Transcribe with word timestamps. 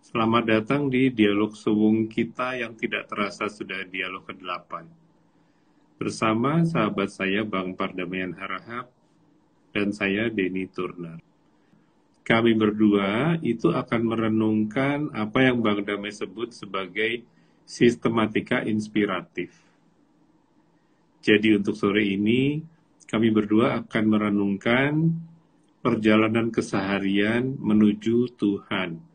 Selamat 0.07 0.47
datang 0.47 0.87
di 0.87 1.11
dialog 1.11 1.59
suwung 1.59 2.07
kita 2.07 2.55
yang 2.55 2.79
tidak 2.79 3.11
terasa 3.11 3.51
sudah 3.51 3.83
dialog 3.91 4.23
ke-8. 4.23 4.87
Bersama 5.99 6.63
sahabat 6.63 7.11
saya 7.11 7.43
Bang 7.43 7.75
Pardamaian 7.75 8.31
Harahap 8.39 8.87
dan 9.75 9.91
saya 9.91 10.31
Denny 10.31 10.71
Turner. 10.71 11.19
Kami 12.23 12.55
berdua 12.55 13.35
itu 13.43 13.75
akan 13.75 14.03
merenungkan 14.07 15.11
apa 15.11 15.43
yang 15.43 15.59
Bang 15.59 15.83
Damai 15.83 16.15
sebut 16.15 16.55
sebagai 16.55 17.27
sistematika 17.67 18.63
inspiratif. 18.63 19.59
Jadi 21.19 21.59
untuk 21.59 21.75
sore 21.75 22.07
ini 22.07 22.63
kami 23.11 23.35
berdua 23.35 23.83
akan 23.83 24.05
merenungkan 24.07 25.19
perjalanan 25.83 26.55
keseharian 26.55 27.59
menuju 27.59 28.39
Tuhan 28.39 29.06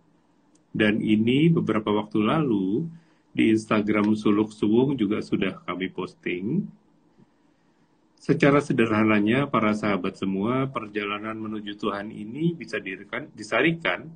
dan 0.71 1.03
ini 1.03 1.51
beberapa 1.51 1.91
waktu 1.91 2.23
lalu 2.23 2.87
di 3.31 3.51
Instagram 3.51 4.15
Suluk 4.15 4.51
Suwung 4.51 4.95
juga 4.95 5.19
sudah 5.19 5.59
kami 5.63 5.91
posting. 5.91 6.67
Secara 8.21 8.61
sederhananya, 8.61 9.49
para 9.49 9.73
sahabat 9.73 10.19
semua, 10.19 10.69
perjalanan 10.69 11.35
menuju 11.35 11.73
Tuhan 11.75 12.13
ini 12.13 12.53
bisa 12.53 12.77
disarikan 13.33 14.07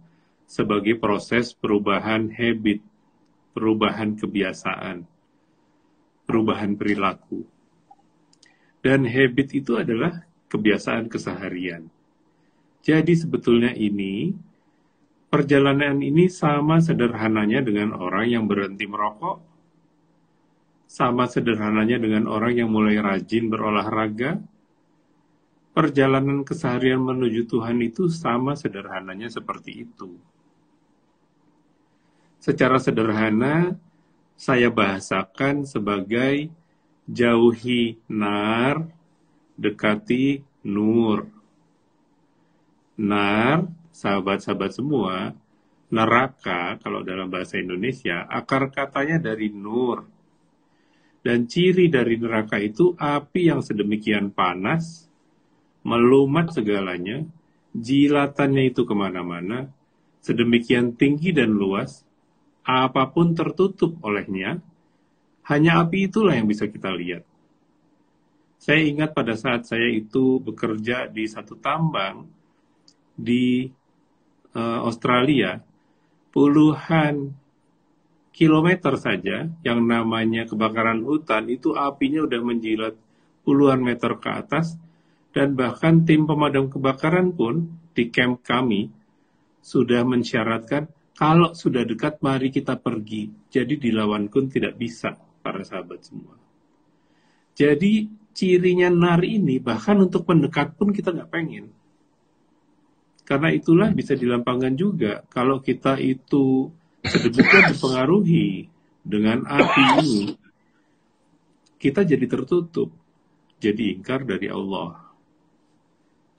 sebagai 0.46 0.96
proses 1.02 1.58
perubahan 1.58 2.30
habit, 2.30 2.86
perubahan 3.58 4.14
kebiasaan, 4.14 5.10
perubahan 6.30 6.78
perilaku. 6.78 7.50
Dan 8.86 9.10
habit 9.10 9.58
itu 9.58 9.74
adalah 9.82 10.22
kebiasaan 10.54 11.10
keseharian. 11.10 11.90
Jadi 12.86 13.18
sebetulnya 13.18 13.74
ini 13.74 14.30
Perjalanan 15.36 16.00
ini 16.00 16.32
sama 16.32 16.80
sederhananya 16.80 17.60
dengan 17.60 17.92
orang 18.00 18.24
yang 18.32 18.48
berhenti 18.48 18.88
merokok, 18.88 19.44
sama 20.88 21.28
sederhananya 21.28 22.00
dengan 22.00 22.24
orang 22.32 22.56
yang 22.56 22.72
mulai 22.72 22.96
rajin 23.04 23.52
berolahraga. 23.52 24.40
Perjalanan 25.76 26.48
keseharian 26.48 27.04
menuju 27.04 27.52
Tuhan 27.52 27.84
itu 27.84 28.08
sama 28.08 28.56
sederhananya 28.56 29.28
seperti 29.28 29.84
itu. 29.84 30.16
Secara 32.40 32.80
sederhana, 32.80 33.76
saya 34.40 34.72
bahasakan 34.72 35.68
sebagai 35.68 36.48
jauhi 37.12 38.00
nar, 38.08 38.88
dekati 39.60 40.48
nur. 40.64 41.28
Nar 42.96 43.75
sahabat-sahabat 43.96 44.76
semua, 44.76 45.32
neraka 45.88 46.76
kalau 46.84 47.00
dalam 47.08 47.32
bahasa 47.32 47.56
Indonesia 47.56 48.28
akar 48.28 48.68
katanya 48.76 49.24
dari 49.24 49.48
nur. 49.56 50.04
Dan 51.24 51.48
ciri 51.48 51.90
dari 51.90 52.20
neraka 52.20 52.60
itu 52.62 52.94
api 52.94 53.50
yang 53.50 53.64
sedemikian 53.64 54.30
panas, 54.36 55.10
melumat 55.82 56.54
segalanya, 56.54 57.26
jilatannya 57.74 58.70
itu 58.70 58.86
ke 58.86 58.94
mana-mana, 58.94 59.72
sedemikian 60.22 60.94
tinggi 60.94 61.34
dan 61.34 61.56
luas, 61.56 62.06
apa 62.62 63.10
pun 63.10 63.34
tertutup 63.34 63.98
olehnya, 64.06 64.62
hanya 65.50 65.82
api 65.82 66.10
itulah 66.10 66.38
yang 66.38 66.46
bisa 66.46 66.70
kita 66.70 66.94
lihat. 66.94 67.26
Saya 68.62 68.86
ingat 68.86 69.18
pada 69.18 69.34
saat 69.34 69.66
saya 69.66 69.90
itu 69.90 70.42
bekerja 70.42 71.10
di 71.10 71.26
satu 71.26 71.58
tambang 71.58 72.26
di 73.14 73.70
uh, 74.56 74.80
Australia, 74.88 75.62
puluhan 76.32 77.36
kilometer 78.36 79.00
saja 79.00 79.48
yang 79.64 79.80
namanya 79.84 80.44
kebakaran 80.44 81.04
hutan 81.04 81.48
itu 81.48 81.72
apinya 81.76 82.28
udah 82.28 82.42
menjilat 82.44 82.96
puluhan 83.48 83.80
meter 83.80 84.18
ke 84.20 84.28
atas 84.28 84.76
dan 85.32 85.56
bahkan 85.56 86.04
tim 86.04 86.28
pemadam 86.28 86.68
kebakaran 86.68 87.32
pun 87.32 87.80
di 87.96 88.12
camp 88.12 88.44
kami 88.44 88.92
sudah 89.64 90.04
mensyaratkan 90.04 90.92
kalau 91.16 91.56
sudah 91.56 91.88
dekat 91.88 92.20
mari 92.20 92.52
kita 92.52 92.76
pergi. 92.76 93.32
Jadi 93.48 93.80
dilawan 93.80 94.28
pun 94.28 94.52
tidak 94.52 94.76
bisa 94.76 95.16
para 95.40 95.64
sahabat 95.64 96.04
semua. 96.04 96.36
Jadi 97.56 98.12
cirinya 98.36 98.92
nar 98.92 99.24
ini 99.24 99.64
bahkan 99.64 99.96
untuk 100.04 100.28
mendekat 100.28 100.76
pun 100.76 100.92
kita 100.92 101.16
nggak 101.16 101.32
pengen. 101.32 101.72
Karena 103.26 103.50
itulah 103.50 103.90
bisa 103.90 104.14
dilampangkan 104.14 104.78
juga 104.78 105.26
kalau 105.34 105.58
kita 105.58 105.98
itu 105.98 106.70
sedemikian 107.02 107.74
dipengaruhi 107.74 108.70
dengan 109.02 109.42
api 109.50 109.84
ini, 110.06 110.22
kita 111.82 112.06
jadi 112.06 112.26
tertutup, 112.30 112.94
jadi 113.58 113.98
ingkar 113.98 114.30
dari 114.30 114.46
Allah. 114.46 115.10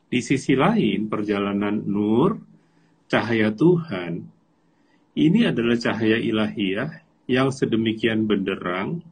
Di 0.06 0.22
sisi 0.22 0.54
lain, 0.54 1.10
perjalanan 1.10 1.82
nur, 1.82 2.38
cahaya 3.10 3.50
Tuhan, 3.50 4.22
ini 5.18 5.42
adalah 5.42 5.74
cahaya 5.74 6.22
ilahiyah 6.22 7.02
yang 7.26 7.50
sedemikian 7.50 8.30
benderang, 8.30 9.02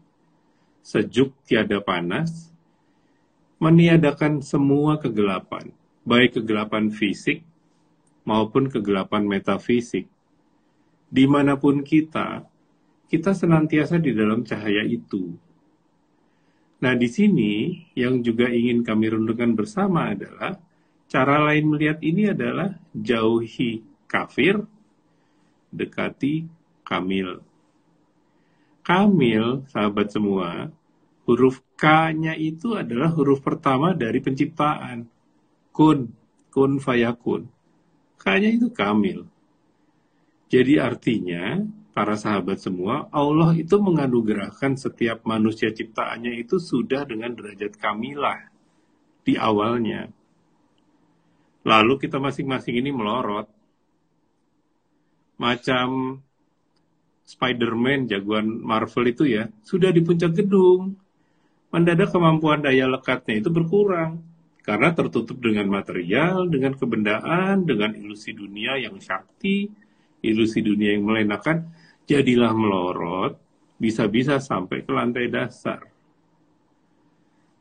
sejuk 0.86 1.34
tiada 1.42 1.82
panas, 1.82 2.54
meniadakan 3.58 4.38
semua 4.46 5.02
kegelapan, 5.02 5.74
baik 6.06 6.38
kegelapan 6.38 6.94
fisik 6.94 7.42
maupun 8.24 8.72
kegelapan 8.72 9.24
metafisik. 9.28 10.08
Di 11.08 11.24
mana 11.30 11.54
pun 11.60 11.84
kita, 11.84 12.42
kita 13.06 13.30
senantiasa 13.36 14.00
di 14.00 14.10
dalam 14.10 14.42
cahaya 14.42 14.82
itu. 14.82 15.36
Nah, 16.82 16.92
di 16.98 17.08
sini 17.08 17.80
yang 17.94 18.20
juga 18.20 18.50
ingin 18.50 18.82
kami 18.84 19.08
renungkan 19.08 19.54
bersama 19.56 20.12
adalah 20.12 20.58
cara 21.08 21.40
lain 21.46 21.70
melihat 21.70 22.02
ini 22.02 22.34
adalah 22.34 22.76
jauhi 22.92 23.80
kafir, 24.10 24.60
dekati 25.70 26.44
kamil. 26.82 27.40
Kamil, 28.84 29.64
sahabat 29.72 30.12
semua, 30.12 30.68
huruf 31.24 31.64
K-nya 31.74 32.36
itu 32.36 32.76
adalah 32.76 33.08
huruf 33.16 33.40
pertama 33.40 33.96
dari 33.96 34.20
penciptaan. 34.20 35.08
Kun, 35.72 36.12
kun 36.52 36.78
fayakun. 36.78 37.48
K-nya 38.20 38.50
itu 38.54 38.68
kamil. 38.72 39.26
Jadi 40.48 40.78
artinya, 40.78 41.62
para 41.94 42.18
sahabat 42.18 42.58
semua, 42.58 43.06
Allah 43.14 43.54
itu 43.54 43.78
menganugerahkan 43.78 44.74
setiap 44.74 45.22
manusia 45.22 45.70
ciptaannya 45.70 46.42
itu 46.42 46.58
sudah 46.58 47.06
dengan 47.06 47.34
derajat 47.34 47.78
kamilah 47.78 48.50
di 49.22 49.38
awalnya. 49.38 50.10
Lalu 51.64 51.94
kita 51.96 52.20
masing-masing 52.20 52.76
ini 52.76 52.92
melorot. 52.92 53.48
Macam 55.40 56.20
Spider-Man, 57.24 58.04
jagoan 58.04 58.60
Marvel 58.60 59.08
itu 59.08 59.24
ya, 59.24 59.48
sudah 59.64 59.88
di 59.88 60.04
puncak 60.04 60.36
gedung. 60.36 61.00
Mendadak 61.72 62.12
kemampuan 62.12 62.60
daya 62.62 62.86
lekatnya 62.86 63.40
itu 63.40 63.48
berkurang. 63.50 64.33
Karena 64.64 64.96
tertutup 64.96 65.36
dengan 65.44 65.68
material, 65.68 66.48
dengan 66.48 66.72
kebendaan, 66.72 67.68
dengan 67.68 67.92
ilusi 67.92 68.32
dunia 68.32 68.80
yang 68.80 68.96
syakti, 68.96 69.68
ilusi 70.24 70.64
dunia 70.64 70.96
yang 70.96 71.04
melenakan, 71.04 71.68
jadilah 72.08 72.56
melorot, 72.56 73.36
bisa-bisa 73.76 74.40
sampai 74.40 74.80
ke 74.80 74.88
lantai 74.88 75.28
dasar. 75.28 75.84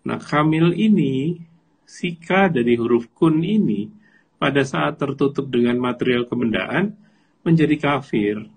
Nah, 0.07 0.19
kamil 0.19 0.71
ini, 0.79 1.43
sika 1.83 2.47
dari 2.47 2.79
huruf 2.79 3.11
kun 3.11 3.43
ini, 3.43 3.91
pada 4.39 4.63
saat 4.63 4.95
tertutup 4.95 5.51
dengan 5.51 5.75
material 5.83 6.23
kebendaan, 6.23 6.95
menjadi 7.43 7.75
kafir. 7.79 8.47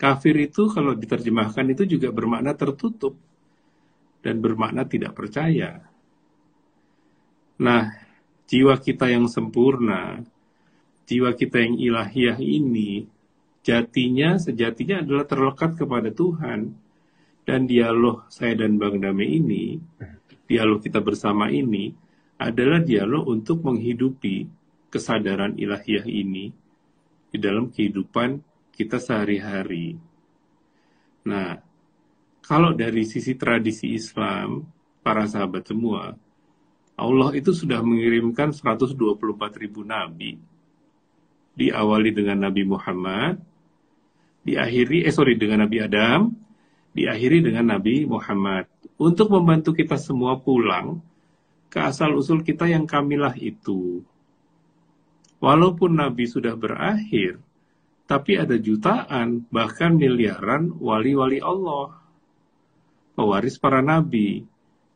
Kafir 0.00 0.32
itu 0.40 0.72
kalau 0.72 0.96
diterjemahkan 0.96 1.76
itu 1.76 1.84
juga 1.84 2.08
bermakna 2.08 2.56
tertutup 2.56 3.20
dan 4.24 4.40
bermakna 4.40 4.88
tidak 4.88 5.12
percaya. 5.12 5.89
Nah, 7.60 7.92
jiwa 8.48 8.80
kita 8.80 9.12
yang 9.12 9.28
sempurna, 9.28 10.24
jiwa 11.04 11.36
kita 11.36 11.60
yang 11.60 11.76
ilahiyah 11.76 12.40
ini, 12.40 13.04
jatinya, 13.60 14.40
sejatinya 14.40 15.04
adalah 15.04 15.28
terlekat 15.28 15.76
kepada 15.76 16.08
Tuhan. 16.08 16.72
Dan 17.44 17.66
dialog 17.68 18.24
saya 18.32 18.56
dan 18.56 18.80
Bang 18.80 19.00
Dame 19.00 19.26
ini, 19.26 19.76
dialog 20.48 20.80
kita 20.80 21.04
bersama 21.04 21.52
ini, 21.52 21.92
adalah 22.40 22.80
dialog 22.80 23.28
untuk 23.28 23.60
menghidupi 23.60 24.48
kesadaran 24.88 25.60
ilahiyah 25.60 26.08
ini 26.08 26.48
di 27.28 27.36
dalam 27.36 27.68
kehidupan 27.68 28.40
kita 28.72 28.96
sehari-hari. 28.96 30.00
Nah, 31.28 31.60
kalau 32.40 32.72
dari 32.72 33.04
sisi 33.04 33.36
tradisi 33.36 33.92
Islam, 33.92 34.64
para 35.04 35.28
sahabat 35.28 35.68
semua, 35.68 36.16
Allah 37.00 37.32
itu 37.32 37.56
sudah 37.56 37.80
mengirimkan 37.80 38.52
124 38.52 38.92
ribu 39.56 39.80
nabi. 39.88 40.36
Diawali 41.56 42.12
dengan 42.12 42.44
Nabi 42.48 42.62
Muhammad, 42.68 43.40
diakhiri, 44.44 45.08
eh 45.08 45.12
sorry, 45.12 45.40
dengan 45.40 45.64
Nabi 45.64 45.80
Adam, 45.80 46.30
diakhiri 46.92 47.40
dengan 47.40 47.72
Nabi 47.76 48.04
Muhammad. 48.04 48.68
Untuk 49.00 49.32
membantu 49.32 49.72
kita 49.72 49.96
semua 49.96 50.36
pulang 50.36 51.00
ke 51.72 51.80
asal-usul 51.80 52.44
kita 52.44 52.68
yang 52.68 52.84
kamilah 52.84 53.32
itu. 53.40 54.04
Walaupun 55.40 55.96
Nabi 55.96 56.28
sudah 56.28 56.52
berakhir, 56.52 57.40
tapi 58.04 58.36
ada 58.36 58.58
jutaan, 58.58 59.46
bahkan 59.48 59.94
miliaran 59.94 60.74
wali-wali 60.76 61.38
Allah. 61.40 61.96
Pewaris 63.14 63.54
para 63.54 63.78
nabi 63.78 64.49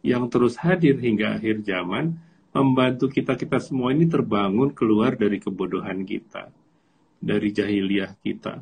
yang 0.04 0.28
terus 0.28 0.60
hadir 0.60 1.00
hingga 1.00 1.40
akhir 1.40 1.64
zaman, 1.64 2.20
membantu 2.52 3.08
kita-kita 3.08 3.56
semua 3.56 3.96
ini 3.96 4.04
terbangun 4.04 4.70
keluar 4.76 5.16
dari 5.16 5.40
kebodohan 5.40 6.04
kita, 6.04 6.52
dari 7.18 7.48
jahiliyah 7.50 8.12
kita, 8.20 8.60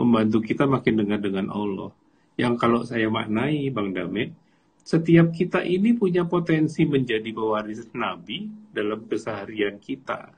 membantu 0.00 0.40
kita 0.40 0.64
makin 0.64 1.04
dengar 1.04 1.20
dengan 1.20 1.52
Allah. 1.52 1.92
Yang 2.40 2.54
kalau 2.56 2.80
saya 2.88 3.12
maknai, 3.12 3.68
Bang 3.68 3.92
Dame, 3.92 4.32
setiap 4.80 5.36
kita 5.36 5.60
ini 5.60 5.92
punya 5.92 6.24
potensi 6.24 6.88
menjadi 6.88 7.28
pewaris 7.36 7.92
Nabi 7.92 8.48
dalam 8.72 9.04
keseharian 9.04 9.76
kita. 9.76 10.32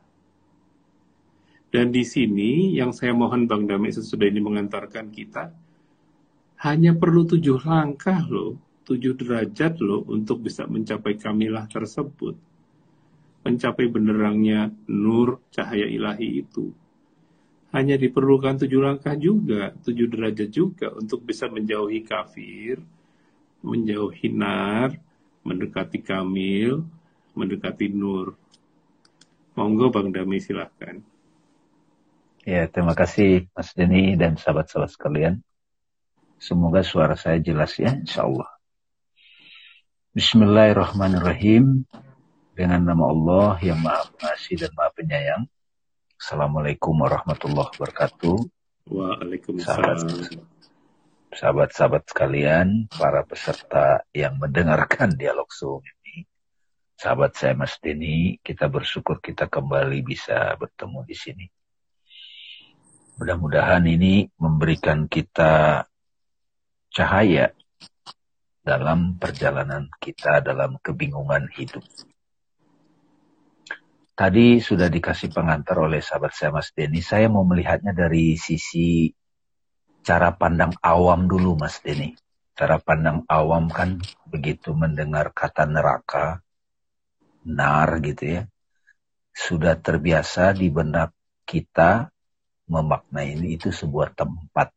Dan 1.71 1.95
di 1.95 2.03
sini 2.03 2.75
yang 2.75 2.91
saya 2.91 3.15
mohon 3.15 3.47
Bang 3.47 3.71
Damai 3.71 3.95
sesudah 3.95 4.27
ini 4.27 4.43
mengantarkan 4.43 5.15
kita, 5.15 5.55
hanya 6.67 6.99
perlu 6.99 7.23
tujuh 7.31 7.63
langkah 7.63 8.27
loh, 8.27 8.59
tujuh 8.85 9.15
derajat 9.17 9.79
loh 9.81 10.05
untuk 10.09 10.45
bisa 10.45 10.65
mencapai 10.67 11.17
kamilah 11.17 11.69
tersebut. 11.69 12.37
Mencapai 13.41 13.89
benerangnya 13.89 14.69
nur 14.89 15.41
cahaya 15.49 15.89
ilahi 15.89 16.45
itu. 16.45 16.73
Hanya 17.71 17.95
diperlukan 17.95 18.67
tujuh 18.67 18.83
langkah 18.83 19.15
juga, 19.15 19.71
tujuh 19.87 20.11
derajat 20.11 20.51
juga 20.51 20.91
untuk 20.91 21.23
bisa 21.23 21.47
menjauhi 21.47 22.03
kafir, 22.03 22.83
menjauhi 23.63 24.29
nar, 24.35 24.99
mendekati 25.47 26.03
kamil, 26.03 26.83
mendekati 27.39 27.87
nur. 27.89 28.35
Monggo 29.55 29.95
Bang 29.95 30.11
Dami 30.11 30.43
silahkan. 30.43 30.99
Ya, 32.43 32.67
terima 32.67 32.97
kasih 32.97 33.47
Mas 33.53 33.71
Denny 33.77 34.17
dan 34.17 34.35
sahabat-sahabat 34.35 34.91
sekalian. 34.91 35.35
Semoga 36.41 36.81
suara 36.81 37.15
saya 37.15 37.37
jelas 37.39 37.77
ya, 37.77 37.93
insya 37.93 38.25
Allah. 38.25 38.49
Bismillahirrahmanirrahim. 40.11 41.87
Dengan 42.59 42.83
nama 42.83 43.15
Allah 43.15 43.63
yang 43.63 43.79
maha 43.79 44.11
pengasih 44.11 44.59
dan 44.59 44.75
maha 44.75 44.91
penyayang. 44.91 45.47
Assalamualaikum 46.19 46.99
warahmatullahi 46.99 47.71
wabarakatuh. 47.79 48.37
Waalaikumsalam. 48.91 50.35
Sahabat-sahabat 51.31 52.11
sekalian, 52.11 52.91
para 52.91 53.23
peserta 53.23 54.03
yang 54.11 54.35
mendengarkan 54.43 55.15
dialog 55.15 55.47
Zoom 55.55 55.87
ini. 56.03 56.27
Sahabat 56.99 57.39
saya 57.39 57.55
Mas 57.55 57.79
Denny, 57.79 58.43
kita 58.43 58.67
bersyukur 58.67 59.23
kita 59.23 59.47
kembali 59.47 60.03
bisa 60.03 60.59
bertemu 60.59 61.07
di 61.07 61.15
sini 61.15 61.47
Mudah-mudahan 63.21 63.85
ini 63.85 64.33
memberikan 64.41 65.05
kita 65.05 65.85
cahaya 66.89 67.53
dalam 68.71 69.19
perjalanan 69.19 69.91
kita 69.99 70.47
dalam 70.47 70.79
kebingungan 70.79 71.51
hidup. 71.59 71.83
Tadi 74.15 74.63
sudah 74.63 74.87
dikasih 74.87 75.35
pengantar 75.35 75.83
oleh 75.83 75.99
sahabat 75.99 76.31
saya 76.31 76.55
Mas 76.55 76.71
Denny. 76.71 77.03
Saya 77.03 77.27
mau 77.27 77.43
melihatnya 77.43 77.91
dari 77.91 78.39
sisi 78.39 79.11
cara 80.07 80.31
pandang 80.39 80.71
awam 80.79 81.27
dulu 81.27 81.59
Mas 81.59 81.83
Denny. 81.83 82.15
Cara 82.55 82.79
pandang 82.79 83.27
awam 83.27 83.67
kan 83.73 83.99
begitu 84.29 84.71
mendengar 84.77 85.35
kata 85.35 85.67
neraka, 85.67 86.39
nar 87.49 87.99
gitu 88.05 88.39
ya. 88.39 88.43
Sudah 89.35 89.81
terbiasa 89.81 90.55
di 90.55 90.69
benak 90.71 91.11
kita 91.43 92.13
memaknai 92.71 93.35
ini 93.35 93.57
itu 93.59 93.75
sebuah 93.75 94.15
tempat. 94.15 94.71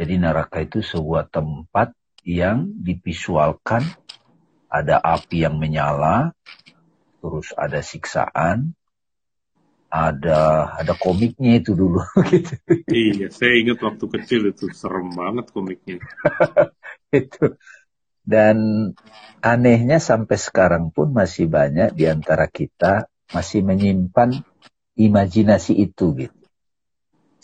Jadi 0.00 0.16
neraka 0.16 0.64
itu 0.64 0.80
sebuah 0.80 1.28
tempat 1.28 1.92
yang 2.24 2.72
divisualkan 2.72 3.84
ada 4.72 4.96
api 4.96 5.44
yang 5.44 5.60
menyala, 5.60 6.32
terus 7.20 7.52
ada 7.52 7.84
siksaan, 7.84 8.72
ada 9.92 10.72
ada 10.80 10.96
komiknya 10.96 11.60
itu 11.60 11.76
dulu 11.76 12.00
gitu. 12.32 12.56
Iya, 12.88 13.28
saya 13.28 13.52
ingat 13.60 13.84
waktu 13.84 14.04
kecil 14.08 14.40
itu 14.48 14.72
serem 14.72 15.12
banget 15.12 15.52
komiknya. 15.52 16.00
itu. 17.12 17.60
Dan 18.24 18.56
anehnya 19.44 20.00
sampai 20.00 20.40
sekarang 20.40 20.96
pun 20.96 21.12
masih 21.12 21.44
banyak 21.44 21.92
di 21.92 22.08
antara 22.08 22.48
kita 22.48 23.04
masih 23.36 23.60
menyimpan 23.68 24.32
imajinasi 24.96 25.76
itu 25.76 26.24
gitu. 26.24 26.40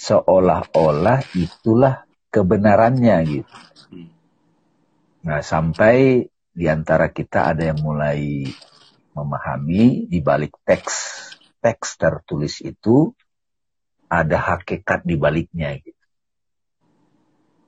Seolah-olah 0.01 1.21
itulah 1.37 2.06
kebenarannya 2.31 3.17
gitu. 3.27 3.55
Nah 5.27 5.43
sampai 5.43 6.27
di 6.57 6.67
antara 6.71 7.11
kita 7.11 7.53
ada 7.53 7.69
yang 7.75 7.81
mulai 7.83 8.47
memahami 9.13 10.09
di 10.09 10.19
balik 10.23 10.57
teks 10.65 10.95
teks 11.61 11.99
tertulis 11.99 12.63
itu 12.63 13.11
ada 14.07 14.39
hakikat 14.39 15.03
di 15.03 15.19
baliknya 15.19 15.75
gitu. 15.83 16.05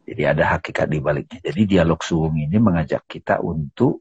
Jadi 0.08 0.22
ada 0.24 0.56
hakikat 0.56 0.88
di 0.88 1.04
baliknya. 1.04 1.44
Jadi 1.44 1.62
dialog 1.68 2.00
suwung 2.00 2.40
ini 2.40 2.56
mengajak 2.56 3.04
kita 3.04 3.44
untuk 3.44 4.00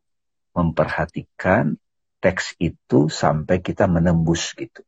memperhatikan 0.55 1.75
teks 2.23 2.55
itu 2.63 3.11
sampai 3.11 3.59
kita 3.59 3.91
menembus 3.91 4.55
gitu. 4.55 4.86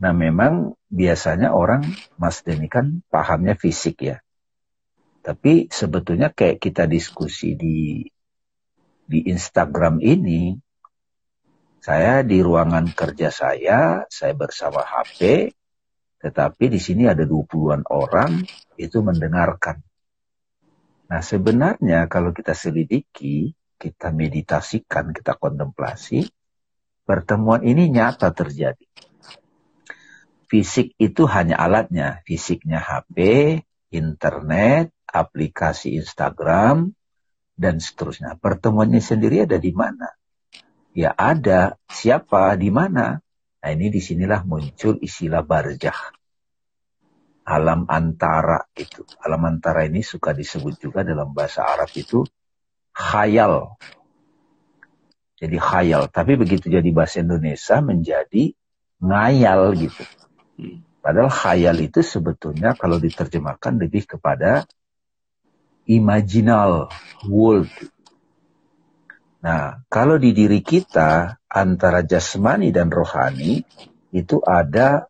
Nah 0.00 0.16
memang 0.16 0.80
biasanya 0.88 1.52
orang 1.52 1.84
Mas 2.16 2.40
Denny 2.40 2.72
kan 2.72 3.04
pahamnya 3.12 3.52
fisik 3.52 4.00
ya. 4.00 4.24
Tapi 5.20 5.68
sebetulnya 5.68 6.32
kayak 6.32 6.56
kita 6.64 6.88
diskusi 6.88 7.52
di 7.52 8.08
di 9.04 9.26
Instagram 9.28 10.00
ini, 10.00 10.56
saya 11.84 12.24
di 12.24 12.40
ruangan 12.40 12.88
kerja 12.96 13.28
saya, 13.28 14.08
saya 14.08 14.32
bersama 14.32 14.80
HP, 14.80 15.52
tetapi 16.22 16.64
di 16.72 16.80
sini 16.80 17.04
ada 17.04 17.26
20-an 17.26 17.84
orang 17.90 18.40
itu 18.80 18.98
mendengarkan. 19.04 19.84
Nah 21.10 21.20
sebenarnya 21.20 22.06
kalau 22.06 22.30
kita 22.30 22.54
selidiki, 22.54 23.52
kita 23.76 24.14
meditasikan, 24.14 25.10
kita 25.10 25.34
kontemplasi, 25.36 26.24
pertemuan 27.02 27.66
ini 27.66 27.90
nyata 27.90 28.30
terjadi. 28.30 29.09
Fisik 30.50 30.98
itu 30.98 31.30
hanya 31.30 31.62
alatnya, 31.62 32.26
fisiknya 32.26 32.82
HP, 32.82 33.16
internet, 33.94 34.90
aplikasi 35.06 35.94
Instagram, 35.94 36.90
dan 37.54 37.78
seterusnya. 37.78 38.34
Pertemuannya 38.34 38.98
sendiri 38.98 39.46
ada 39.46 39.62
di 39.62 39.70
mana? 39.70 40.10
Ya 40.90 41.14
ada. 41.14 41.78
Siapa? 41.86 42.58
Di 42.58 42.66
mana? 42.74 43.14
Nah 43.60 43.70
ini 43.70 43.92
di 43.92 44.02
sinilah 44.02 44.42
muncul 44.42 44.98
istilah 44.98 45.46
barjah. 45.46 46.18
Alam 47.46 47.86
antara 47.86 48.64
itu. 48.74 49.06
Alam 49.22 49.46
antara 49.54 49.84
ini 49.86 50.02
suka 50.02 50.34
disebut 50.34 50.80
juga 50.82 51.06
dalam 51.06 51.30
bahasa 51.30 51.62
Arab 51.62 51.94
itu 51.94 52.24
khayal. 52.90 53.76
Jadi 55.36 55.56
khayal. 55.62 56.08
Tapi 56.08 56.40
begitu 56.40 56.72
jadi 56.72 56.88
bahasa 56.90 57.20
Indonesia 57.20 57.78
menjadi 57.84 58.50
ngayal 58.98 59.76
gitu. 59.76 60.02
Padahal 61.00 61.32
khayal 61.32 61.78
itu 61.80 62.04
sebetulnya 62.04 62.76
kalau 62.76 63.00
diterjemahkan 63.00 63.80
lebih 63.80 64.04
kepada 64.04 64.68
imaginal 65.88 66.92
world. 67.24 67.72
Nah, 69.40 69.80
kalau 69.88 70.20
di 70.20 70.36
diri 70.36 70.60
kita 70.60 71.40
antara 71.48 72.04
jasmani 72.04 72.68
dan 72.68 72.92
rohani 72.92 73.64
itu 74.12 74.36
ada 74.44 75.08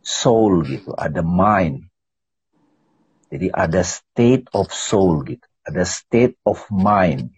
soul 0.00 0.64
gitu, 0.64 0.96
ada 0.96 1.20
mind. 1.20 1.84
Jadi 3.28 3.52
ada 3.52 3.84
state 3.84 4.48
of 4.56 4.72
soul 4.72 5.28
gitu, 5.28 5.44
ada 5.68 5.84
state 5.84 6.40
of 6.48 6.64
mind. 6.72 7.28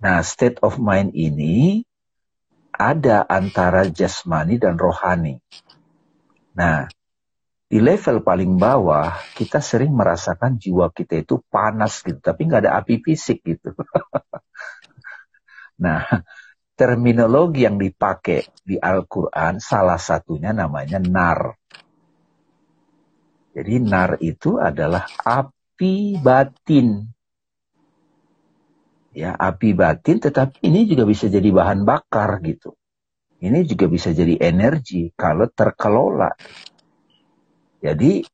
Nah, 0.00 0.24
state 0.24 0.56
of 0.64 0.80
mind 0.80 1.12
ini 1.12 1.84
ada 2.80 3.28
antara 3.28 3.84
jasmani 3.84 4.56
dan 4.56 4.80
rohani. 4.80 5.36
Nah, 6.56 6.88
di 7.70 7.78
level 7.78 8.24
paling 8.24 8.56
bawah 8.56 9.14
kita 9.36 9.60
sering 9.60 9.92
merasakan 9.92 10.58
jiwa 10.58 10.90
kita 10.90 11.22
itu 11.22 11.38
panas 11.46 12.02
gitu 12.02 12.18
tapi 12.18 12.50
nggak 12.50 12.66
ada 12.66 12.72
api 12.80 13.04
fisik 13.04 13.44
gitu. 13.44 13.76
Nah 15.80 16.04
terminologi 16.76 17.64
yang 17.64 17.80
dipakai 17.80 18.44
di 18.60 18.76
Al-Quran 18.76 19.64
salah 19.64 19.96
satunya 19.96 20.52
namanya 20.52 21.00
nar. 21.00 21.56
Jadi 23.56 23.74
nar 23.80 24.20
itu 24.20 24.60
adalah 24.60 25.08
api 25.24 26.20
batin 26.20 27.00
ya 29.20 29.36
api 29.36 29.76
batin 29.76 30.16
tetapi 30.16 30.64
ini 30.64 30.88
juga 30.88 31.04
bisa 31.04 31.28
jadi 31.28 31.48
bahan 31.52 31.84
bakar 31.84 32.40
gitu 32.40 32.72
ini 33.44 33.68
juga 33.68 33.86
bisa 33.92 34.16
jadi 34.16 34.40
energi 34.40 35.12
kalau 35.12 35.44
terkelola 35.52 36.32
jadi 37.80 38.24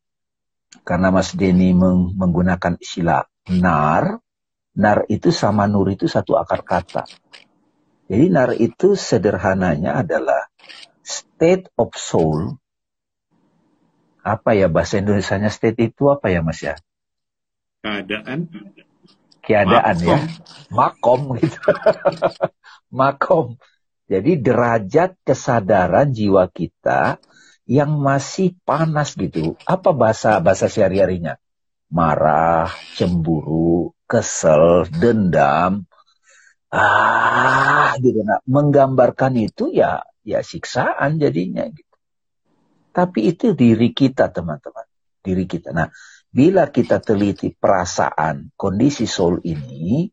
karena 0.83 1.15
Mas 1.15 1.35
Denny 1.35 1.75
meng 1.75 2.15
menggunakan 2.15 2.79
istilah 2.79 3.27
nar, 3.51 4.23
nar 4.79 4.99
itu 5.11 5.31
sama 5.31 5.71
nur 5.71 5.91
itu 5.91 6.11
satu 6.11 6.39
akar 6.39 6.63
kata. 6.67 7.03
Jadi 8.07 8.25
nar 8.31 8.55
itu 8.55 8.95
sederhananya 8.95 9.99
adalah 10.03 10.47
state 11.03 11.71
of 11.75 11.95
soul. 11.99 12.55
Apa 14.27 14.59
ya 14.59 14.67
bahasa 14.67 14.99
Indonesia-nya 14.99 15.51
state 15.51 15.79
itu 15.79 16.11
apa 16.11 16.31
ya 16.31 16.43
Mas 16.43 16.59
ya? 16.63 16.75
Keadaan. 17.83 18.51
Keadaan 19.47 19.97
ya. 20.03 20.19
Makom 20.75 21.39
gitu. 21.39 21.59
Makom. 22.99 23.55
Jadi 24.11 24.39
derajat 24.43 25.19
kesadaran 25.23 26.11
jiwa 26.11 26.51
kita 26.51 27.23
yang 27.67 27.99
masih 27.99 28.59
panas 28.67 29.15
gitu. 29.15 29.55
Apa 29.67 29.95
bahasa 29.95 30.43
bahasa 30.43 30.67
sehari-harinya? 30.67 31.39
Marah, 31.91 32.71
cemburu, 32.99 33.95
kesel, 34.11 34.91
dendam. 34.91 35.87
Ah, 36.71 37.95
gitu 38.03 38.27
nah. 38.27 38.43
Menggambarkan 38.47 39.39
itu 39.39 39.71
ya 39.71 40.03
ya 40.27 40.43
siksaan 40.43 41.23
jadinya 41.23 41.67
gitu. 41.71 41.95
Tapi 42.91 43.31
itu 43.31 43.53
diri 43.53 43.93
kita, 43.93 44.33
teman-teman. 44.33 44.89
Diri 45.21 45.45
kita. 45.45 45.71
Nah, 45.71 45.93
bila 46.37 46.69
kita 46.69 47.01
teliti 47.01 47.57
perasaan, 47.57 48.53
kondisi 48.53 49.09
soul 49.09 49.41
ini, 49.49 50.05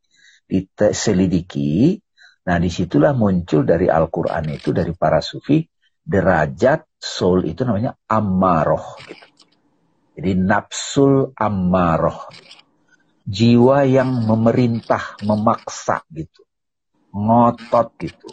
diselidiki, 0.47 1.99
nah 2.47 2.55
di 2.55 2.71
situlah 2.71 3.11
muncul 3.11 3.67
dari 3.67 3.91
Al-Quran 3.91 4.55
itu, 4.55 4.71
dari 4.71 4.95
para 4.95 5.19
sufi, 5.19 5.59
derajat 5.99 6.95
soul 6.95 7.43
itu 7.43 7.67
namanya 7.67 7.99
amaroh 8.07 8.95
gitu. 9.03 9.27
Jadi 10.15 10.31
nafsul 10.39 11.35
amaroh. 11.35 12.31
Jiwa 13.23 13.83
yang 13.83 14.23
memerintah, 14.23 15.19
memaksa 15.27 16.07
gitu. 16.07 16.47
Ngotot 17.11 17.87
gitu. 17.99 18.29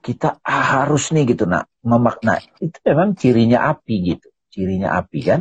Kita 0.00 0.40
harus 0.40 1.12
nih 1.12 1.36
gitu 1.36 1.44
nak 1.44 1.68
memakna. 1.84 2.40
Itu 2.62 2.78
memang 2.86 3.12
cirinya 3.18 3.68
api 3.74 3.94
gitu. 4.16 4.28
Cirinya 4.52 4.96
api 5.02 5.20
kan. 5.20 5.40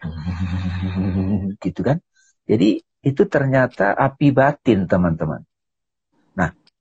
gitu 1.64 1.80
kan. 1.80 2.00
Jadi 2.48 2.80
itu 3.00 3.22
ternyata 3.28 3.96
api 3.96 4.32
batin 4.34 4.84
teman-teman. 4.84 5.44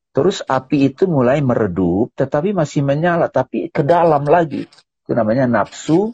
Terus 0.09 0.41
api 0.41 0.89
itu 0.89 1.05
mulai 1.05 1.39
meredup, 1.39 2.11
tetapi 2.17 2.51
masih 2.51 2.81
menyala, 2.81 3.29
tapi 3.29 3.69
ke 3.69 3.85
dalam 3.85 4.25
lagi. 4.25 4.65
Itu 5.05 5.11
namanya 5.13 5.45
nafsu 5.45 6.11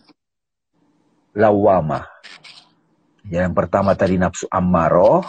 lawamah. 1.32 2.04
Yang 3.26 3.52
pertama 3.56 3.96
tadi 3.96 4.20
nafsu 4.20 4.52
ammaroh, 4.52 5.24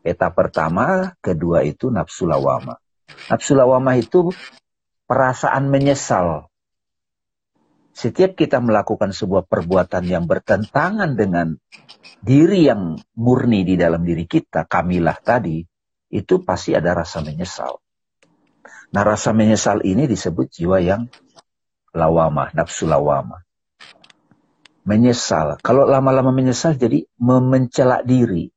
peta 0.00 0.32
pertama, 0.32 1.14
kedua 1.20 1.62
itu 1.62 1.92
nafsu 1.92 2.24
lawamah. 2.24 2.80
Nafsu 3.28 3.52
lawamah 3.52 3.94
itu 4.00 4.32
perasaan 5.04 5.68
menyesal. 5.68 6.48
Setiap 7.96 8.36
kita 8.36 8.60
melakukan 8.60 9.16
sebuah 9.16 9.48
perbuatan 9.48 10.04
yang 10.04 10.28
bertentangan 10.28 11.16
dengan 11.16 11.56
diri 12.20 12.68
yang 12.68 13.00
murni 13.16 13.64
di 13.64 13.80
dalam 13.80 14.04
diri 14.04 14.28
kita, 14.28 14.68
kamilah 14.68 15.16
tadi, 15.16 15.64
itu 16.12 16.44
pasti 16.44 16.76
ada 16.76 16.92
rasa 16.92 17.24
menyesal. 17.24 17.80
Nah 18.92 19.00
rasa 19.00 19.32
menyesal 19.32 19.80
ini 19.80 20.04
disebut 20.04 20.44
jiwa 20.52 20.76
yang 20.84 21.08
lawama, 21.96 22.52
nafsu 22.52 22.84
lawama. 22.84 23.40
Menyesal. 24.84 25.56
Kalau 25.64 25.88
lama-lama 25.88 26.36
menyesal 26.36 26.76
jadi 26.76 27.00
memencela 27.16 28.04
diri. 28.04 28.52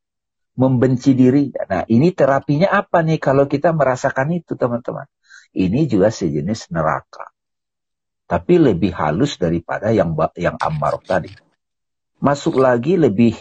Membenci 0.60 1.15
diri. 1.15 1.48
Nah 1.55 1.88
ini 1.88 2.12
terapinya 2.12 2.75
apa 2.75 3.08
nih 3.08 3.24
kalau 3.24 3.48
kita 3.48 3.72
merasakan 3.72 4.36
itu 4.36 4.60
teman-teman. 4.60 5.08
Ini 5.55 5.88
juga 5.88 6.12
sejenis 6.12 6.75
neraka. 6.75 7.38
Tapi 8.29 8.62
lebih 8.62 8.93
halus 8.93 9.41
daripada 9.41 9.89
yang 9.89 10.13
yang 10.38 10.53
amarok 10.62 11.01
tadi. 11.01 11.33
Masuk 12.21 12.62
lagi 12.62 12.93
lebih 12.93 13.33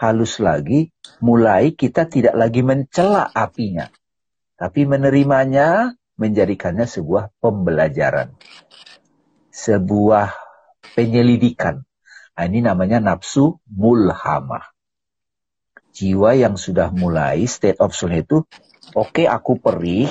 halus 0.00 0.40
lagi, 0.42 0.90
mulai 1.22 1.76
kita 1.76 2.10
tidak 2.10 2.34
lagi 2.34 2.64
mencela 2.64 3.28
apinya, 3.30 3.86
tapi 4.58 4.82
menerimanya, 4.82 5.94
menjadikannya 6.18 6.88
sebuah 6.88 7.30
pembelajaran, 7.38 8.34
sebuah 9.54 10.34
penyelidikan. 10.98 11.86
Nah, 12.32 12.44
ini 12.48 12.64
namanya 12.64 12.98
nafsu 12.98 13.60
mulhamah. 13.70 14.72
Jiwa 15.92 16.32
yang 16.34 16.56
sudah 16.56 16.88
mulai 16.88 17.44
state 17.44 17.78
of 17.78 17.92
soul 17.92 18.16
itu, 18.16 18.42
oke 18.96 19.12
okay, 19.12 19.26
aku 19.28 19.60
perih, 19.60 20.08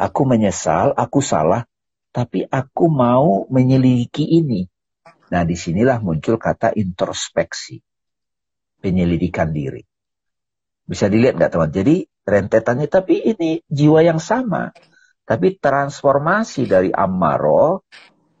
aku 0.00 0.24
menyesal, 0.24 0.96
aku 0.96 1.20
salah, 1.20 1.68
tapi 2.12 2.44
aku 2.44 2.84
mau 2.92 3.48
menyelidiki 3.48 4.22
ini. 4.28 4.68
Nah, 5.32 5.42
di 5.48 5.56
sinilah 5.56 5.98
muncul 6.04 6.36
kata 6.36 6.76
introspeksi 6.76 7.80
penyelidikan 8.84 9.48
diri. 9.48 9.80
Bisa 10.84 11.08
dilihat 11.08 11.40
nggak 11.40 11.50
teman? 11.56 11.72
Jadi 11.72 12.04
rentetannya 12.28 12.86
tapi 12.86 13.16
ini 13.24 13.64
jiwa 13.64 14.04
yang 14.04 14.20
sama. 14.20 14.68
Tapi 15.24 15.56
transformasi 15.56 16.68
dari 16.68 16.90
amaro 16.92 17.88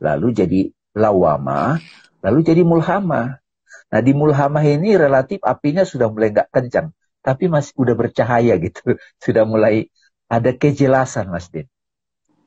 lalu 0.02 0.28
jadi 0.34 0.60
lawama, 0.98 1.80
lalu 2.20 2.38
jadi 2.44 2.62
mulhama. 2.66 3.40
Nah 3.88 4.00
di 4.02 4.12
mulhamah 4.12 4.64
ini 4.66 4.98
relatif 4.98 5.40
apinya 5.46 5.86
sudah 5.86 6.10
mulai 6.10 6.34
nggak 6.34 6.50
kencang, 6.50 6.92
tapi 7.22 7.46
masih 7.48 7.72
udah 7.78 7.94
bercahaya 7.96 8.58
gitu, 8.58 8.98
sudah 9.24 9.46
mulai 9.46 9.88
ada 10.28 10.50
kejelasan 10.52 11.30
Mas 11.30 11.48
Din. 11.48 11.71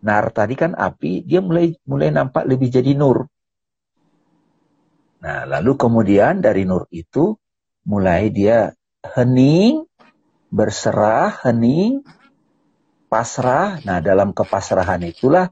Nar 0.04 0.34
tadi 0.36 0.58
kan 0.60 0.75
api, 0.75 1.24
dia 1.24 1.40
mulai 1.40 1.72
mulai 1.88 2.12
nampak 2.12 2.44
lebih 2.50 2.68
jadi 2.74 2.92
nur. 2.98 3.30
Nah 5.24 5.48
lalu 5.48 5.72
kemudian 5.80 6.44
dari 6.44 6.68
nur 6.68 6.90
itu 6.92 7.38
mulai 7.86 8.34
dia 8.34 8.74
hening, 9.14 9.86
berserah, 10.50 11.46
hening, 11.46 12.02
pasrah. 13.16 13.80
Nah, 13.86 14.02
dalam 14.02 14.34
kepasrahan 14.34 15.06
itulah 15.06 15.48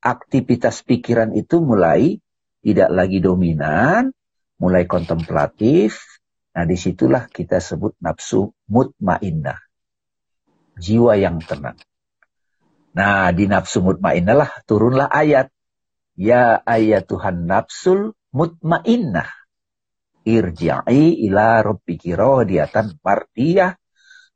aktivitas 0.00 0.82
pikiran 0.82 1.36
itu 1.36 1.60
mulai 1.60 2.18
tidak 2.64 2.90
lagi 2.90 3.20
dominan, 3.20 4.10
mulai 4.58 4.88
kontemplatif. 4.88 6.00
Nah, 6.54 6.64
di 6.64 6.78
situlah 6.78 7.28
kita 7.28 7.60
sebut 7.60 7.98
nafsu 8.00 8.50
mutmainnah. 8.70 9.58
Jiwa 10.74 11.14
yang 11.18 11.38
tenang. 11.38 11.78
Nah, 12.94 13.34
di 13.34 13.50
nafsu 13.50 13.82
mutmainnah 13.82 14.36
lah 14.38 14.50
turunlah 14.64 15.10
ayat. 15.10 15.50
Ya 16.14 16.62
ayat 16.62 17.10
Tuhan 17.10 17.50
nafsul 17.50 18.14
mutmainnah. 18.30 19.26
Irja'i 20.24 21.26
ila 21.26 21.60
rabbiki 21.60 22.14
radiyatan 22.14 23.02
mardiyah. 23.02 23.74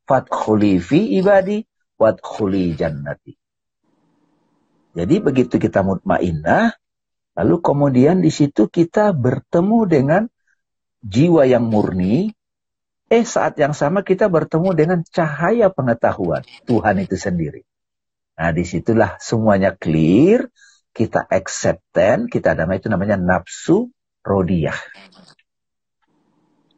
Fadkhuli 0.08 0.82
fi 0.82 1.20
ibadi 1.22 1.62
wadkhuli 2.00 2.74
jannati. 2.74 3.36
Jadi 4.96 5.14
begitu 5.22 5.60
kita 5.60 5.84
mutmainnah, 5.86 6.74
Lalu 7.38 7.62
kemudian 7.62 8.18
di 8.18 8.34
situ 8.34 8.66
kita 8.66 9.14
bertemu 9.14 9.78
dengan 9.86 10.22
jiwa 11.06 11.46
yang 11.46 11.70
murni. 11.70 12.34
Eh 13.08 13.24
saat 13.24 13.54
yang 13.62 13.72
sama 13.72 14.02
kita 14.02 14.26
bertemu 14.26 14.74
dengan 14.74 14.98
cahaya 15.06 15.70
pengetahuan 15.70 16.42
Tuhan 16.66 16.98
itu 16.98 17.14
sendiri. 17.14 17.62
Nah 18.38 18.50
di 18.54 18.64
situlah 18.64 19.18
semuanya 19.18 19.74
clear. 19.74 20.46
Kita 20.88 21.22
acceptan, 21.30 22.26
kita 22.26 22.58
nama 22.58 22.74
itu 22.74 22.90
namanya 22.90 23.14
nafsu 23.14 23.86
rodiyah. 24.26 24.74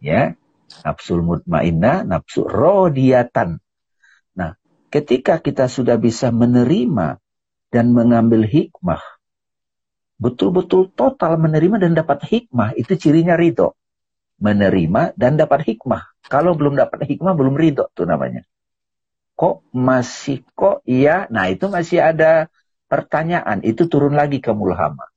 Ya, 0.02 0.36
nafsu 0.84 1.24
mutmainnah, 1.24 2.04
nafsu 2.04 2.44
rodiyatan. 2.44 3.64
Nah, 4.36 4.60
ketika 4.92 5.40
kita 5.40 5.72
sudah 5.72 5.96
bisa 5.96 6.28
menerima 6.36 7.16
dan 7.72 7.96
mengambil 7.96 8.44
hikmah 8.44 9.00
betul-betul 10.20 10.92
total 10.92 11.40
menerima 11.40 11.80
dan 11.80 11.96
dapat 11.96 12.20
hikmah. 12.28 12.76
Itu 12.76 12.94
cirinya 13.00 13.34
ridho. 13.40 13.74
Menerima 14.36 15.16
dan 15.16 15.40
dapat 15.40 15.64
hikmah. 15.64 16.12
Kalau 16.28 16.52
belum 16.52 16.76
dapat 16.76 17.08
hikmah, 17.08 17.32
belum 17.32 17.56
ridho 17.56 17.88
tuh 17.96 18.04
namanya. 18.04 18.44
Kok 19.40 19.72
masih 19.72 20.44
kok 20.52 20.84
iya? 20.84 21.24
Nah 21.32 21.48
itu 21.48 21.72
masih 21.72 22.04
ada 22.04 22.52
pertanyaan. 22.92 23.64
Itu 23.64 23.88
turun 23.88 24.12
lagi 24.12 24.44
ke 24.44 24.52
mulhama. 24.52 25.08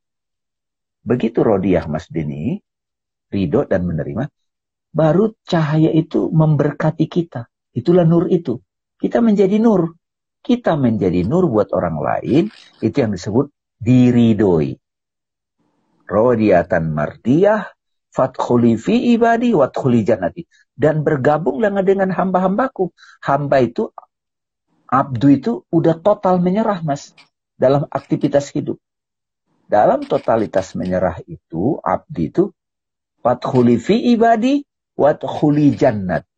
Begitu 1.03 1.43
Rodiah 1.43 1.83
Mas 1.91 2.07
Deni, 2.07 2.55
ridho 3.27 3.67
dan 3.67 3.83
menerima, 3.83 4.31
baru 4.95 5.35
cahaya 5.43 5.91
itu 5.91 6.31
memberkati 6.31 7.11
kita. 7.11 7.51
Itulah 7.75 8.07
nur 8.07 8.31
itu. 8.31 8.63
Kita 8.95 9.19
menjadi 9.19 9.59
nur. 9.59 9.99
Kita 10.39 10.79
menjadi 10.79 11.27
nur 11.27 11.51
buat 11.51 11.75
orang 11.75 11.99
lain, 11.99 12.43
itu 12.79 12.95
yang 12.95 13.11
disebut 13.11 13.51
diridoi 13.83 14.79
rodiyatan 16.07 16.91
mardiyah 16.91 17.67
fathuli 18.13 18.77
fi 18.79 19.17
ibadi 19.17 19.51
wathuli 19.51 20.05
jannati 20.05 20.47
dan 20.77 21.01
bergabunglah 21.01 21.73
dengan 21.83 22.13
hamba-hambaku 22.13 22.93
hamba 23.23 23.63
itu 23.63 23.89
abdu 24.93 25.33
itu 25.33 25.51
udah 25.73 25.97
total 25.97 26.37
menyerah 26.37 26.85
mas 26.85 27.17
dalam 27.57 27.89
aktivitas 27.89 28.53
hidup 28.53 28.77
dalam 29.65 30.05
totalitas 30.05 30.77
menyerah 30.77 31.17
itu 31.25 31.81
abdi 31.81 32.29
itu 32.29 32.53
fathuli 33.25 33.81
fi 33.81 33.97
ibadi 34.13 34.61
wathuli 34.93 35.73
jannat 35.73 36.29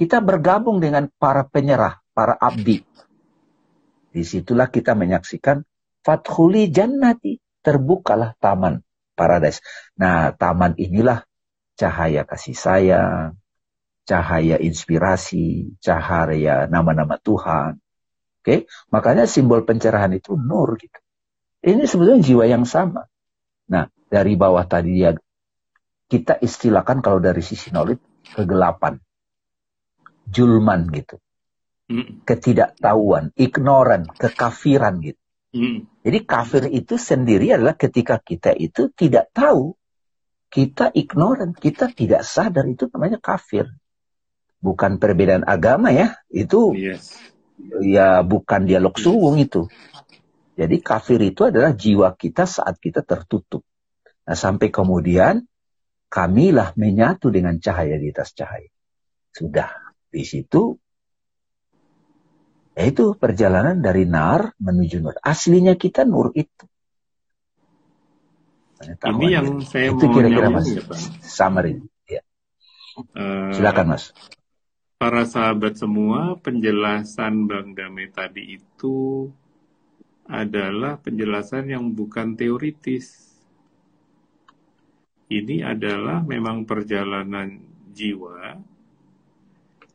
kita 0.00 0.24
bergabung 0.24 0.80
dengan 0.80 1.12
para 1.20 1.44
penyerah 1.44 2.00
para 2.16 2.32
abdi 2.40 2.80
di 4.08 4.24
situlah 4.24 4.72
kita 4.72 4.96
menyaksikan 4.96 5.60
fathuli 6.00 6.72
jannati 6.72 7.36
terbukalah 7.60 8.32
taman 8.40 8.80
paradise. 9.18 9.58
Nah, 9.98 10.30
taman 10.38 10.78
inilah 10.78 11.26
cahaya 11.74 12.22
kasih 12.22 12.54
sayang, 12.54 13.34
cahaya 14.06 14.62
inspirasi, 14.62 15.74
cahaya 15.82 16.70
nama-nama 16.70 17.18
Tuhan. 17.18 17.82
Oke, 18.48 18.64
okay? 18.64 18.88
makanya 18.88 19.28
simbol 19.28 19.60
pencerahan 19.68 20.08
itu 20.16 20.32
nur 20.32 20.80
gitu. 20.80 20.96
Ini 21.60 21.84
sebetulnya 21.84 22.24
jiwa 22.24 22.48
yang 22.48 22.64
sama. 22.64 23.04
Nah, 23.68 23.92
dari 24.08 24.40
bawah 24.40 24.64
tadi 24.64 25.04
dia 25.04 25.12
kita 26.08 26.40
istilahkan 26.40 27.04
kalau 27.04 27.20
dari 27.20 27.44
sisi 27.44 27.68
knowledge 27.68 28.00
kegelapan, 28.32 28.96
julman 30.24 30.88
gitu, 30.96 31.20
hmm. 31.92 32.24
ketidaktahuan, 32.24 33.36
ignoran, 33.36 34.08
kekafiran 34.16 34.96
gitu. 35.04 35.20
Hmm. 35.52 35.84
Jadi 36.00 36.18
kafir 36.24 36.72
itu 36.72 36.96
sendiri 36.96 37.52
adalah 37.52 37.76
ketika 37.76 38.16
kita 38.16 38.56
itu 38.56 38.88
tidak 38.96 39.28
tahu, 39.36 39.76
kita 40.48 40.88
ignoran, 40.96 41.52
kita 41.52 41.92
tidak 41.92 42.24
sadar 42.24 42.64
itu 42.64 42.88
namanya 42.88 43.20
kafir. 43.20 43.68
Bukan 44.64 44.96
perbedaan 44.96 45.44
agama 45.44 45.92
ya, 45.92 46.16
itu 46.32 46.72
yes. 46.72 47.12
Ya 47.82 48.22
bukan 48.22 48.66
dialog 48.66 48.94
suwung 48.96 49.38
itu. 49.38 49.66
Jadi 50.58 50.82
kafir 50.82 51.22
itu 51.22 51.46
adalah 51.46 51.70
jiwa 51.70 52.18
kita 52.18 52.42
saat 52.42 52.82
kita 52.82 53.06
tertutup. 53.06 53.62
Nah 54.26 54.34
sampai 54.34 54.74
kemudian 54.74 55.46
kamilah 56.10 56.74
menyatu 56.74 57.30
dengan 57.30 57.62
cahaya 57.62 57.94
di 57.94 58.10
atas 58.10 58.34
cahaya. 58.34 58.70
Sudah 59.30 59.70
di 60.10 60.26
situ 60.26 60.74
yaitu 62.78 63.18
perjalanan 63.18 63.82
dari 63.82 64.06
nar 64.06 64.54
menuju 64.62 65.02
nur. 65.02 65.18
Aslinya 65.18 65.74
kita 65.74 66.06
nur 66.06 66.30
itu. 66.34 66.66
Ini 68.78 69.26
yang 69.34 69.58
saya 69.66 69.90
itu 69.90 70.06
mau 70.06 70.14
kira-kira 70.14 70.48
mas. 70.54 70.70
Ya, 70.70 70.82
Summary. 71.26 71.82
Ya. 72.06 72.22
Uh, 73.18 73.50
Silakan 73.50 73.98
mas. 73.98 74.14
Para 74.98 75.22
sahabat 75.22 75.78
semua, 75.78 76.34
penjelasan 76.42 77.46
Bang 77.46 77.70
Dame 77.70 78.10
tadi 78.10 78.58
itu 78.58 79.30
adalah 80.26 80.98
penjelasan 80.98 81.70
yang 81.70 81.86
bukan 81.94 82.34
teoritis. 82.34 83.30
Ini 85.30 85.62
adalah 85.62 86.26
memang 86.26 86.66
perjalanan 86.66 87.62
jiwa 87.94 88.58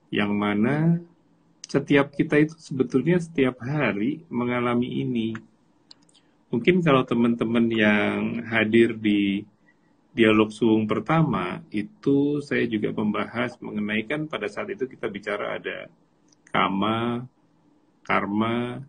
yang 0.08 0.32
mana 0.40 0.96
setiap 1.68 2.16
kita 2.16 2.40
itu 2.40 2.56
sebetulnya 2.56 3.20
setiap 3.20 3.60
hari 3.60 4.24
mengalami 4.32 5.04
ini. 5.04 5.36
Mungkin 6.48 6.80
kalau 6.80 7.04
teman-teman 7.04 7.68
yang 7.68 8.40
hadir 8.48 8.96
di 8.96 9.44
dialog 10.14 10.54
suung 10.54 10.86
pertama 10.86 11.66
itu 11.74 12.38
saya 12.46 12.70
juga 12.70 12.94
membahas 12.94 13.58
mengenai 13.58 14.06
kan 14.06 14.30
pada 14.30 14.46
saat 14.46 14.70
itu 14.70 14.86
kita 14.86 15.10
bicara 15.10 15.58
ada 15.58 15.90
kama, 16.54 17.26
karma, 18.06 18.86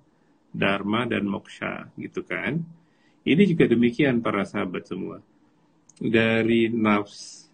dharma 0.53 1.09
dan 1.09 1.25
moksha 1.25 1.89
gitu 1.97 2.21
kan. 2.23 2.61
Ini 3.25 3.43
juga 3.49 3.65
demikian 3.65 4.21
para 4.21 4.45
sahabat 4.45 4.85
semua. 4.85 5.25
Dari 5.97 6.69
nafs, 6.69 7.49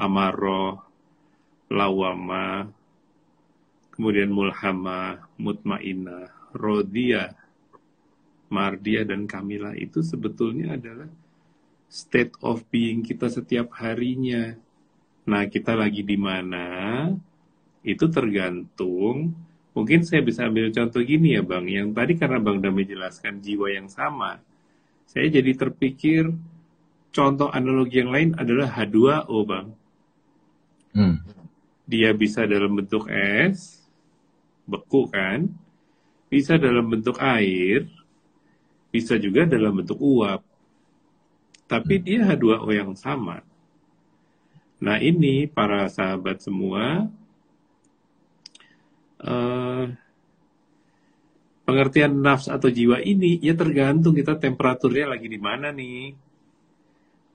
amaroh, 0.00 0.80
lawama, 1.68 2.72
kemudian 3.92 4.32
mulhama, 4.32 5.28
mutmainah, 5.36 6.32
rodia, 6.56 7.36
mardia, 8.48 9.04
dan 9.04 9.28
kamila 9.28 9.76
itu 9.76 10.00
sebetulnya 10.00 10.80
adalah 10.80 11.12
state 11.90 12.38
of 12.38 12.62
being 12.70 13.02
kita 13.02 13.26
setiap 13.26 13.74
harinya. 13.82 14.54
Nah, 15.26 15.50
kita 15.50 15.74
lagi 15.74 16.06
di 16.06 16.14
mana? 16.14 17.10
Itu 17.82 18.06
tergantung. 18.06 19.34
Mungkin 19.74 20.06
saya 20.06 20.22
bisa 20.22 20.46
ambil 20.46 20.70
contoh 20.70 21.02
gini 21.02 21.34
ya 21.34 21.42
Bang, 21.42 21.66
yang 21.66 21.90
tadi 21.90 22.14
karena 22.14 22.38
Bang 22.38 22.62
Dami 22.62 22.86
jelaskan 22.86 23.38
jiwa 23.38 23.70
yang 23.70 23.86
sama, 23.86 24.42
saya 25.06 25.30
jadi 25.30 25.54
terpikir 25.54 26.30
contoh 27.14 27.50
analogi 27.50 28.02
yang 28.02 28.10
lain 28.10 28.30
adalah 28.34 28.70
H2O 28.70 29.38
Bang. 29.46 29.68
Hmm. 30.90 31.22
Dia 31.86 32.10
bisa 32.14 32.46
dalam 32.46 32.78
bentuk 32.78 33.06
es, 33.10 33.86
beku 34.66 35.06
kan, 35.10 35.50
bisa 36.30 36.58
dalam 36.58 36.86
bentuk 36.86 37.18
air, 37.22 37.86
bisa 38.90 39.18
juga 39.18 39.46
dalam 39.46 39.82
bentuk 39.82 39.98
uap. 39.98 40.49
Tapi 41.70 42.02
hmm. 42.02 42.02
dia 42.02 42.20
H2O 42.26 42.68
yang 42.74 42.92
sama. 42.98 43.46
Nah 44.82 44.98
ini 44.98 45.46
para 45.46 45.86
sahabat 45.86 46.42
semua, 46.42 47.06
uh, 49.22 49.84
pengertian 51.62 52.18
nafs 52.18 52.50
atau 52.50 52.66
jiwa 52.66 52.98
ini 52.98 53.38
ya 53.38 53.54
tergantung 53.54 54.18
kita 54.18 54.34
temperaturnya 54.34 55.14
lagi 55.14 55.30
di 55.30 55.38
mana 55.38 55.70
nih. 55.70 56.18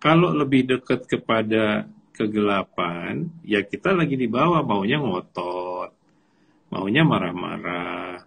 Kalau 0.03 0.35
lebih 0.35 0.67
dekat 0.67 1.07
kepada 1.07 1.87
kegelapan, 2.11 3.31
ya 3.47 3.63
kita 3.63 3.95
lagi 3.95 4.19
di 4.19 4.27
bawah, 4.27 4.61
maunya 4.61 4.99
ngotot, 4.99 5.89
maunya 6.69 7.01
marah-marah, 7.07 8.21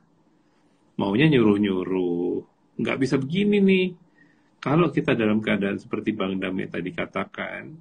maunya 0.96 1.26
nyuruh-nyuruh. 1.28 2.34
Nggak 2.80 2.98
bisa 2.98 3.14
begini 3.20 3.58
nih. 3.62 3.86
Kalau 4.58 4.90
kita 4.90 5.14
dalam 5.14 5.38
keadaan 5.38 5.78
seperti 5.78 6.10
Bang 6.10 6.34
Dame 6.42 6.66
tadi 6.66 6.90
katakan, 6.90 7.78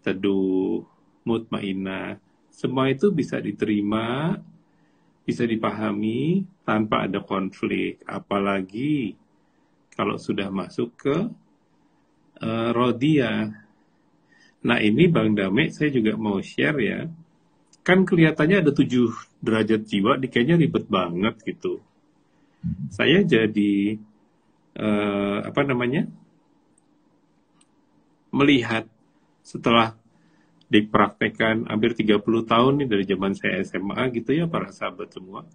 teduh, 0.00 0.80
mutmainah, 1.28 2.16
semua 2.48 2.88
itu 2.88 3.12
bisa 3.12 3.36
diterima, 3.36 4.40
bisa 5.28 5.44
dipahami 5.44 6.48
tanpa 6.64 7.04
ada 7.04 7.20
konflik. 7.20 8.00
Apalagi 8.08 9.12
kalau 9.92 10.16
sudah 10.16 10.48
masuk 10.48 10.96
ke 10.96 11.16
uh, 12.40 12.70
rodia. 12.72 13.52
Nah 14.64 14.78
ini 14.80 15.04
Bang 15.12 15.36
Dame, 15.36 15.68
saya 15.68 15.92
juga 15.92 16.16
mau 16.16 16.40
share 16.40 16.80
ya. 16.80 17.00
Kan 17.84 18.08
kelihatannya 18.08 18.64
ada 18.64 18.72
tujuh 18.72 19.12
derajat 19.44 19.84
jiwa, 19.84 20.16
kayaknya 20.24 20.56
ribet 20.56 20.88
banget 20.88 21.36
gitu. 21.44 21.84
Saya 22.88 23.22
jadi 23.22 24.00
uh, 24.78 25.44
apa 25.44 25.60
namanya 25.66 26.06
melihat 28.32 28.86
setelah 29.42 29.96
dipraktekkan 30.68 31.64
hampir 31.64 31.96
30 31.96 32.20
tahun 32.44 32.72
nih 32.84 32.88
dari 32.88 33.04
zaman 33.08 33.32
saya 33.32 33.64
SMA 33.64 34.02
gitu 34.12 34.36
ya 34.36 34.44
para 34.44 34.68
sahabat 34.68 35.08
semua. 35.08 35.48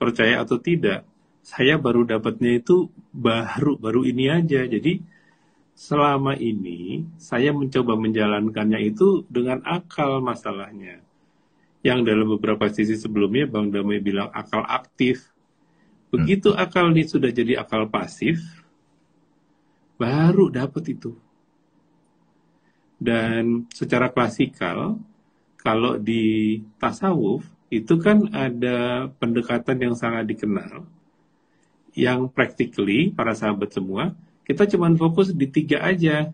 Percaya 0.00 0.40
atau 0.40 0.56
tidak, 0.56 1.04
saya 1.44 1.76
baru 1.76 2.08
dapatnya 2.08 2.60
itu 2.60 2.88
baru 3.12 3.76
baru 3.76 4.08
ini 4.08 4.32
aja. 4.32 4.64
Jadi 4.64 5.04
selama 5.76 6.32
ini 6.40 7.04
saya 7.20 7.52
mencoba 7.52 8.00
menjalankannya 8.00 8.80
itu 8.80 9.28
dengan 9.28 9.60
akal 9.68 10.24
masalahnya. 10.24 11.04
Yang 11.84 12.00
dalam 12.08 12.26
beberapa 12.34 12.66
sisi 12.72 12.96
sebelumnya 12.96 13.44
Bang 13.46 13.68
Damai 13.68 14.00
bilang 14.00 14.32
akal 14.32 14.64
aktif. 14.64 15.28
Begitu 16.08 16.56
hmm. 16.56 16.58
akal 16.58 16.90
ini 16.96 17.04
sudah 17.04 17.28
jadi 17.28 17.60
akal 17.60 17.92
pasif, 17.92 18.40
baru 19.96 20.52
dapat 20.52 20.96
itu. 20.96 21.16
Dan 22.96 23.68
secara 23.72 24.08
klasikal, 24.08 24.96
kalau 25.60 26.00
di 26.00 26.64
tasawuf, 26.80 27.44
itu 27.68 27.98
kan 27.98 28.30
ada 28.30 29.10
pendekatan 29.18 29.90
yang 29.90 29.94
sangat 29.98 30.24
dikenal, 30.30 30.86
yang 31.96 32.30
practically, 32.30 33.10
para 33.10 33.34
sahabat 33.34 33.74
semua, 33.74 34.14
kita 34.46 34.64
cuma 34.70 34.86
fokus 34.94 35.34
di 35.34 35.50
tiga 35.50 35.82
aja. 35.82 36.30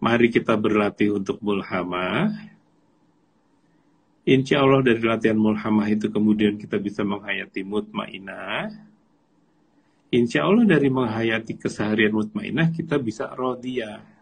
Mari 0.00 0.32
kita 0.32 0.56
berlatih 0.56 1.20
untuk 1.20 1.36
mulhamah. 1.44 2.32
Insya 4.24 4.64
Allah 4.64 4.80
dari 4.80 5.04
latihan 5.04 5.36
mulhamah 5.36 5.84
itu 5.92 6.08
kemudian 6.08 6.56
kita 6.56 6.80
bisa 6.80 7.04
menghayati 7.04 7.60
mutmainah. 7.60 8.89
Insya 10.10 10.42
Allah 10.46 10.66
dari 10.66 10.90
menghayati 10.90 11.54
keseharian 11.54 12.10
mutmainah 12.10 12.74
kita 12.74 12.98
bisa 12.98 13.30
rodiyah 13.30 14.20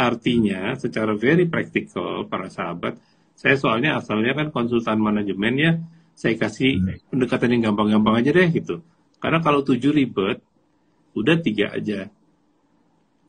Artinya, 0.00 0.72
secara 0.80 1.12
very 1.12 1.44
practical, 1.44 2.24
para 2.24 2.48
sahabat, 2.48 2.96
saya 3.36 3.60
soalnya 3.60 4.00
asalnya 4.00 4.32
kan 4.32 4.48
konsultan 4.48 4.96
manajemen 4.96 5.54
ya, 5.60 5.72
saya 6.16 6.40
kasih 6.40 6.80
hmm. 6.80 7.12
pendekatan 7.12 7.52
yang 7.58 7.72
gampang-gampang 7.72 8.24
aja 8.24 8.30
deh 8.32 8.48
gitu. 8.48 8.80
Karena 9.20 9.44
kalau 9.44 9.60
tujuh 9.60 9.92
ribet, 9.92 10.40
udah 11.12 11.36
tiga 11.44 11.76
aja. 11.76 12.08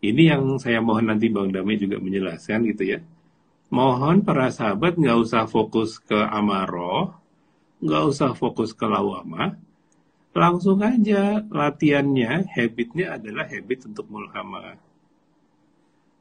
Ini 0.02 0.34
yang 0.34 0.58
saya 0.64 0.80
mohon 0.80 1.12
nanti 1.12 1.28
Bang 1.28 1.52
Dami 1.52 1.76
juga 1.76 2.00
menjelaskan 2.00 2.72
gitu 2.72 2.84
ya. 2.88 3.00
Mohon 3.68 4.24
para 4.24 4.48
sahabat 4.48 4.96
nggak 4.96 5.18
usah 5.20 5.52
fokus 5.52 6.00
ke 6.00 6.18
amaroh, 6.18 7.20
nggak 7.84 8.04
usah 8.08 8.32
fokus 8.32 8.72
ke 8.72 8.88
lawama, 8.88 9.60
langsung 10.32 10.80
aja 10.80 11.44
latihannya, 11.44 12.48
habitnya 12.56 13.20
adalah 13.20 13.48
habit 13.48 13.92
untuk 13.92 14.08
mulhamah. 14.08 14.80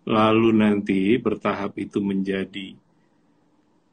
Lalu 0.09 0.51
nanti 0.57 1.01
bertahap 1.21 1.79
itu 1.79 2.03
menjadi 2.03 2.75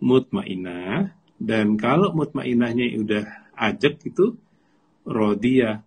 mutmainah 0.02 1.14
dan 1.38 1.78
kalau 1.78 2.14
mutmainahnya 2.14 2.98
udah 2.98 3.26
ajak 3.58 4.02
itu 4.06 4.38
rodia 5.06 5.82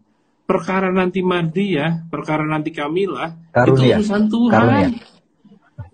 perkara 0.50 0.90
nanti 0.90 1.22
ya 1.70 2.02
perkara 2.10 2.42
nanti 2.42 2.74
kamilah 2.74 3.38
itu 3.54 3.82
urusan 3.86 4.22
Tuhan. 4.26 4.50
Karunia. 4.50 4.90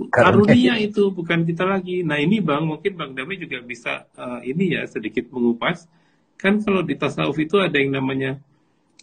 karunia. 0.09 0.75
Itu 0.81 1.13
bukan 1.13 1.45
kita 1.45 1.69
lagi. 1.69 2.01
Nah 2.01 2.17
ini 2.17 2.41
bang 2.41 2.65
mungkin 2.65 2.97
bang 2.97 3.13
Dami 3.13 3.37
juga 3.37 3.61
bisa 3.61 4.09
uh, 4.17 4.41
ini 4.41 4.77
ya 4.77 4.89
sedikit 4.89 5.29
mengupas 5.29 5.85
kan 6.37 6.61
kalau 6.61 6.85
di 6.85 6.95
tasawuf 6.97 7.37
itu 7.41 7.57
ada 7.61 7.77
yang 7.77 7.97
namanya 7.97 8.41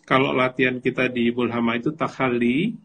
kalau 0.05 0.33
latihan 0.33 0.77
kita 0.77 1.09
di 1.09 1.33
Bulhama 1.33 1.77
itu 1.77 1.91
takhali 1.93 2.77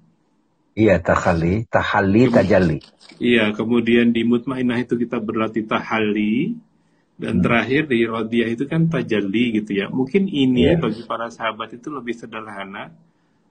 Iya, 0.78 1.02
tahali, 1.02 1.66
tahali, 1.66 2.30
tajali. 2.30 2.78
Iya, 3.18 3.50
kemudian 3.50 4.14
di 4.14 4.22
mutmainah 4.22 4.78
itu 4.78 4.94
kita 4.94 5.18
berlatih 5.18 5.66
tahali, 5.66 6.54
dan 7.18 7.42
hmm. 7.42 7.44
terakhir 7.44 7.82
di 7.90 7.98
rodiah 8.06 8.48
itu 8.48 8.64
kan 8.70 8.86
tajalli 8.86 9.58
gitu 9.58 9.74
ya. 9.74 9.90
Mungkin 9.90 10.30
ini 10.30 10.70
yeah. 10.70 10.78
bagi 10.78 11.02
para 11.02 11.26
sahabat 11.34 11.74
itu 11.74 11.90
lebih 11.90 12.14
sederhana 12.14 12.94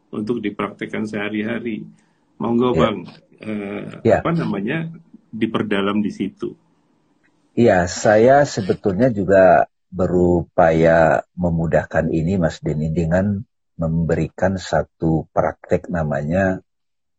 untuk 0.08 0.40
dipraktekkan 0.40 1.04
sehari-hari. 1.04 1.84
Monggo 2.40 2.72
yeah. 2.72 2.80
bang, 2.80 2.98
eh, 3.44 3.84
yeah. 4.08 4.24
apa 4.24 4.32
namanya 4.32 4.88
diperdalam 5.36 6.00
di 6.00 6.16
situ. 6.16 6.56
Iya, 7.60 7.92
saya 7.92 8.48
sebetulnya 8.48 9.12
juga 9.12 9.68
berupaya 9.88 11.24
memudahkan 11.34 12.12
ini 12.12 12.36
Mas 12.36 12.60
Denny 12.60 12.92
dengan 12.92 13.40
memberikan 13.78 14.58
satu 14.58 15.30
praktek 15.32 15.88
namanya 15.88 16.60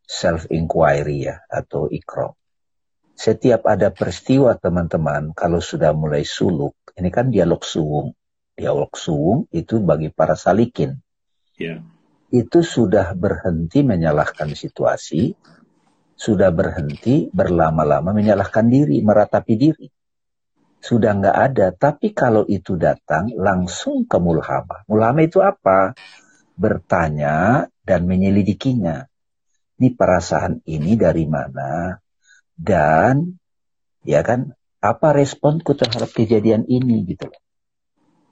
self-inquiry 0.09 1.29
ya, 1.29 1.45
atau 1.47 1.87
ikro. 1.89 2.35
Setiap 3.19 3.67
ada 3.67 3.91
peristiwa 3.91 4.55
teman-teman, 4.55 5.35
kalau 5.35 5.59
sudah 5.59 5.91
mulai 5.91 6.23
suluk, 6.23 6.79
ini 6.95 7.11
kan 7.11 7.29
dialog 7.35 7.63
suwung. 7.67 8.15
Dialog 8.55 8.95
suwung 8.95 9.47
itu 9.55 9.79
bagi 9.83 10.11
para 10.11 10.35
salikin. 10.35 10.99
Yeah. 11.59 11.83
Itu 12.31 12.63
sudah 12.63 13.15
berhenti 13.15 13.83
menyalahkan 13.83 14.55
situasi, 14.55 15.35
sudah 16.19 16.51
berhenti 16.51 17.31
berlama-lama 17.31 18.11
menyalahkan 18.11 18.67
diri, 18.67 19.03
meratapi 19.03 19.55
diri. 19.55 19.87
Sudah 20.79 21.15
nggak 21.19 21.39
ada, 21.53 21.67
tapi 21.75 22.15
kalau 22.15 22.47
itu 22.47 22.79
datang 22.79 23.35
langsung 23.35 24.07
ke 24.07 24.17
mulhama. 24.23 24.87
Mulhama 24.87 25.21
itu 25.27 25.43
apa? 25.43 25.95
Bertanya 26.55 27.67
dan 27.83 28.07
menyelidikinya 28.07 29.07
ini 29.79 29.95
perasaan 29.95 30.61
ini 30.67 30.99
dari 30.99 31.25
mana 31.31 31.95
dan 32.59 33.39
ya 34.03 34.27
kan 34.27 34.59
apa 34.83 35.15
responku 35.15 35.79
terhadap 35.79 36.11
kejadian 36.11 36.67
ini 36.67 37.07
gitu 37.07 37.31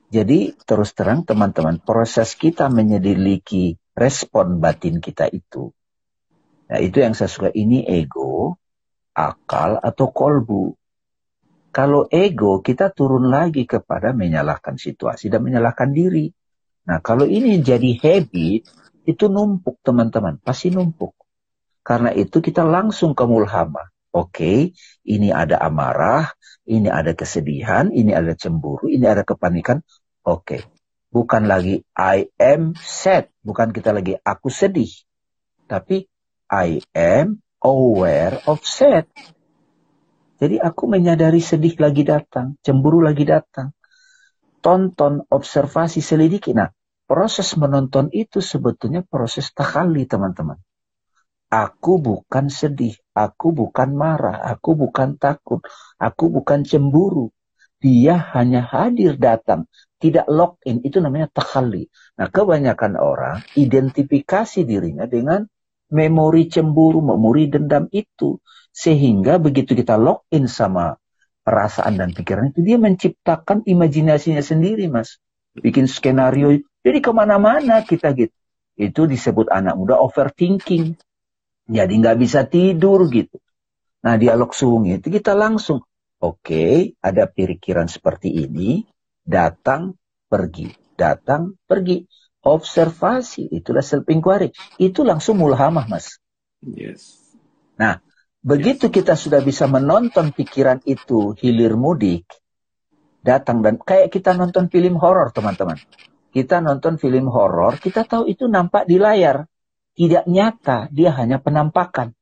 Jadi 0.07 0.55
terus 0.63 0.95
terang 0.95 1.27
teman-teman 1.27 1.83
proses 1.83 2.39
kita 2.39 2.71
menyelidiki 2.71 3.75
respon 3.99 4.63
batin 4.63 5.03
kita 5.03 5.27
itu. 5.27 5.75
Nah 6.71 6.79
itu 6.79 7.03
yang 7.03 7.19
saya 7.19 7.27
suka 7.27 7.51
ini 7.51 7.83
ego, 7.83 8.55
akal 9.19 9.83
atau 9.83 10.07
kolbu. 10.15 10.79
Kalau 11.77 12.09
ego 12.09 12.65
kita 12.65 12.89
turun 12.89 13.29
lagi 13.29 13.69
kepada 13.69 14.17
menyalahkan 14.17 14.81
situasi 14.81 15.29
dan 15.29 15.45
menyalahkan 15.45 15.93
diri. 15.93 16.33
Nah 16.89 17.05
kalau 17.05 17.29
ini 17.29 17.61
jadi 17.61 18.01
habit 18.01 18.65
itu 19.05 19.25
numpuk 19.29 19.85
teman-teman, 19.85 20.41
pasti 20.41 20.73
numpuk. 20.73 21.13
Karena 21.85 22.17
itu 22.17 22.41
kita 22.41 22.65
langsung 22.65 23.13
ke 23.13 23.29
mulhama. 23.29 23.93
Oke, 24.17 24.33
okay, 24.33 24.59
ini 25.05 25.29
ada 25.29 25.61
amarah, 25.61 26.33
ini 26.65 26.89
ada 26.89 27.13
kesedihan, 27.13 27.93
ini 27.93 28.17
ada 28.17 28.33
cemburu, 28.33 28.89
ini 28.89 29.05
ada 29.05 29.29
kepanikan. 29.29 29.85
Oke, 30.25 30.33
okay. 30.57 30.61
bukan 31.13 31.45
lagi 31.45 31.85
I 31.93 32.33
am 32.41 32.73
sad, 32.81 33.29
bukan 33.45 33.77
kita 33.77 33.93
lagi 33.93 34.17
aku 34.17 34.49
sedih. 34.49 34.89
Tapi 35.69 36.09
I 36.49 36.81
am 36.97 37.45
aware 37.61 38.41
of 38.49 38.65
sad. 38.65 39.05
Jadi 40.37 40.61
aku 40.61 40.85
menyadari 40.89 41.41
sedih 41.41 41.77
lagi 41.81 42.05
datang, 42.05 42.61
cemburu 42.61 43.01
lagi 43.01 43.25
datang. 43.25 43.73
Tonton, 44.61 45.25
observasi, 45.33 46.05
selidiki. 46.05 46.53
Nah, 46.53 46.69
proses 47.09 47.57
menonton 47.57 48.13
itu 48.13 48.45
sebetulnya 48.45 49.01
proses 49.07 49.49
takali, 49.55 50.05
teman-teman 50.05 50.59
Aku 51.47 52.03
bukan 52.03 52.51
sedih, 52.51 52.99
aku 53.15 53.55
bukan 53.55 53.95
marah, 53.95 54.43
aku 54.51 54.75
bukan 54.75 55.15
takut, 55.15 55.63
aku 55.95 56.27
bukan 56.27 56.67
cemburu. 56.67 57.31
Dia 57.79 58.19
hanya 58.35 58.67
hadir 58.67 59.15
datang, 59.15 59.71
tidak 60.03 60.27
lock 60.27 60.59
in, 60.67 60.83
itu 60.83 60.99
namanya 60.99 61.31
takhali. 61.31 61.87
Nah 62.19 62.27
kebanyakan 62.35 62.99
orang 62.99 63.47
identifikasi 63.55 64.67
dirinya 64.67 65.07
dengan 65.07 65.47
memori 65.91 66.51
cemburu, 66.51 67.03
memori 67.03 67.51
dendam 67.51 67.87
itu. 67.93 68.39
Sehingga 68.71 69.41
begitu 69.41 69.73
kita 69.73 69.97
lock 69.97 70.29
in 70.35 70.51
sama 70.51 70.95
perasaan 71.47 71.97
dan 71.97 72.11
pikiran 72.13 72.53
itu, 72.53 72.61
dia 72.61 72.77
menciptakan 72.77 73.63
imajinasinya 73.65 74.43
sendiri 74.43 74.91
mas. 74.91 75.23
Bikin 75.57 75.89
skenario, 75.89 76.53
jadi 76.85 76.99
ke 77.01 77.11
mana-mana 77.15 77.81
kita 77.87 78.13
gitu. 78.13 78.35
Itu 78.77 79.09
disebut 79.09 79.49
anak 79.49 79.75
muda 79.81 79.97
overthinking. 79.97 81.01
Jadi 81.67 81.93
nggak 81.97 82.19
bisa 82.21 82.45
tidur 82.45 83.09
gitu. 83.09 83.41
Nah 84.05 84.15
dialog 84.21 84.53
sungai 84.53 85.03
itu 85.03 85.09
kita 85.11 85.35
langsung, 85.35 85.83
oke 86.21 86.45
okay, 86.45 86.95
ada 87.03 87.27
pikiran 87.27 87.91
seperti 87.91 88.31
ini, 88.47 88.85
datang, 89.25 89.99
pergi, 90.31 90.71
datang, 90.95 91.59
pergi. 91.67 92.07
Observasi, 92.47 93.51
itulah 93.51 93.83
self 93.83 94.07
inquiry. 94.07 94.55
Itu 94.79 95.03
langsung 95.03 95.43
mulhamah 95.43 95.91
mas. 95.91 96.23
Yes. 96.63 97.19
Nah, 97.75 97.99
begitu 98.39 98.87
kita 98.87 99.19
sudah 99.19 99.43
bisa 99.43 99.67
menonton 99.67 100.31
pikiran 100.31 100.79
itu 100.87 101.35
hilir 101.43 101.75
mudik, 101.75 102.31
datang 103.27 103.67
dan 103.67 103.83
kayak 103.83 104.15
kita 104.15 104.39
nonton 104.39 104.71
film 104.71 104.95
horor 105.03 105.35
teman-teman. 105.35 105.83
Kita 106.31 106.63
nonton 106.63 107.03
film 107.03 107.27
horor, 107.27 107.83
kita 107.83 108.07
tahu 108.07 108.31
itu 108.31 108.47
nampak 108.47 108.87
di 108.87 109.03
layar 109.03 109.43
tidak 109.97 110.29
nyata, 110.29 110.93
dia 110.93 111.11
hanya 111.17 111.41
penampakan. 111.41 112.13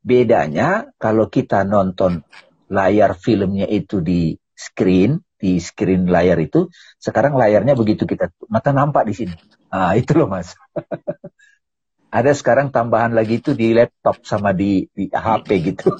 Bedanya 0.00 0.88
kalau 0.96 1.28
kita 1.28 1.62
nonton 1.68 2.24
layar 2.72 3.12
filmnya 3.12 3.68
itu 3.68 4.00
di 4.00 4.32
screen, 4.56 5.20
di 5.36 5.60
screen 5.60 6.08
layar 6.08 6.40
itu, 6.40 6.72
sekarang 6.96 7.36
layarnya 7.36 7.76
begitu 7.76 8.08
kita 8.08 8.32
mata 8.48 8.72
nampak 8.72 9.04
di 9.04 9.14
sini. 9.14 9.36
Ah, 9.68 9.92
itu 9.96 10.16
loh 10.16 10.28
Mas. 10.28 10.56
Ada 12.08 12.32
sekarang 12.32 12.72
tambahan 12.72 13.12
lagi 13.12 13.36
itu 13.36 13.52
di 13.52 13.76
laptop 13.76 14.24
sama 14.24 14.56
di, 14.56 14.88
di 14.88 15.12
HP 15.12 15.48
gitu. 15.60 15.92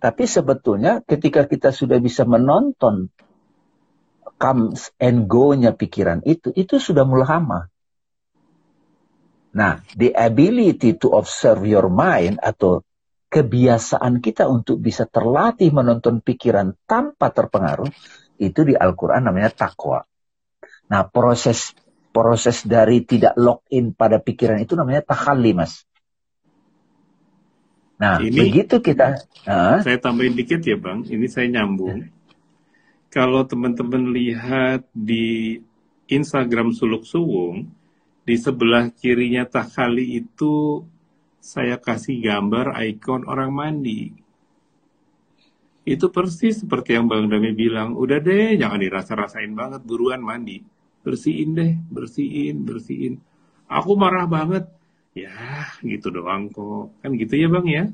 Tapi 0.00 0.24
sebetulnya 0.24 1.04
ketika 1.04 1.44
kita 1.44 1.68
sudah 1.68 2.00
bisa 2.00 2.24
menonton 2.24 3.12
comes 4.40 4.88
and 4.96 5.28
go-nya 5.28 5.76
pikiran 5.76 6.24
itu, 6.24 6.48
itu 6.56 6.80
sudah 6.80 7.04
mulhama. 7.04 7.68
Nah, 9.52 9.84
the 9.92 10.16
ability 10.16 10.96
to 10.96 11.12
observe 11.12 11.60
your 11.68 11.92
mind 11.92 12.40
atau 12.40 12.80
kebiasaan 13.28 14.24
kita 14.24 14.48
untuk 14.48 14.80
bisa 14.80 15.04
terlatih 15.04 15.72
menonton 15.76 16.24
pikiran 16.24 16.72
tanpa 16.88 17.28
terpengaruh 17.28 17.88
itu 18.40 18.60
di 18.64 18.72
Al-Qur'an 18.72 19.28
namanya 19.28 19.52
takwa. 19.52 20.04
Nah, 20.88 21.04
proses 21.08 21.76
proses 22.12 22.62
dari 22.68 23.02
tidak 23.02 23.34
lock 23.40 23.64
in 23.72 23.96
pada 23.96 24.20
pikiran 24.20 24.60
itu 24.60 24.76
namanya 24.76 25.02
takhalli, 25.02 25.56
Mas. 25.56 25.82
Nah, 27.96 28.18
ini, 28.18 28.34
begitu 28.34 28.82
kita 28.82 29.14
uh, 29.46 29.78
saya 29.80 29.98
tambahin 29.98 30.34
dikit 30.36 30.60
ya, 30.62 30.76
Bang. 30.76 31.06
Ini 31.08 31.26
saya 31.30 31.48
nyambung. 31.48 32.10
Kalau 33.12 33.44
teman-teman 33.44 34.10
lihat 34.12 34.88
di 34.92 35.60
Instagram 36.08 36.72
Suluk 36.72 37.04
Suwung, 37.04 37.68
di 38.22 38.36
sebelah 38.38 38.90
kirinya 38.90 39.44
Takhali 39.44 40.18
itu 40.18 40.82
saya 41.42 41.76
kasih 41.78 42.22
gambar 42.22 42.74
ikon 42.78 43.26
orang 43.26 43.50
mandi. 43.50 44.14
Itu 45.82 46.14
persis 46.14 46.62
seperti 46.62 46.94
yang 46.94 47.10
Bang 47.10 47.26
Dami 47.26 47.50
bilang, 47.54 47.98
udah 47.98 48.22
deh 48.22 48.54
jangan 48.54 48.78
dirasa-rasain 48.78 49.50
banget, 49.50 49.82
buruan 49.82 50.22
mandi. 50.22 50.62
Bersihin 51.02 51.58
deh, 51.58 51.72
bersihin, 51.90 52.62
bersihin. 52.62 53.18
Aku 53.66 53.98
marah 53.98 54.26
banget. 54.30 54.70
Ya, 55.12 55.68
gitu 55.84 56.08
doang 56.08 56.48
kok. 56.48 56.94
Kan 57.04 57.18
gitu 57.20 57.36
ya 57.36 57.48
Bang 57.50 57.68
ya? 57.68 57.90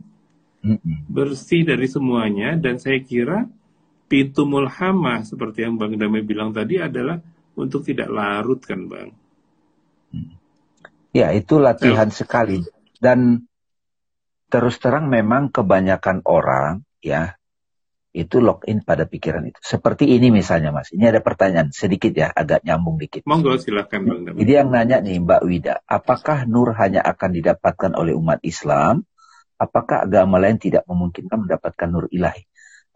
Bersih 1.08 1.62
dari 1.64 1.86
semuanya 1.86 2.58
dan 2.58 2.82
saya 2.82 2.98
kira 3.00 3.46
pintu 4.10 4.44
mulhamah 4.44 5.22
seperti 5.22 5.64
yang 5.64 5.78
Bang 5.78 5.94
Dami 5.94 6.20
bilang 6.26 6.50
tadi 6.50 6.82
adalah 6.82 7.18
untuk 7.54 7.86
tidak 7.86 8.10
larut 8.10 8.60
kan 8.62 8.86
Bang. 8.90 9.10
Ya, 11.14 11.32
itu 11.32 11.56
latihan 11.58 12.10
ya. 12.10 12.14
sekali. 12.14 12.62
Dan 12.98 13.48
terus 14.50 14.76
terang 14.82 15.06
memang 15.06 15.48
kebanyakan 15.54 16.24
orang 16.26 16.82
ya 16.98 17.37
itu 18.18 18.42
login 18.42 18.82
pada 18.82 19.06
pikiran 19.06 19.46
itu. 19.46 19.62
Seperti 19.62 20.10
ini 20.10 20.34
misalnya 20.34 20.74
Mas. 20.74 20.90
Ini 20.90 21.14
ada 21.14 21.22
pertanyaan 21.22 21.70
sedikit 21.70 22.10
ya, 22.10 22.34
agak 22.34 22.66
nyambung 22.66 22.98
dikit. 22.98 23.22
Monggo 23.22 23.54
silahkan 23.54 24.02
Bang 24.02 24.26
Damai. 24.26 24.42
Jadi 24.42 24.52
yang 24.58 24.68
nanya 24.74 24.98
nih 24.98 25.22
Mbak 25.22 25.42
Wida, 25.46 25.74
apakah 25.86 26.42
nur 26.50 26.74
hanya 26.74 27.06
akan 27.06 27.30
didapatkan 27.30 27.94
oleh 27.94 28.18
umat 28.18 28.42
Islam? 28.42 29.06
Apakah 29.54 30.10
agama 30.10 30.42
lain 30.42 30.58
tidak 30.58 30.82
memungkinkan 30.90 31.46
mendapatkan 31.46 31.88
nur 31.90 32.10
ilahi? 32.10 32.42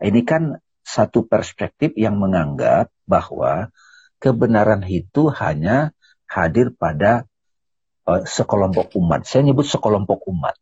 Ini 0.03 0.21
kan 0.27 0.59
satu 0.83 1.31
perspektif 1.31 1.95
yang 1.95 2.19
menganggap 2.19 2.91
bahwa 3.07 3.71
kebenaran 4.19 4.83
itu 4.91 5.31
hanya 5.31 5.95
hadir 6.27 6.75
pada 6.75 7.31
uh, 8.11 8.23
sekelompok 8.27 8.95
umat. 8.99 9.23
Saya 9.27 9.47
nyebut 9.47 9.67
sekelompok 9.67 10.27
umat. 10.31 10.59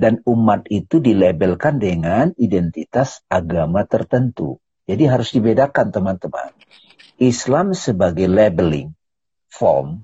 Dan 0.00 0.24
umat 0.24 0.64
itu 0.72 0.96
dilabelkan 0.96 1.76
dengan 1.76 2.32
identitas 2.40 3.20
agama 3.28 3.84
tertentu. 3.84 4.56
Jadi 4.88 5.04
harus 5.04 5.28
dibedakan 5.36 5.92
teman-teman. 5.92 6.56
Islam 7.20 7.76
sebagai 7.76 8.24
labeling 8.24 8.96
form 9.52 10.00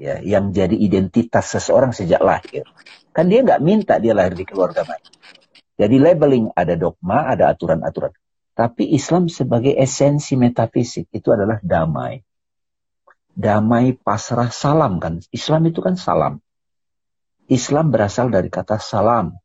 ya 0.00 0.24
yang 0.24 0.56
jadi 0.56 0.72
identitas 0.72 1.52
seseorang 1.52 1.92
sejak 1.92 2.24
lahir. 2.24 2.64
Kan 3.12 3.28
dia 3.28 3.44
nggak 3.44 3.60
minta 3.60 4.00
dia 4.00 4.16
lahir 4.16 4.32
di 4.32 4.48
keluarga 4.48 4.88
mana. 4.88 5.04
Jadi 5.76 5.96
labeling 6.00 6.48
ada 6.56 6.72
dogma, 6.72 7.28
ada 7.28 7.52
aturan-aturan. 7.52 8.16
Tapi 8.56 8.88
Islam 8.96 9.28
sebagai 9.28 9.76
esensi 9.76 10.32
metafisik 10.40 11.12
itu 11.12 11.28
adalah 11.28 11.60
damai 11.60 12.24
damai, 13.36 13.96
pasrah, 13.96 14.52
salam 14.52 15.00
kan. 15.00 15.20
Islam 15.32 15.68
itu 15.68 15.80
kan 15.80 15.96
salam. 15.96 16.40
Islam 17.52 17.92
berasal 17.92 18.32
dari 18.32 18.48
kata 18.48 18.80
salam. 18.80 19.36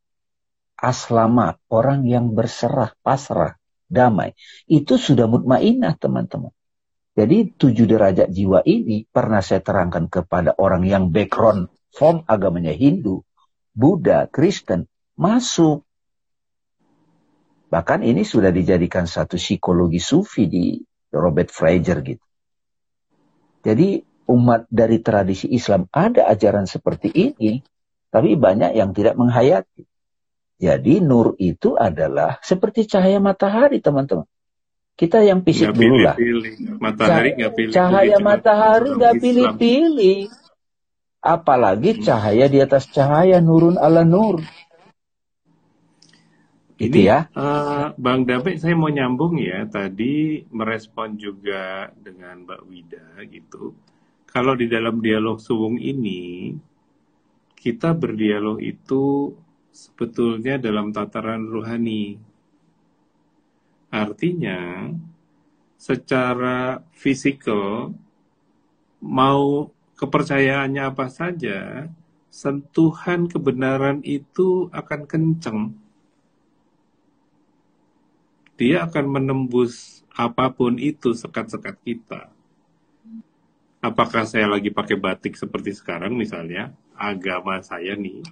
Aslama, 0.80 1.60
orang 1.68 2.08
yang 2.08 2.32
berserah, 2.32 2.96
pasrah, 3.04 3.60
damai. 3.92 4.38
Itu 4.70 4.96
sudah 4.96 5.28
mutmainah 5.28 6.00
teman-teman. 6.00 6.56
Jadi 7.18 7.58
tujuh 7.58 7.90
derajat 7.90 8.30
jiwa 8.30 8.62
ini 8.64 9.10
pernah 9.10 9.42
saya 9.42 9.60
terangkan 9.60 10.06
kepada 10.06 10.54
orang 10.56 10.86
yang 10.86 11.10
background 11.10 11.74
form 11.90 12.22
agamanya 12.30 12.72
Hindu, 12.72 13.26
Buddha, 13.74 14.30
Kristen, 14.30 14.86
masuk. 15.18 15.82
Bahkan 17.74 18.06
ini 18.06 18.22
sudah 18.22 18.54
dijadikan 18.54 19.10
satu 19.10 19.36
psikologi 19.36 19.98
sufi 19.98 20.46
di 20.46 20.78
Robert 21.10 21.50
Fraser 21.50 22.06
gitu. 22.06 22.22
Jadi 23.66 23.98
umat 24.30 24.70
dari 24.70 25.02
tradisi 25.02 25.50
Islam 25.52 25.90
ada 25.90 26.30
ajaran 26.30 26.70
seperti 26.70 27.10
ini, 27.12 27.60
tapi 28.10 28.40
banyak 28.40 28.74
yang 28.74 28.96
tidak 28.96 29.20
menghayati. 29.20 29.84
Jadi 30.58 31.06
nur 31.06 31.38
itu 31.38 31.78
adalah 31.78 32.42
seperti 32.42 32.90
cahaya 32.90 33.22
matahari, 33.22 33.78
teman-teman. 33.78 34.26
Kita 34.98 35.22
yang 35.22 35.46
fisik 35.46 35.78
dulu 35.78 36.02
lah. 36.02 36.18
Matahari 36.82 37.38
gak 37.38 37.54
pilih. 37.54 37.70
Cahaya 37.70 38.18
matahari 38.18 38.90
nggak 38.98 39.16
pilih-pilih. 39.22 40.20
Apalagi 41.22 41.92
hmm. 41.94 42.02
cahaya 42.02 42.46
di 42.50 42.58
atas 42.58 42.90
cahaya 42.90 43.38
nurun 43.38 43.78
ala 43.78 44.02
nur. 44.02 44.42
Gitu 46.82 46.98
Ini 46.98 47.10
ya. 47.10 47.20
Uh, 47.38 47.94
Bang 48.02 48.26
David, 48.26 48.58
saya 48.58 48.74
mau 48.74 48.90
nyambung 48.90 49.38
ya. 49.38 49.70
Tadi 49.70 50.46
merespon 50.50 51.14
juga 51.22 51.94
dengan 51.94 52.50
Mbak 52.50 52.62
Wida 52.66 53.08
gitu. 53.30 53.78
Kalau 54.26 54.58
di 54.58 54.66
dalam 54.66 54.98
dialog 55.02 55.38
suwung 55.38 55.78
ini, 55.78 56.58
kita 57.58 57.98
berdialog 57.98 58.62
itu 58.62 59.34
sebetulnya 59.74 60.62
dalam 60.62 60.94
tataran 60.94 61.50
ruhani. 61.50 62.22
Artinya, 63.90 64.94
secara 65.82 66.86
fisikal, 66.94 67.92
mau 69.02 69.74
kepercayaannya 69.98 70.84
apa 70.86 71.10
saja, 71.10 71.90
sentuhan 72.30 73.26
kebenaran 73.26 74.06
itu 74.06 74.70
akan 74.70 75.02
kenceng 75.10 75.60
dia 78.58 78.90
akan 78.90 79.06
menembus 79.22 80.02
apa 80.18 80.50
pun 80.50 80.82
itu 80.82 81.14
sekat-sekat 81.14 81.78
kita. 81.86 82.34
Apakah 83.78 84.26
saya 84.26 84.50
lagi 84.50 84.74
pakai 84.74 84.98
batik 84.98 85.38
seperti 85.38 85.78
sekarang 85.78 86.18
misalnya, 86.18 86.74
agama 86.98 87.62
saya 87.62 87.94
nih, 87.94 88.26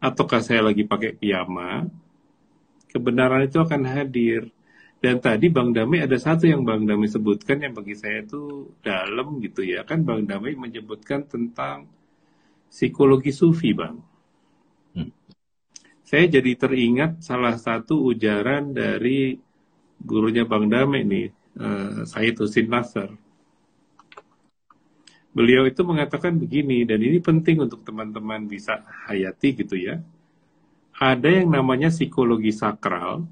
ataukah 0.00 0.40
saya 0.40 0.64
lagi 0.70 0.86
pakai 0.86 1.18
piyama, 1.18 1.90
kebenaran 2.90 3.44
itu 3.44 3.58
akan 3.60 3.82
hadir. 3.84 4.48
Dan 4.96 5.20
tadi 5.20 5.52
Bang 5.52 5.76
Damai 5.76 6.08
ada 6.08 6.16
satu 6.16 6.48
yang 6.48 6.64
Bang 6.64 6.88
Damai 6.88 7.06
sebutkan 7.06 7.60
yang 7.60 7.76
bagi 7.76 7.92
saya 7.92 8.24
itu 8.24 8.72
dalam 8.80 9.36
gitu 9.44 9.60
ya. 9.60 9.84
Kan 9.84 10.08
Bang 10.08 10.24
Damai 10.24 10.56
menyebutkan 10.56 11.28
tentang 11.28 11.84
psikologi 12.72 13.28
sufi 13.28 13.76
Bang. 13.76 14.00
Hmm. 14.96 15.12
Saya 16.00 16.40
jadi 16.40 16.56
teringat 16.56 17.20
salah 17.20 17.60
satu 17.60 18.08
ujaran 18.08 18.72
dari 18.72 19.36
gurunya 20.00 20.48
Bang 20.48 20.72
Damai 20.72 21.04
nih, 21.04 21.28
uh, 21.60 22.08
Said 22.08 22.40
Husin 22.40 22.72
Nasr. 22.72 23.25
Beliau 25.36 25.68
itu 25.68 25.84
mengatakan 25.84 26.40
begini, 26.40 26.88
dan 26.88 26.96
ini 26.96 27.20
penting 27.20 27.60
untuk 27.60 27.84
teman-teman 27.84 28.48
bisa 28.48 28.80
hayati 29.04 29.52
gitu 29.52 29.76
ya. 29.76 30.00
Ada 30.96 31.44
yang 31.44 31.52
namanya 31.52 31.92
psikologi 31.92 32.56
sakral, 32.56 33.28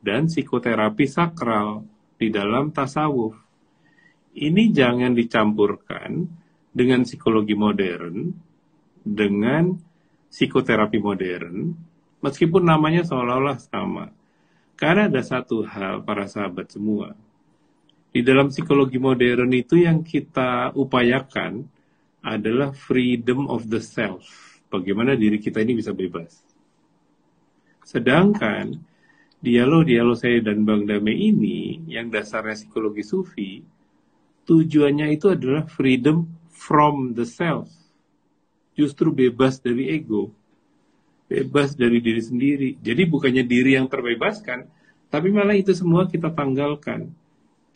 dan 0.00 0.24
psikoterapi 0.24 1.04
sakral 1.04 1.84
di 2.16 2.32
dalam 2.32 2.72
tasawuf. 2.72 3.36
Ini 4.40 4.72
jangan 4.72 5.12
dicampurkan 5.12 6.24
dengan 6.72 7.04
psikologi 7.04 7.52
modern, 7.52 8.32
dengan 9.04 9.76
psikoterapi 10.32 10.96
modern, 10.96 11.76
meskipun 12.24 12.64
namanya 12.64 13.04
seolah-olah 13.04 13.60
sama. 13.60 14.16
Karena 14.80 15.12
ada 15.12 15.20
satu 15.20 15.60
hal 15.66 16.06
para 16.08 16.24
sahabat 16.24 16.72
semua. 16.72 17.12
Di 18.08 18.24
dalam 18.24 18.48
psikologi 18.48 18.96
modern 18.96 19.52
itu 19.52 19.84
yang 19.84 20.00
kita 20.00 20.72
upayakan 20.72 21.68
adalah 22.24 22.72
freedom 22.72 23.46
of 23.52 23.68
the 23.68 23.80
self. 23.80 24.24
Bagaimana 24.68 25.16
diri 25.16 25.36
kita 25.40 25.60
ini 25.60 25.76
bisa 25.76 25.92
bebas. 25.92 26.40
Sedangkan 27.84 28.76
dialog-dialog 29.40 30.16
saya 30.18 30.44
dan 30.44 30.66
Bang 30.66 30.84
Dame 30.84 31.14
ini 31.14 31.88
yang 31.88 32.12
dasarnya 32.12 32.58
psikologi 32.58 33.04
sufi, 33.04 33.64
tujuannya 34.44 35.12
itu 35.12 35.32
adalah 35.32 35.64
freedom 35.68 36.28
from 36.52 37.12
the 37.16 37.24
self. 37.24 37.68
Justru 38.76 39.12
bebas 39.12 39.60
dari 39.60 39.88
ego. 39.92 40.32
Bebas 41.28 41.76
dari 41.76 42.00
diri 42.00 42.22
sendiri. 42.24 42.70
Jadi 42.80 43.02
bukannya 43.04 43.44
diri 43.44 43.76
yang 43.76 43.84
terbebaskan, 43.84 44.64
tapi 45.12 45.28
malah 45.28 45.56
itu 45.56 45.76
semua 45.76 46.08
kita 46.08 46.32
tanggalkan. 46.32 47.12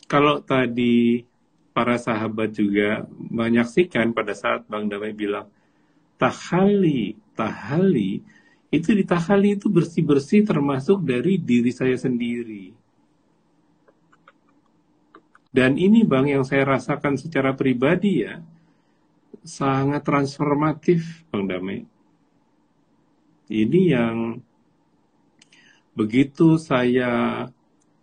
Kalau 0.06 0.44
tadi 0.44 1.24
para 1.72 1.96
sahabat 1.96 2.52
juga 2.52 3.08
menyaksikan 3.16 4.12
pada 4.12 4.36
saat 4.36 4.68
Bang 4.68 4.86
Damai 4.92 5.16
bilang, 5.16 5.48
tahali, 6.20 7.16
tahali, 7.32 8.20
itu 8.68 8.88
di 8.92 9.04
tahali 9.04 9.56
itu 9.56 9.72
bersih-bersih 9.72 10.44
termasuk 10.44 11.00
dari 11.02 11.40
diri 11.40 11.72
saya 11.72 11.96
sendiri. 11.96 12.72
Dan 15.52 15.76
ini 15.76 16.04
Bang 16.04 16.28
yang 16.28 16.44
saya 16.48 16.64
rasakan 16.64 17.20
secara 17.20 17.52
pribadi 17.52 18.24
ya, 18.24 18.40
sangat 19.44 20.00
transformatif 20.04 21.24
Bang 21.28 21.48
Damai. 21.48 21.84
Ini 23.52 23.80
yang 23.92 24.40
begitu 25.92 26.56
saya, 26.56 27.44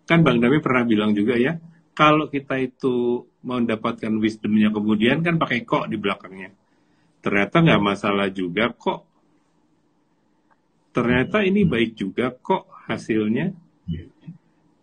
kan 0.06 0.20
Bang 0.22 0.38
Damai 0.38 0.62
pernah 0.62 0.86
bilang 0.86 1.10
juga 1.10 1.34
ya, 1.34 1.58
kalau 2.00 2.32
kita 2.32 2.56
itu 2.56 3.28
mau 3.44 3.60
mendapatkan 3.60 4.08
wisdomnya 4.16 4.72
kemudian 4.72 5.20
kan 5.20 5.36
pakai 5.36 5.68
kok 5.68 5.84
di 5.92 6.00
belakangnya. 6.00 6.48
Ternyata 7.20 7.60
nggak 7.60 7.84
masalah 7.84 8.32
juga 8.32 8.72
kok 8.72 9.10
ternyata 10.90 11.46
ini 11.46 11.62
baik 11.68 11.92
juga 11.92 12.34
kok 12.34 12.66
hasilnya. 12.88 13.54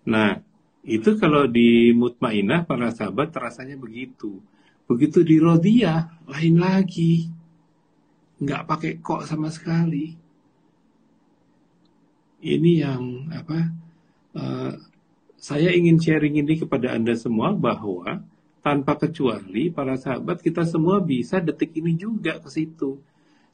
Nah, 0.08 0.40
itu 0.88 1.20
kalau 1.20 1.50
di 1.50 1.92
mutmainah 1.92 2.64
para 2.64 2.94
sahabat 2.96 3.36
rasanya 3.36 3.76
begitu. 3.76 4.40
Begitu 4.88 5.20
di 5.26 5.36
rodia 5.42 6.08
lain 6.24 6.64
lagi. 6.64 7.28
Nggak 8.40 8.64
pakai 8.70 8.92
kok 9.04 9.28
sama 9.28 9.52
sekali. 9.52 10.16
Ini 12.40 12.72
yang 12.86 13.28
apa? 13.34 13.60
Uh, 14.38 14.72
saya 15.48 15.72
ingin 15.72 15.96
sharing 15.96 16.44
ini 16.44 16.60
kepada 16.60 16.92
Anda 16.92 17.16
semua 17.16 17.56
bahwa 17.56 18.20
tanpa 18.60 19.00
kecuali 19.00 19.72
para 19.72 19.96
sahabat 19.96 20.44
kita 20.44 20.68
semua 20.68 21.00
bisa 21.00 21.40
detik 21.40 21.72
ini 21.80 21.96
juga 21.96 22.36
ke 22.44 22.52
situ. 22.52 23.00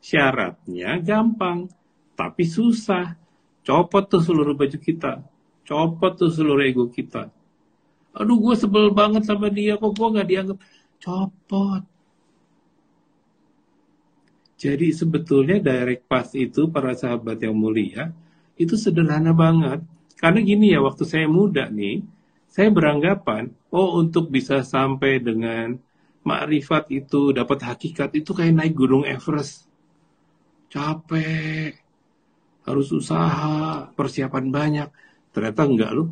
Syaratnya 0.01 0.97
gampang 1.05 1.69
tapi 2.17 2.49
susah. 2.49 3.13
Copot 3.61 4.09
tuh 4.09 4.25
seluruh 4.25 4.57
baju 4.57 4.73
kita. 4.81 5.21
Copot 5.69 6.17
tuh 6.17 6.33
seluruh 6.33 6.65
ego 6.65 6.89
kita. 6.89 7.29
Aduh 8.17 8.41
gue 8.41 8.57
sebel 8.57 8.89
banget 8.89 9.29
sama 9.29 9.53
dia. 9.53 9.77
Kok 9.77 9.93
gue 9.93 10.07
gak 10.17 10.27
dianggap. 10.33 10.57
Copot. 10.97 11.83
Jadi 14.57 14.89
sebetulnya 14.97 15.61
direct 15.61 16.09
path 16.09 16.33
itu 16.33 16.73
para 16.73 16.97
sahabat 16.97 17.37
yang 17.37 17.53
mulia 17.53 18.09
itu 18.57 18.73
sederhana 18.73 19.29
banget. 19.29 19.92
Karena 20.23 20.39
gini 20.39 20.71
ya 20.71 20.79
waktu 20.79 21.03
saya 21.03 21.27
muda 21.27 21.67
nih, 21.67 21.99
saya 22.47 22.71
beranggapan 22.71 23.51
oh 23.75 23.99
untuk 23.99 24.31
bisa 24.31 24.63
sampai 24.63 25.19
dengan 25.19 25.75
makrifat 26.23 26.87
itu 26.95 27.35
dapat 27.35 27.59
hakikat 27.59 28.15
itu 28.15 28.31
kayak 28.31 28.55
naik 28.55 28.71
gunung 28.71 29.03
Everest. 29.03 29.67
Capek 30.71 31.75
harus 32.63 32.87
usaha, 32.95 33.91
persiapan 33.99 34.47
banyak. 34.47 34.89
Ternyata 35.35 35.67
enggak 35.67 35.91
loh. 35.91 36.07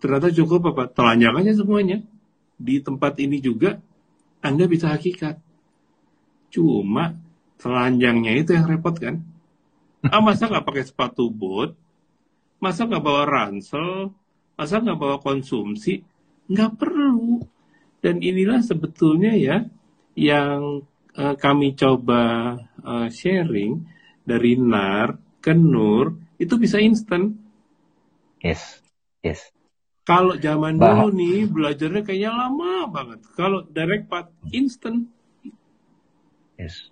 Ternyata 0.00 0.32
cukup 0.32 0.72
apa? 0.72 0.88
Telanjang 0.88 1.44
aja 1.44 1.52
semuanya. 1.60 2.00
Di 2.56 2.80
tempat 2.80 3.20
ini 3.20 3.36
juga 3.44 3.76
Anda 4.40 4.64
bisa 4.64 4.88
hakikat. 4.96 5.36
Cuma 6.48 7.20
telanjangnya 7.60 8.32
itu 8.32 8.56
yang 8.56 8.64
repot 8.64 8.96
kan. 8.96 9.20
Ah, 10.08 10.24
masa 10.24 10.48
nggak 10.48 10.64
pakai 10.64 10.88
sepatu 10.88 11.28
boot? 11.28 11.76
Masa 12.58 12.86
nggak 12.86 13.04
bawa 13.04 13.22
ransel? 13.24 14.10
Masa 14.58 14.82
nggak 14.82 14.98
bawa 14.98 15.16
konsumsi? 15.22 16.02
Nggak 16.50 16.74
perlu. 16.74 17.38
Dan 18.02 18.22
inilah 18.22 18.62
sebetulnya 18.62 19.34
ya 19.34 19.62
yang 20.18 20.82
uh, 21.14 21.34
kami 21.38 21.78
coba 21.78 22.54
uh, 22.82 23.06
sharing 23.10 23.86
dari 24.26 24.58
nar 24.58 25.14
ke 25.38 25.54
nur 25.54 26.18
itu 26.38 26.54
bisa 26.58 26.82
instan. 26.82 27.34
Yes, 28.42 28.82
yes. 29.22 29.50
Kalau 30.06 30.40
zaman 30.40 30.80
bah 30.80 31.04
dulu 31.04 31.14
nih 31.14 31.44
belajarnya 31.46 32.02
kayaknya 32.02 32.32
lama 32.32 32.88
banget. 32.88 33.20
Kalau 33.36 33.66
direct 33.66 34.08
path 34.08 34.30
instan. 34.54 35.10
Yes. 36.56 36.90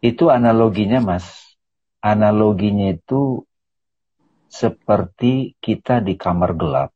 Itu 0.00 0.32
analoginya 0.32 1.02
mas. 1.02 1.56
Analoginya 2.00 2.96
itu 2.96 3.44
seperti 4.50 5.54
kita 5.62 6.02
di 6.02 6.18
kamar 6.18 6.58
gelap. 6.58 6.90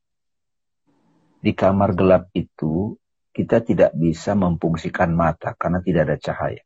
Di 1.38 1.54
kamar 1.54 1.94
gelap 1.94 2.34
itu 2.34 2.98
kita 3.30 3.62
tidak 3.62 3.94
bisa 3.94 4.34
memfungsikan 4.34 5.14
mata 5.14 5.54
karena 5.54 5.78
tidak 5.78 6.02
ada 6.10 6.16
cahaya. 6.18 6.62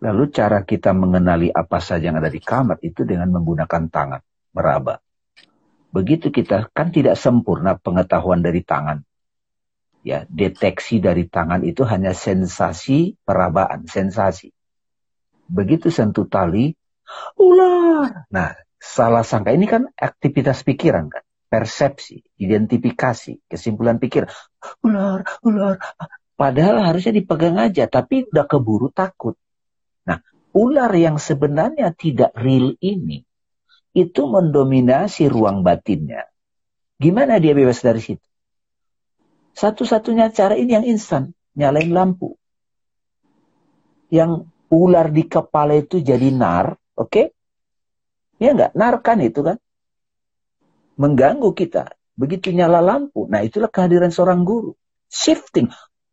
Lalu 0.00 0.32
cara 0.34 0.66
kita 0.66 0.90
mengenali 0.90 1.52
apa 1.52 1.78
saja 1.78 2.10
yang 2.10 2.18
ada 2.18 2.32
di 2.32 2.42
kamar 2.42 2.82
itu 2.82 3.06
dengan 3.06 3.30
menggunakan 3.30 3.86
tangan, 3.86 4.22
meraba. 4.56 4.98
Begitu 5.94 6.34
kita 6.34 6.72
kan 6.72 6.90
tidak 6.90 7.14
sempurna 7.14 7.78
pengetahuan 7.78 8.42
dari 8.42 8.64
tangan. 8.64 9.06
Ya, 10.00 10.24
deteksi 10.32 10.98
dari 11.04 11.28
tangan 11.28 11.60
itu 11.60 11.84
hanya 11.84 12.16
sensasi 12.16 13.20
perabaan, 13.20 13.84
sensasi. 13.84 14.48
Begitu 15.44 15.92
sentuh 15.92 16.24
tali, 16.24 16.72
ular. 17.36 18.24
Nah, 18.32 18.56
salah 18.80 19.20
sangka 19.20 19.52
ini 19.52 19.68
kan 19.68 19.86
aktivitas 19.92 20.64
pikiran 20.64 21.12
kan, 21.12 21.22
persepsi, 21.52 22.24
identifikasi, 22.40 23.44
kesimpulan 23.44 24.00
pikir, 24.00 24.24
ular, 24.80 25.22
ular. 25.44 25.76
Padahal 26.34 26.80
harusnya 26.80 27.12
dipegang 27.12 27.60
aja, 27.60 27.84
tapi 27.84 28.24
udah 28.24 28.48
keburu 28.48 28.88
takut 28.88 29.36
ular 30.54 30.90
yang 30.94 31.18
sebenarnya 31.18 31.94
tidak 31.94 32.34
real 32.34 32.74
ini 32.82 33.22
itu 33.94 34.22
mendominasi 34.26 35.26
ruang 35.26 35.66
batinnya. 35.66 36.26
Gimana 37.00 37.42
dia 37.42 37.56
bebas 37.56 37.82
dari 37.82 38.02
situ? 38.02 38.26
Satu-satunya 39.56 40.30
cara 40.30 40.54
ini 40.54 40.78
yang 40.78 40.86
instan, 40.86 41.34
nyalain 41.58 41.90
lampu. 41.90 42.38
Yang 44.10 44.46
ular 44.70 45.10
di 45.10 45.26
kepala 45.26 45.74
itu 45.74 45.98
jadi 45.98 46.30
nar, 46.30 46.78
oke? 46.94 47.10
Okay? 47.10 47.26
Ya 48.40 48.56
enggak, 48.56 48.72
nar 48.72 49.04
kan 49.04 49.20
itu 49.20 49.44
kan? 49.44 49.60
Mengganggu 50.96 51.52
kita. 51.52 51.92
Begitu 52.16 52.52
nyala 52.52 52.80
lampu, 52.80 53.28
nah 53.28 53.40
itulah 53.44 53.68
kehadiran 53.68 54.12
seorang 54.12 54.44
guru. 54.44 54.76
Shifting. 55.08 55.68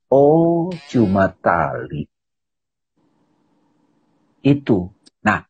Oh, 0.08 0.72
cuma 0.88 1.32
tali 1.32 2.08
itu. 4.48 4.88
Nah, 5.24 5.44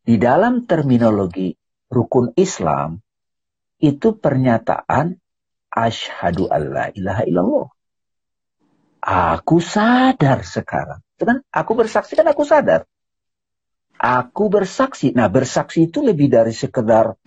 Di 0.00 0.16
dalam 0.18 0.66
terminologi 0.66 1.54
rukun 1.92 2.34
Islam, 2.34 2.98
itu 3.78 4.16
pernyataan 4.16 5.14
asyhadu 5.70 6.50
alla 6.50 6.90
ilaha 6.90 7.22
illallah. 7.28 7.68
Aku 9.00 9.62
sadar 9.62 10.42
sekarang. 10.42 10.98
Itu 11.14 11.28
kan 11.28 11.44
aku 11.52 11.72
bersaksi 11.78 12.16
kan 12.16 12.26
aku 12.26 12.42
sadar. 12.42 12.88
Aku 14.00 14.48
bersaksi. 14.48 15.12
Nah 15.12 15.28
bersaksi 15.28 15.92
itu 15.92 16.00
lebih 16.00 16.32
dari 16.32 16.56
sekedar 16.56 17.20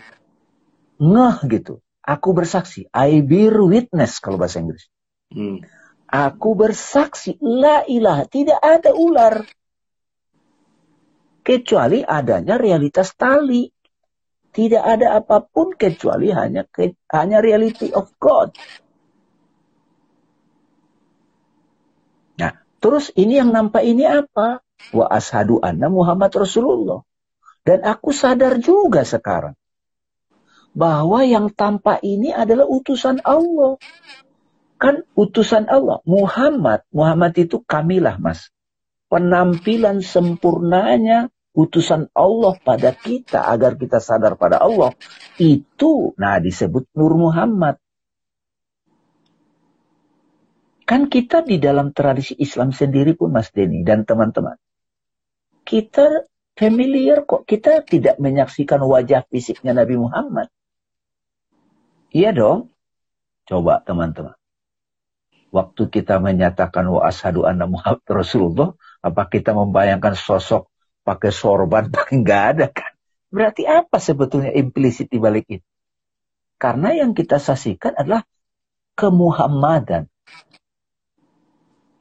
ngeh 0.97 1.37
gitu. 1.53 1.85
Aku 2.01 2.33
bersaksi. 2.33 2.89
I 2.89 3.21
bear 3.21 3.53
witness 3.61 4.17
kalau 4.17 4.41
bahasa 4.41 4.57
Inggris. 4.57 4.89
Hmm. 5.29 5.61
Aku 6.09 6.57
bersaksi. 6.57 7.37
La 7.37 7.85
ilaha. 7.85 8.25
Tidak 8.25 8.57
ada 8.57 8.89
ular. 8.89 9.45
Kecuali 11.45 12.01
adanya 12.01 12.57
realitas 12.57 13.13
tali. 13.13 13.69
Tidak 14.53 14.81
ada 14.81 15.17
apa 15.21 15.45
pun 15.45 15.77
kecuali 15.77 16.29
hanya 16.29 16.65
hanya 17.13 17.37
reality 17.41 17.89
of 17.89 18.13
God. 18.21 18.53
Nah, 22.37 22.53
terus 22.77 23.09
ini 23.17 23.41
yang 23.41 23.49
nampak 23.49 23.81
ini 23.81 24.05
apa? 24.05 24.61
Wa 24.91 25.07
ashadu 25.07 25.63
anna 25.63 25.87
Muhammad 25.87 26.33
Rasulullah. 26.33 27.05
Dan 27.63 27.87
aku 27.87 28.11
sadar 28.11 28.59
juga 28.59 29.07
sekarang 29.07 29.55
bahwa 30.75 31.23
yang 31.23 31.53
tampak 31.53 32.03
ini 32.03 32.33
adalah 32.35 32.67
utusan 32.67 33.23
Allah. 33.23 33.79
Kan 34.81 35.07
utusan 35.15 35.71
Allah. 35.71 36.03
Muhammad, 36.03 36.83
Muhammad 36.91 37.39
itu 37.39 37.63
kamilah 37.63 38.19
mas. 38.19 38.51
Penampilan 39.07 40.03
sempurnanya 40.03 41.31
utusan 41.53 42.09
Allah 42.17 42.57
pada 42.57 42.91
kita 42.97 43.45
agar 43.45 43.77
kita 43.77 44.01
sadar 44.01 44.33
pada 44.35 44.57
Allah 44.57 44.97
itu 45.37 46.17
nah 46.17 46.41
disebut 46.41 46.89
Nur 46.97 47.13
Muhammad 47.13 47.77
kan 50.89 51.07
kita 51.07 51.45
di 51.45 51.61
dalam 51.61 51.93
tradisi 51.93 52.33
Islam 52.41 52.73
sendiri 52.73 53.13
pun 53.13 53.29
Mas 53.29 53.53
Denny 53.53 53.85
dan 53.85 54.01
teman-teman 54.01 54.57
kita 55.63 56.27
familiar 56.53 57.25
kok 57.25 57.43
kita 57.49 57.81
tidak 57.83 58.21
menyaksikan 58.21 58.79
wajah 58.83 59.25
fisiknya 59.27 59.73
Nabi 59.73 59.97
Muhammad 59.97 60.47
iya 62.13 62.29
dong 62.31 62.69
coba 63.49 63.81
teman-teman 63.81 64.37
waktu 65.53 65.83
kita 65.89 66.17
menyatakan 66.17 66.85
wa 66.89 67.05
ashadu 67.05 67.45
anna 67.45 67.69
Muhammad 67.69 68.05
Rasulullah 68.09 68.73
apa 69.03 69.27
kita 69.27 69.51
membayangkan 69.53 70.15
sosok 70.15 70.71
pakai 71.03 71.31
sorban, 71.35 71.87
pakai 71.93 72.15
nggak 72.23 72.43
ada 72.55 72.67
kan. 72.71 72.91
Berarti 73.29 73.67
apa 73.67 73.99
sebetulnya 73.99 74.55
implisit 74.55 75.11
di 75.11 75.19
balik 75.19 75.45
itu? 75.51 75.67
Karena 76.57 76.95
yang 76.95 77.11
kita 77.11 77.43
saksikan 77.43 77.99
adalah 77.99 78.23
kemuhammadan. 78.95 80.07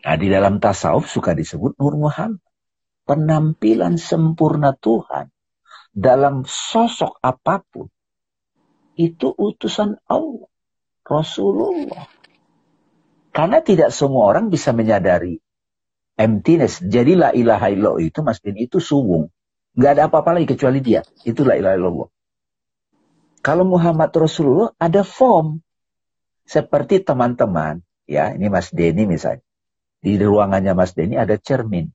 Nah, 0.02 0.16
di 0.18 0.28
dalam 0.30 0.58
tasawuf 0.58 1.08
suka 1.10 1.34
disebut 1.34 1.78
Nur 1.78 1.98
Muhammad. 1.98 2.42
Penampilan 3.12 4.00
sempurna 4.00 4.72
Tuhan 4.72 5.28
dalam 5.92 6.48
sosok 6.48 7.20
apa 7.20 7.60
pun. 7.60 7.92
Itu 8.96 9.36
utusan 9.36 10.00
Allah. 10.08 10.48
Rasulullah. 11.04 12.08
Karena 13.36 13.60
tidak 13.60 13.92
semua 13.92 14.32
orang 14.32 14.48
bisa 14.48 14.72
menyadari 14.72 15.36
emptiness. 16.16 16.80
Jadi 16.80 17.12
la 17.12 17.36
ilaha 17.36 17.68
illallah 17.68 18.00
itu 18.00 18.24
Mas 18.24 18.40
Din 18.40 18.56
itu 18.56 18.80
suwung. 18.80 19.28
Nggak 19.76 19.92
ada 19.92 20.02
apa-apa 20.08 20.40
lagi 20.40 20.48
kecuali 20.48 20.80
dia. 20.80 21.04
Itu 21.28 21.44
la 21.44 21.60
ilaha 21.60 21.76
illallah. 21.76 22.08
Kalau 23.44 23.68
Muhammad 23.68 24.08
Rasulullah 24.08 24.72
ada 24.80 25.04
form. 25.04 25.60
Seperti 26.48 27.04
teman-teman. 27.04 27.84
Ya 28.08 28.32
ini 28.32 28.48
Mas 28.48 28.72
Denny 28.72 29.04
misalnya. 29.04 29.44
Di 30.00 30.16
ruangannya 30.16 30.72
Mas 30.72 30.96
Denny 30.96 31.20
ada 31.20 31.36
cermin. 31.36 31.92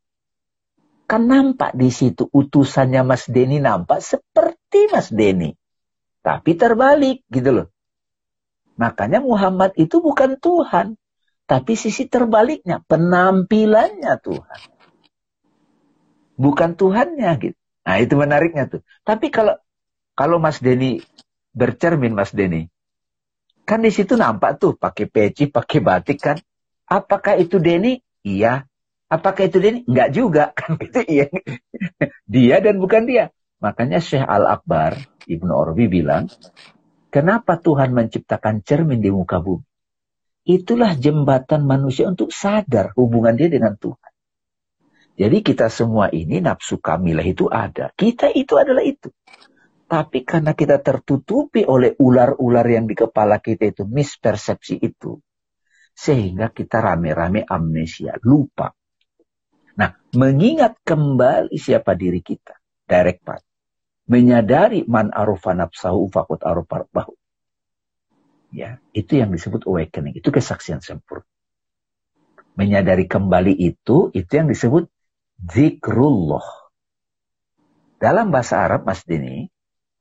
Kan 1.08 1.32
nampak 1.32 1.72
di 1.72 1.88
situ 1.88 2.28
utusannya 2.28 3.02
Mas 3.08 3.32
Denny 3.32 3.64
nampak 3.64 4.04
seperti 4.04 4.92
Mas 4.92 5.08
Denny. 5.08 5.56
Tapi 6.20 6.60
terbalik 6.60 7.24
gitu 7.32 7.64
loh. 7.64 7.68
Makanya 8.76 9.24
Muhammad 9.24 9.72
itu 9.80 10.04
bukan 10.04 10.36
Tuhan. 10.36 11.00
Tapi 11.48 11.80
sisi 11.80 12.12
terbaliknya, 12.12 12.84
penampilannya 12.84 14.14
Tuhan. 14.20 14.60
Bukan 16.36 16.76
Tuhannya 16.76 17.32
gitu. 17.40 17.58
Nah 17.88 17.96
itu 18.04 18.14
menariknya 18.20 18.68
tuh. 18.68 18.84
Tapi 19.08 19.32
kalau 19.32 19.56
kalau 20.12 20.44
Mas 20.44 20.60
Denny 20.60 21.00
bercermin 21.56 22.12
Mas 22.12 22.36
Denny, 22.36 22.68
kan 23.64 23.80
di 23.80 23.96
situ 23.96 24.20
nampak 24.20 24.60
tuh 24.60 24.76
pakai 24.76 25.08
peci, 25.08 25.48
pakai 25.48 25.80
batik 25.80 26.20
kan. 26.20 26.36
Apakah 26.84 27.40
itu 27.40 27.64
Denny? 27.64 27.96
Iya. 28.28 28.67
Apakah 29.08 29.48
itu 29.48 29.64
Denny? 29.64 29.88
Enggak 29.88 30.10
juga 30.12 30.44
kan 30.58 30.76
gitu 30.76 31.00
iya. 31.08 31.28
dia 32.28 32.56
dan 32.60 32.76
bukan 32.80 33.08
dia. 33.08 33.32
Makanya 33.64 34.04
Syekh 34.04 34.22
Al-Akbar 34.22 35.00
Ibnu 35.26 35.50
Orbi 35.50 35.90
bilang, 35.90 36.30
kenapa 37.10 37.58
Tuhan 37.58 37.96
menciptakan 37.96 38.62
cermin 38.62 39.02
di 39.02 39.10
muka 39.10 39.42
bumi? 39.42 39.66
Itulah 40.48 40.96
jembatan 40.96 41.68
manusia 41.68 42.08
untuk 42.08 42.32
sadar 42.32 42.96
hubungan 42.96 43.36
dia 43.36 43.52
dengan 43.52 43.76
Tuhan. 43.76 44.12
Jadi 45.18 45.38
kita 45.42 45.68
semua 45.68 46.14
ini 46.14 46.40
nafsu 46.40 46.78
kamilah 46.78 47.26
itu 47.26 47.50
ada. 47.50 47.92
Kita 47.92 48.32
itu 48.32 48.54
adalah 48.56 48.86
itu. 48.86 49.10
Tapi 49.88 50.24
karena 50.24 50.54
kita 50.54 50.80
tertutupi 50.80 51.66
oleh 51.66 51.98
ular-ular 52.00 52.68
yang 52.70 52.86
di 52.86 52.96
kepala 52.96 53.42
kita 53.42 53.72
itu, 53.72 53.84
mispersepsi 53.90 54.78
itu. 54.78 55.18
Sehingga 55.98 56.54
kita 56.54 56.80
rame-rame 56.80 57.44
amnesia, 57.44 58.16
lupa. 58.22 58.70
Nah, 59.78 59.94
mengingat 60.18 60.82
kembali 60.82 61.54
siapa 61.54 61.94
diri 61.94 62.26
kita, 62.26 62.58
direct 62.90 63.22
part. 63.22 63.46
Menyadari 64.10 64.88
man 64.90 65.14
arufa 65.14 65.54
nafsahu 65.54 66.10
fakut 66.10 66.42
arufa 66.42 66.88
Ya, 68.50 68.82
itu 68.96 69.20
yang 69.20 69.30
disebut 69.30 69.68
awakening, 69.70 70.18
itu 70.18 70.34
kesaksian 70.34 70.82
sempurna. 70.82 71.28
Menyadari 72.58 73.06
kembali 73.06 73.54
itu, 73.54 74.10
itu 74.18 74.32
yang 74.34 74.50
disebut 74.50 74.90
zikrullah. 75.38 76.48
Dalam 78.02 78.34
bahasa 78.34 78.66
Arab, 78.66 78.88
Mas 78.88 79.06
Dini, 79.06 79.46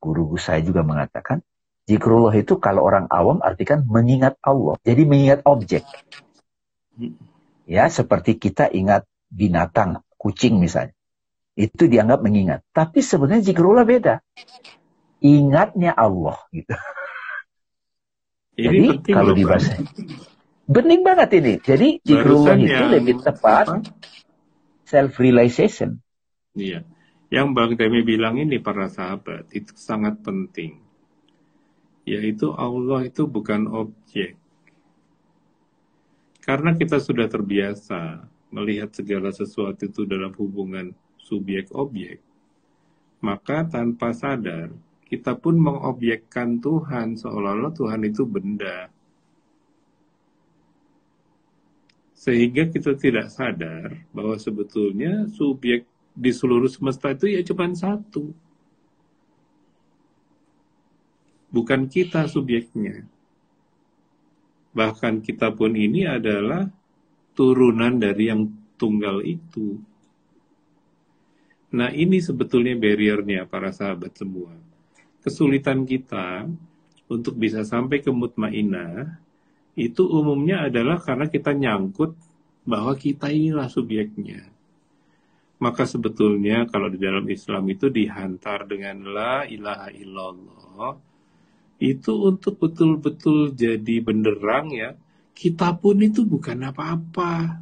guru 0.00 0.40
saya 0.40 0.64
juga 0.64 0.80
mengatakan, 0.86 1.44
zikrullah 1.84 2.32
itu 2.32 2.56
kalau 2.56 2.86
orang 2.86 3.10
awam 3.12 3.44
artikan 3.44 3.84
mengingat 3.84 4.40
Allah. 4.40 4.80
Jadi 4.86 5.02
mengingat 5.04 5.44
objek. 5.44 5.84
Ya, 7.68 7.90
seperti 7.92 8.40
kita 8.40 8.72
ingat 8.72 9.04
binatang, 9.36 10.00
kucing 10.16 10.56
misalnya. 10.56 10.96
Itu 11.56 11.88
dianggap 11.88 12.20
mengingat. 12.24 12.60
Tapi 12.72 13.04
sebenarnya 13.04 13.52
zikrullah 13.52 13.84
beda. 13.84 14.24
Ingatnya 15.20 15.92
Allah 15.92 16.36
gitu. 16.52 16.72
Ini 18.56 19.04
Jadi 19.04 19.12
kalau 19.12 19.36
dibahas 19.36 19.68
bening 20.64 21.04
banget 21.04 21.28
ini. 21.40 21.54
Jadi 21.60 21.88
zikrullah 22.00 22.56
itu 22.56 22.84
lebih 22.88 23.14
tepat 23.20 23.84
self 24.88 25.20
realization. 25.20 26.00
Iya. 26.56 26.84
Yang 27.28 27.48
Bang 27.52 27.72
Demi 27.74 28.00
bilang 28.06 28.38
ini 28.38 28.56
para 28.62 28.88
sahabat 28.88 29.50
itu 29.52 29.72
sangat 29.76 30.20
penting. 30.24 30.80
Yaitu 32.06 32.54
Allah 32.54 33.04
itu 33.04 33.26
bukan 33.26 33.66
objek. 33.66 34.38
Karena 36.46 36.78
kita 36.78 37.02
sudah 37.02 37.26
terbiasa 37.26 38.30
melihat 38.50 38.94
segala 38.94 39.34
sesuatu 39.34 39.86
itu 39.86 40.06
dalam 40.06 40.30
hubungan 40.38 40.94
subjek-objek, 41.18 42.22
maka 43.20 43.66
tanpa 43.66 44.14
sadar 44.14 44.70
kita 45.06 45.38
pun 45.38 45.54
mengobjekkan 45.54 46.58
Tuhan 46.58 47.14
seolah-olah 47.14 47.70
Tuhan 47.70 48.02
itu 48.02 48.26
benda. 48.26 48.90
Sehingga 52.10 52.66
kita 52.66 52.98
tidak 52.98 53.30
sadar 53.30 54.02
bahwa 54.10 54.34
sebetulnya 54.34 55.30
subjek 55.30 55.86
di 56.10 56.34
seluruh 56.34 56.66
semesta 56.66 57.14
itu 57.14 57.30
ya 57.30 57.38
cuma 57.46 57.70
satu. 57.70 58.34
Bukan 61.54 61.86
kita 61.86 62.26
subjeknya. 62.26 63.06
Bahkan 64.74 65.22
kita 65.22 65.54
pun 65.54 65.78
ini 65.78 66.02
adalah 66.02 66.66
turunan 67.36 68.00
dari 68.00 68.32
yang 68.32 68.48
tunggal 68.80 69.20
itu. 69.20 69.76
Nah 71.76 71.92
ini 71.92 72.18
sebetulnya 72.24 72.72
barriernya 72.74 73.44
para 73.44 73.68
sahabat 73.70 74.16
semua 74.16 74.56
kesulitan 75.26 75.82
kita 75.82 76.46
untuk 77.10 77.34
bisa 77.34 77.66
sampai 77.66 77.98
ke 77.98 78.14
mutmainah 78.14 79.18
itu 79.74 80.06
umumnya 80.06 80.70
adalah 80.70 81.02
karena 81.02 81.26
kita 81.26 81.50
nyangkut 81.50 82.14
bahwa 82.62 82.94
kita 82.94 83.34
inilah 83.34 83.66
subjeknya. 83.66 84.54
maka 85.56 85.88
sebetulnya 85.88 86.68
kalau 86.68 86.92
di 86.92 87.00
dalam 87.00 87.24
Islam 87.32 87.64
itu 87.72 87.88
dihantar 87.88 88.68
dengan 88.68 89.08
la 89.08 89.48
ilaha 89.48 89.88
illallah 89.88 90.92
itu 91.80 92.12
untuk 92.12 92.60
betul-betul 92.60 93.56
jadi 93.56 94.04
benderang 94.04 94.68
ya 94.76 94.92
kita 95.36 95.76
pun 95.76 96.00
itu 96.00 96.24
bukan 96.24 96.56
apa-apa 96.64 97.60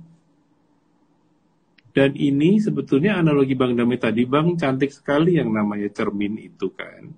dan 1.95 2.11
ini 2.15 2.63
sebetulnya 2.63 3.19
analogi 3.19 3.59
Bang 3.59 3.75
Dami 3.75 3.99
tadi 3.99 4.23
Bang 4.27 4.55
cantik 4.55 4.95
sekali 4.95 5.35
yang 5.35 5.51
namanya 5.51 5.91
cermin 5.91 6.39
itu 6.39 6.71
kan 6.71 7.11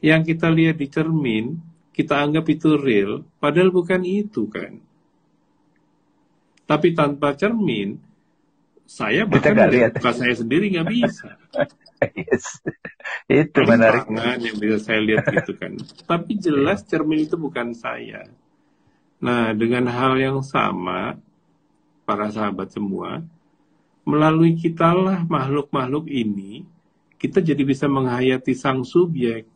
yang 0.00 0.24
kita 0.24 0.48
lihat 0.48 0.80
di 0.80 0.88
cermin 0.88 1.60
kita 1.92 2.24
anggap 2.24 2.48
itu 2.48 2.80
real 2.80 3.20
padahal 3.36 3.68
bukan 3.68 4.00
itu 4.08 4.48
kan 4.48 4.80
tapi 6.64 6.96
tanpa 6.96 7.36
cermin 7.36 8.00
saya 8.84 9.24
bahkan 9.24 9.56
nggak 9.56 9.72
lihat 9.72 9.90
muka 9.96 10.12
saya 10.12 10.34
sendiri 10.36 10.68
nggak 10.76 10.88
bisa. 10.92 11.28
yes. 12.20 12.60
Itu 13.24 13.64
Paling 13.64 13.80
menarik. 13.80 14.04
Yang 14.44 14.56
bisa 14.60 14.78
saya 14.84 15.00
lihat 15.00 15.24
gitu 15.24 15.52
kan. 15.56 15.72
Tapi 16.04 16.32
jelas 16.36 16.84
cermin 16.84 17.24
itu 17.24 17.36
bukan 17.40 17.72
saya. 17.72 18.28
Nah, 19.24 19.56
dengan 19.56 19.88
hal 19.88 20.20
yang 20.20 20.44
sama, 20.44 21.16
para 22.04 22.28
sahabat 22.28 22.68
semua, 22.76 23.24
melalui 24.04 24.52
kitalah 24.52 25.24
makhluk-makhluk 25.24 26.12
ini, 26.12 26.68
kita 27.16 27.40
jadi 27.40 27.64
bisa 27.64 27.88
menghayati 27.88 28.52
sang 28.52 28.84
subjek. 28.84 29.48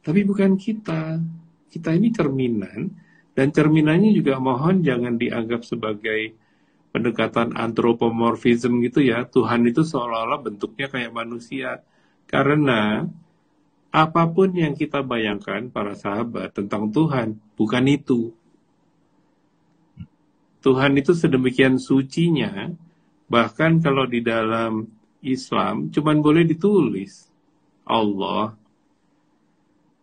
Tapi 0.00 0.20
bukan 0.24 0.56
kita. 0.56 1.20
Kita 1.68 1.92
ini 1.92 2.12
cerminan, 2.12 2.88
dan 3.32 3.48
cerminannya 3.48 4.12
juga 4.12 4.36
mohon 4.36 4.84
jangan 4.84 5.16
dianggap 5.16 5.64
sebagai 5.64 6.36
pendekatan 6.92 7.56
antropomorfism 7.56 8.80
gitu 8.84 9.00
ya. 9.00 9.24
Tuhan 9.24 9.64
itu 9.68 9.80
seolah-olah 9.80 10.40
bentuknya 10.40 10.88
kayak 10.92 11.12
manusia. 11.12 11.80
Karena 12.28 13.04
apa 13.92 14.22
pun 14.32 14.52
yang 14.56 14.76
kita 14.76 15.04
bayangkan 15.04 15.68
para 15.68 15.96
sahabat 15.96 16.56
tentang 16.56 16.88
Tuhan, 16.92 17.40
bukan 17.56 17.84
itu. 17.88 18.32
Tuhan 20.62 20.94
itu 20.94 21.12
sedemikian 21.12 21.76
sucinya, 21.82 22.70
bahkan 23.26 23.82
kalau 23.82 24.06
di 24.06 24.22
dalam 24.22 24.86
Islam 25.22 25.90
cuman 25.90 26.22
boleh 26.22 26.46
ditulis 26.46 27.26
Allah. 27.86 28.54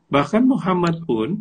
Bahkan 0.10 0.44
Muhammad 0.44 1.06
pun 1.06 1.40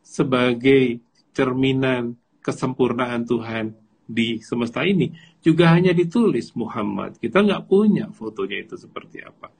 sebagai 0.00 1.02
cerminan 1.36 2.16
kesempurnaan 2.40 3.28
Tuhan 3.28 3.76
di 4.10 4.42
semesta 4.42 4.82
ini 4.82 5.14
juga 5.38 5.70
hanya 5.70 5.94
ditulis 5.94 6.50
Muhammad. 6.58 7.16
Kita 7.20 7.44
nggak 7.44 7.66
punya 7.70 8.10
fotonya 8.10 8.58
itu 8.62 8.74
seperti 8.74 9.22
apa. 9.22 9.52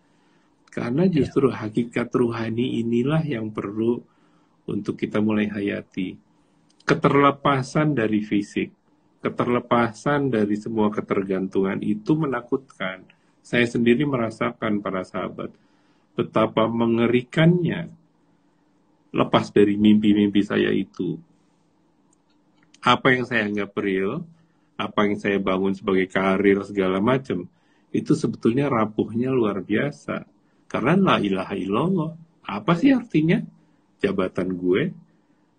Karena 0.71 1.07
ya. 1.07 1.23
justru 1.23 1.51
ya. 1.51 1.67
hakikat 1.67 2.09
ruhani 2.15 2.83
inilah 2.83 3.23
yang 3.23 3.51
perlu 3.51 4.03
untuk 4.71 4.95
kita 4.99 5.19
mulai 5.19 5.51
hayati. 5.51 6.30
Keterlepasan 6.91 7.95
dari 7.95 8.19
fisik, 8.19 8.75
keterlepasan 9.23 10.27
dari 10.27 10.59
semua 10.59 10.91
ketergantungan 10.91 11.79
itu 11.87 12.19
menakutkan. 12.19 13.07
Saya 13.47 13.63
sendiri 13.71 14.03
merasakan 14.03 14.83
para 14.83 15.07
sahabat 15.07 15.55
betapa 16.19 16.67
mengerikannya 16.67 17.95
lepas 19.15 19.55
dari 19.55 19.79
mimpi-mimpi 19.79 20.43
saya 20.43 20.75
itu. 20.75 21.15
Apa 22.83 23.15
yang 23.15 23.23
saya 23.23 23.47
anggap 23.47 23.71
real, 23.79 24.27
apa 24.75 25.07
yang 25.07 25.15
saya 25.15 25.39
bangun 25.39 25.79
sebagai 25.79 26.11
karir 26.11 26.59
segala 26.67 26.99
macam 26.99 27.47
itu 27.95 28.17
sebetulnya 28.19 28.71
rapuhnya 28.71 29.29
luar 29.29 29.61
biasa 29.61 30.25
karena 30.71 30.95
la 30.97 31.17
ilaha 31.21 31.55
illallah 31.59 32.11
apa 32.47 32.73
sih 32.79 32.95
artinya 32.95 33.43
jabatan 34.01 34.57
gue 34.57 34.83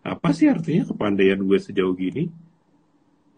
apa 0.02 0.34
sih 0.34 0.49
artinya 0.49 0.89
kepandaian 0.89 1.38
gue 1.38 1.60
sejauh 1.62 1.93
gini? 1.93 2.30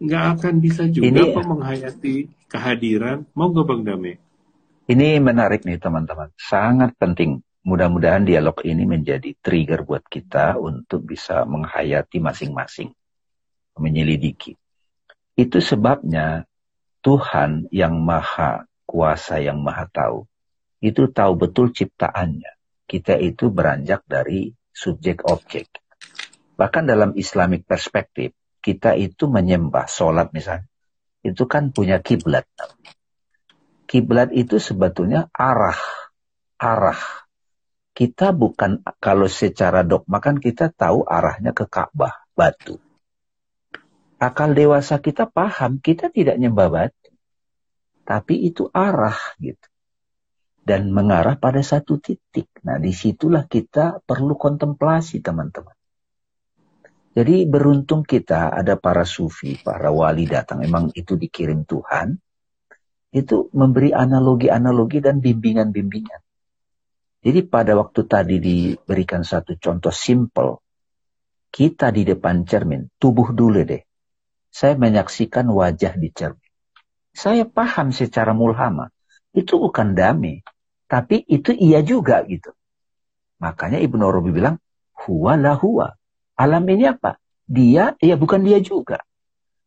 Nggak 0.00 0.24
akan 0.40 0.54
bisa 0.60 0.88
juga 0.88 1.12
ini, 1.12 1.22
menghayati 1.32 2.14
kehadiran. 2.48 3.28
Mau 3.36 3.52
gak 3.52 3.66
bang 3.68 3.82
Dame? 3.84 4.12
Ini 4.84 5.16
menarik 5.20 5.64
nih 5.64 5.80
teman-teman. 5.80 6.32
Sangat 6.36 6.96
penting. 6.96 7.40
Mudah-mudahan 7.64 8.28
dialog 8.28 8.60
ini 8.68 8.84
menjadi 8.84 9.32
trigger 9.40 9.88
buat 9.88 10.04
kita 10.04 10.60
untuk 10.60 11.08
bisa 11.08 11.48
menghayati 11.48 12.20
masing-masing 12.20 12.92
menyelidiki. 13.80 14.54
Itu 15.34 15.58
sebabnya 15.64 16.46
Tuhan 17.00 17.72
yang 17.72 17.98
maha 18.04 18.68
kuasa, 18.84 19.40
yang 19.40 19.64
maha 19.64 19.88
tahu, 19.88 20.28
itu 20.84 21.08
tahu 21.10 21.32
betul 21.40 21.72
ciptaannya. 21.72 22.52
Kita 22.84 23.16
itu 23.16 23.48
beranjak 23.48 24.04
dari 24.04 24.52
subjek 24.68 25.24
objek. 25.24 25.83
Bahkan 26.54 26.84
dalam 26.86 27.14
Islamic 27.18 27.66
perspektif, 27.66 28.34
kita 28.62 28.94
itu 28.94 29.26
menyembah 29.26 29.90
sholat 29.90 30.30
misalnya. 30.30 30.70
Itu 31.24 31.50
kan 31.50 31.74
punya 31.74 31.98
kiblat. 32.00 32.46
Kiblat 33.90 34.30
itu 34.30 34.62
sebetulnya 34.62 35.28
arah. 35.34 35.78
Arah. 36.60 37.00
Kita 37.94 38.34
bukan, 38.34 38.82
kalau 38.98 39.30
secara 39.30 39.86
dogma 39.86 40.18
kan 40.18 40.38
kita 40.38 40.70
tahu 40.74 41.06
arahnya 41.06 41.54
ke 41.54 41.66
Ka'bah, 41.70 42.26
batu 42.34 42.82
akal 44.24 44.56
dewasa 44.56 45.04
kita 45.04 45.28
paham, 45.28 45.76
kita 45.84 46.08
tidak 46.08 46.40
nyembah 46.40 46.68
batu. 46.72 47.12
Tapi 48.04 48.48
itu 48.48 48.68
arah 48.72 49.16
gitu. 49.40 49.68
Dan 50.64 50.92
mengarah 50.96 51.36
pada 51.36 51.60
satu 51.60 52.00
titik. 52.00 52.48
Nah 52.64 52.80
di 52.80 52.92
situlah 52.96 53.44
kita 53.44 54.00
perlu 54.00 54.36
kontemplasi 54.36 55.20
teman-teman. 55.20 55.73
Jadi 57.14 57.46
beruntung 57.46 58.02
kita 58.02 58.50
ada 58.50 58.74
para 58.74 59.06
sufi, 59.06 59.54
para 59.62 59.94
wali 59.94 60.26
datang. 60.26 60.66
Memang 60.66 60.90
itu 60.98 61.14
dikirim 61.14 61.62
Tuhan. 61.62 62.18
Itu 63.14 63.54
memberi 63.54 63.94
analogi-analogi 63.94 64.98
dan 64.98 65.22
bimbingan-bimbingan. 65.22 66.20
Jadi 67.22 67.40
pada 67.46 67.78
waktu 67.78 68.00
tadi 68.10 68.36
diberikan 68.42 69.22
satu 69.22 69.54
contoh 69.56 69.94
simple. 69.94 70.58
Kita 71.54 71.94
di 71.94 72.02
depan 72.02 72.42
cermin, 72.42 72.90
tubuh 72.98 73.30
dulu 73.30 73.62
deh 73.62 73.82
saya 74.54 74.78
menyaksikan 74.78 75.50
wajah 75.50 75.98
di 75.98 76.14
cermin. 76.14 76.52
Saya 77.10 77.42
paham 77.42 77.90
secara 77.90 78.30
mulhama. 78.30 78.86
Itu 79.34 79.58
bukan 79.58 79.98
dami. 79.98 80.46
Tapi 80.86 81.26
itu 81.26 81.50
iya 81.50 81.82
juga 81.82 82.22
gitu. 82.22 82.54
Makanya 83.42 83.82
Ibnu 83.82 83.98
Arabi 84.06 84.30
bilang, 84.30 84.62
huwa 84.94 85.34
la 85.34 85.58
huwa. 85.58 85.98
Alam 86.34 86.66
ini 86.66 86.90
apa? 86.90 87.18
Dia, 87.44 87.94
ya 88.02 88.16
bukan 88.18 88.42
dia 88.42 88.58
juga. 88.58 89.02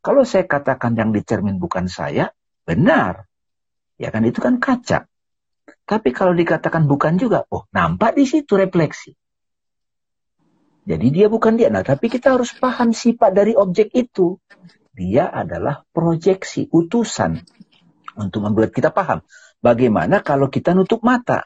Kalau 0.04 0.24
saya 0.24 0.48
katakan 0.48 0.96
yang 0.96 1.12
di 1.12 1.22
cermin 1.24 1.60
bukan 1.60 1.88
saya, 1.88 2.32
benar. 2.68 3.28
Ya 4.00 4.12
kan 4.12 4.24
itu 4.28 4.40
kan 4.44 4.60
kaca. 4.60 5.08
Tapi 5.88 6.10
kalau 6.12 6.36
dikatakan 6.36 6.84
bukan 6.84 7.16
juga, 7.16 7.48
oh 7.48 7.64
nampak 7.72 8.20
di 8.20 8.28
situ 8.28 8.60
refleksi. 8.60 9.16
Jadi 10.88 11.08
dia 11.12 11.28
bukan 11.28 11.60
dia. 11.60 11.68
Nah, 11.68 11.84
tapi 11.84 12.08
kita 12.08 12.40
harus 12.40 12.56
paham 12.56 12.96
sifat 12.96 13.36
dari 13.36 13.52
objek 13.52 13.92
itu. 13.92 14.40
Dia 14.96 15.28
adalah 15.28 15.84
proyeksi, 15.92 16.72
utusan. 16.72 17.44
Untuk 18.16 18.40
membuat 18.48 18.72
kita 18.72 18.96
paham. 18.96 19.20
Bagaimana 19.60 20.24
kalau 20.24 20.48
kita 20.48 20.72
nutup 20.72 21.04
mata? 21.04 21.44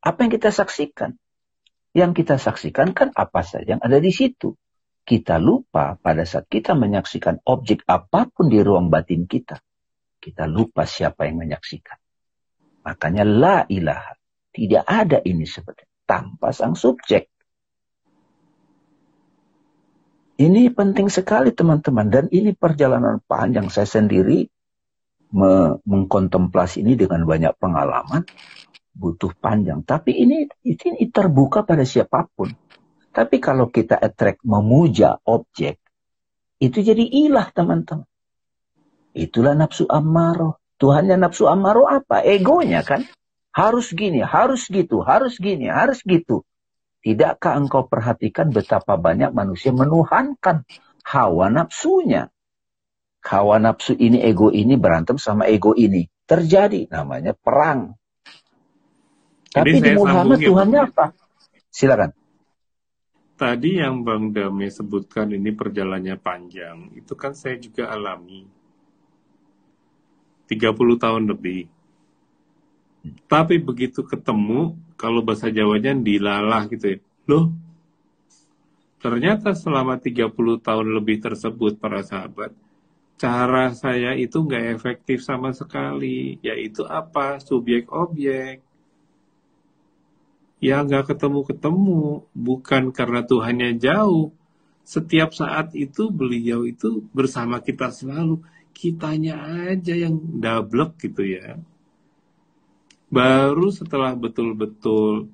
Apa 0.00 0.24
yang 0.24 0.32
kita 0.32 0.48
saksikan? 0.48 1.12
Yang 1.90 2.22
kita 2.22 2.38
saksikan 2.38 2.94
kan 2.94 3.10
apa 3.14 3.42
saja 3.42 3.76
yang 3.76 3.82
ada 3.82 3.98
di 3.98 4.14
situ. 4.14 4.54
Kita 5.02 5.42
lupa 5.42 5.98
pada 5.98 6.22
saat 6.22 6.46
kita 6.46 6.78
menyaksikan 6.78 7.42
objek 7.42 7.82
apa 7.90 8.30
pun 8.30 8.46
di 8.46 8.62
ruang 8.62 8.92
batin 8.92 9.26
kita. 9.26 9.58
Kita 10.20 10.46
lupa 10.46 10.86
siapa 10.86 11.26
yang 11.26 11.42
menyaksikan. 11.42 11.98
Makanya 12.86 13.24
la 13.26 13.56
ilaha. 13.66 14.14
Tidak 14.50 14.84
ada 14.86 15.18
ini 15.24 15.46
sebenarnya. 15.46 15.88
Tanpa 16.06 16.54
sang 16.54 16.78
subjek. 16.78 17.26
Ini 20.40 20.72
penting 20.72 21.12
sekali 21.12 21.52
teman-teman 21.52 22.08
dan 22.08 22.24
ini 22.32 22.56
perjalanan 22.56 23.20
panjang 23.28 23.68
saya 23.68 23.84
sendiri 23.84 24.48
me 25.30 25.78
mengkontemplasi 25.84 26.82
ini 26.82 26.96
dengan 26.96 27.22
banyak 27.22 27.54
pengalaman 27.60 28.24
butuh 28.92 29.32
panjang. 29.38 29.82
Tapi 29.86 30.14
ini, 30.14 30.46
ini 30.64 31.06
terbuka 31.10 31.62
pada 31.62 31.82
siapa 31.86 32.26
pun. 32.30 32.50
Tapi 33.10 33.42
kalau 33.42 33.66
kita 33.70 33.98
attract 33.98 34.46
memuja 34.46 35.18
objek, 35.26 35.82
itu 36.62 36.78
jadi 36.78 37.02
ilah 37.02 37.50
teman-teman. 37.50 38.06
Itulah 39.10 39.58
nafsu 39.58 39.90
ammaroh. 39.90 40.62
Tuhannya 40.78 41.18
nafsu 41.18 41.50
ammaroh 41.50 41.90
apa? 41.90 42.22
Egonya 42.22 42.86
kan. 42.86 43.02
Harus 43.50 43.90
gini, 43.90 44.22
harus 44.22 44.70
gitu, 44.70 45.02
harus 45.02 45.34
gini, 45.42 45.66
harus 45.66 45.98
gitu. 46.06 46.46
Tidakkah 47.02 47.58
engkau 47.58 47.90
perhatikan 47.90 48.54
betapa 48.54 48.94
banyak 48.94 49.34
manusia 49.34 49.74
menuhankan 49.74 50.62
hawa 51.02 51.50
nafsunya? 51.50 52.30
hawa 53.20 53.60
nafsu 53.60 53.92
ini, 53.96 54.24
ego 54.24 54.48
ini 54.48 54.80
berantem 54.80 55.20
sama 55.20 55.46
ego 55.46 55.76
ini. 55.76 56.08
Terjadi 56.24 56.88
namanya 56.88 57.36
perang. 57.36 57.99
Tapi 59.50 59.82
di 59.82 59.90
Muhammad 59.98 60.38
Tuhannya 60.38 60.80
apa? 60.86 61.10
Silakan. 61.70 62.10
Tadi 63.34 63.80
yang 63.80 64.04
Bang 64.06 64.30
Dame 64.30 64.68
sebutkan 64.70 65.32
ini 65.32 65.50
perjalanannya 65.50 66.16
panjang, 66.20 66.92
itu 66.92 67.16
kan 67.16 67.32
saya 67.32 67.56
juga 67.56 67.88
alami. 67.88 68.44
30 70.44 70.76
tahun 71.00 71.24
lebih. 71.24 71.66
Tapi 73.26 73.56
begitu 73.58 74.04
ketemu, 74.04 74.76
kalau 74.94 75.24
bahasa 75.24 75.48
Jawanya 75.48 75.96
dilalah 75.96 76.68
gitu 76.68 76.84
ya. 76.94 76.98
Loh, 77.24 77.48
ternyata 79.00 79.56
selama 79.56 79.96
30 79.96 80.30
tahun 80.60 80.86
lebih 81.00 81.24
tersebut 81.24 81.80
para 81.80 82.04
sahabat, 82.04 82.52
cara 83.16 83.72
saya 83.72 84.12
itu 84.20 84.36
nggak 84.36 84.76
efektif 84.76 85.24
sama 85.24 85.56
sekali. 85.56 86.36
Yaitu 86.44 86.84
apa? 86.84 87.40
Subjek 87.40 87.88
objek 87.88 88.60
ya 90.60 90.84
nggak 90.84 91.16
ketemu-ketemu, 91.16 92.28
bukan 92.36 92.82
karena 92.92 93.20
Tuhannya 93.24 93.80
jauh. 93.80 94.30
Setiap 94.84 95.32
saat 95.32 95.72
itu 95.72 96.12
beliau 96.12 96.68
itu 96.68 97.04
bersama 97.16 97.58
kita 97.64 97.88
selalu, 97.90 98.44
kitanya 98.76 99.40
aja 99.68 99.96
yang 99.96 100.16
double 100.16 100.94
gitu 101.00 101.24
ya. 101.24 101.56
Baru 103.10 103.74
setelah 103.74 104.14
betul-betul 104.14 105.26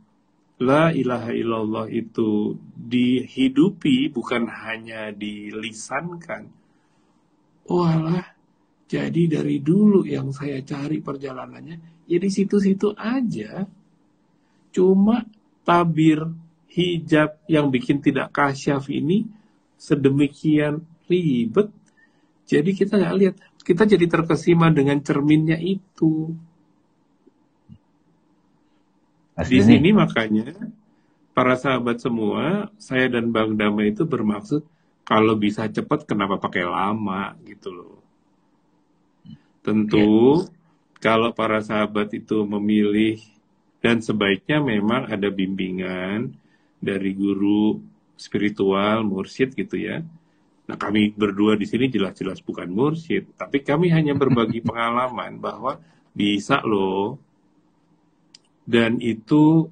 La 0.57 0.89
ilaha 0.89 1.37
illallah 1.37 1.85
itu 1.93 2.57
dihidupi 2.73 4.09
bukan 4.09 4.49
hanya 4.49 5.13
dilisankan. 5.13 6.49
Walah, 7.69 8.25
jadi 8.89 9.23
dari 9.29 9.61
dulu 9.61 10.09
yang 10.09 10.33
saya 10.33 10.65
cari 10.65 11.05
perjalanannya, 11.05 12.09
ya 12.09 12.17
di 12.17 12.31
situ-situ 12.33 12.97
aja. 12.97 13.69
Cuma 14.77 15.25
tabir 15.65 16.21
hijab 16.69 17.41
yang 17.49 17.73
bikin 17.73 18.05
tidak 18.05 18.29
kasyaf 18.37 18.93
ini 18.93 19.25
sedemikian 19.81 20.85
ribet. 21.09 21.73
Jadi 22.45 22.77
kita 22.77 23.01
nggak 23.01 23.17
lihat, 23.17 23.37
kita 23.65 23.89
jadi 23.89 24.05
terkesima 24.05 24.69
dengan 24.69 25.01
cerminnya 25.01 25.57
itu. 25.57 26.37
Di 29.37 29.61
sini 29.65 29.97
makanya 29.97 30.53
para 31.33 31.57
sahabat 31.57 32.01
semua, 32.01 32.69
saya 32.77 33.09
dan 33.09 33.33
Bang 33.33 33.57
Dama 33.57 33.85
itu 33.89 34.05
bermaksud 34.05 34.61
kalau 35.09 35.37
bisa 35.41 35.69
cepat 35.73 36.05
kenapa 36.05 36.37
pakai 36.37 36.69
lama 36.69 37.33
gitu 37.49 37.73
loh. 37.73 37.97
Tentu 39.65 40.45
ya. 40.45 40.53
kalau 41.01 41.33
para 41.33 41.65
sahabat 41.65 42.13
itu 42.13 42.45
memilih 42.45 43.21
dan 43.81 44.01
sebaiknya 44.01 44.59
memang 44.63 45.09
ada 45.11 45.29
bimbingan 45.29 46.33
dari 46.81 47.13
guru 47.13 47.81
spiritual, 48.17 49.05
mursyid 49.05 49.53
gitu 49.53 49.77
ya. 49.77 50.01
Nah 50.67 50.77
kami 50.77 51.15
berdua 51.15 51.55
di 51.55 51.69
sini 51.69 51.87
jelas-jelas 51.87 52.43
bukan 52.43 52.67
mursyid, 52.67 53.37
tapi 53.39 53.63
kami 53.63 53.93
hanya 53.93 54.17
berbagi 54.17 54.65
pengalaman 54.69 55.39
bahwa 55.39 55.79
bisa 56.17 56.65
loh. 56.65 57.21
Dan 58.67 58.99
itu 58.99 59.71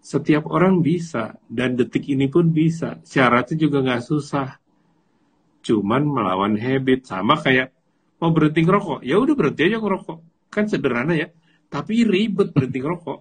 setiap 0.00 0.48
orang 0.48 0.80
bisa, 0.80 1.36
dan 1.50 1.74
detik 1.74 2.06
ini 2.08 2.30
pun 2.30 2.48
bisa. 2.54 3.02
Syaratnya 3.02 3.58
juga 3.58 3.82
nggak 3.84 4.04
susah. 4.06 4.48
Cuman 5.60 6.06
melawan 6.08 6.54
habit, 6.56 7.10
sama 7.10 7.36
kayak 7.36 7.74
mau 8.22 8.30
berhenti 8.32 8.64
ngerokok, 8.64 9.00
ya 9.04 9.20
udah 9.20 9.34
berhenti 9.34 9.62
aja 9.66 9.78
ngerokok. 9.82 10.18
Kan 10.48 10.70
sederhana 10.70 11.12
ya, 11.18 11.28
tapi 11.70 12.02
ribet 12.02 12.50
berhenti 12.50 12.82
ngerokok. 12.82 13.20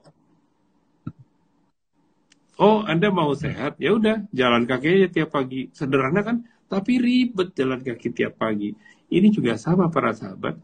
Oh, 2.60 2.84
Anda 2.84 3.08
mau 3.08 3.32
sehat? 3.38 3.80
Ya 3.80 3.96
udah, 3.96 4.28
jalan 4.36 4.68
kaki 4.68 5.00
aja 5.00 5.08
tiap 5.08 5.32
pagi. 5.32 5.72
Sederhana 5.72 6.20
kan? 6.26 6.44
Tapi 6.68 7.00
ribet 7.00 7.56
jalan 7.56 7.80
kaki 7.80 8.12
tiap 8.12 8.36
pagi. 8.36 8.76
Ini 9.08 9.32
juga 9.32 9.56
sama 9.56 9.88
para 9.88 10.12
sahabat. 10.12 10.60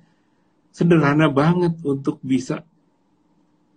Sederhana 0.75 1.31
banget 1.31 1.79
untuk 1.87 2.19
bisa 2.19 2.67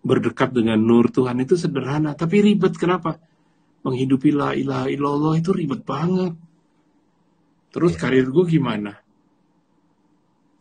berdekat 0.03 0.51
dengan 0.51 0.81
nur 0.83 1.13
Tuhan 1.13 1.39
itu 1.45 1.55
sederhana, 1.55 2.17
tapi 2.17 2.43
ribet 2.43 2.75
kenapa? 2.75 3.23
Menghidupi 3.87 4.35
la 4.35 4.57
ilaha 4.57 4.91
illallah 4.91 5.35
itu 5.39 5.55
ribet 5.55 5.87
banget. 5.87 6.35
Terus 7.71 7.95
ya. 7.95 7.99
karir 8.03 8.27
gue 8.27 8.45
gimana? 8.49 8.99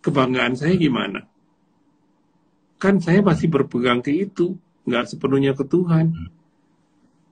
Kebanggaan 0.06 0.54
saya 0.54 0.78
gimana? 0.78 1.26
Kan 2.78 3.02
saya 3.02 3.26
masih 3.26 3.50
berpegang 3.50 4.06
ke 4.06 4.14
itu, 4.14 4.54
nggak 4.86 5.10
sepenuhnya 5.10 5.58
ke 5.58 5.66
Tuhan. 5.66 6.14
Hmm. 6.14 6.30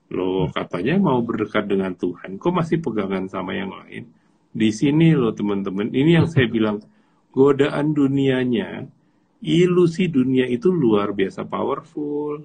Lo 0.10 0.50
katanya 0.50 1.02
mau 1.02 1.22
berdekat 1.22 1.66
dengan 1.66 1.94
Tuhan, 1.94 2.38
kok 2.38 2.54
masih 2.54 2.82
pegangan 2.82 3.26
sama 3.30 3.58
yang 3.58 3.74
lain? 3.74 4.10
Di 4.54 4.70
sini 4.74 5.14
lo 5.14 5.34
teman-teman, 5.34 5.94
ini 5.94 6.18
yang 6.18 6.26
saya 6.26 6.50
bilang, 6.56 6.82
godaan 7.30 7.94
dunianya, 7.94 8.90
ilusi 9.46 10.10
dunia 10.10 10.50
itu 10.50 10.74
luar 10.74 11.14
biasa 11.14 11.46
powerful. 11.46 12.42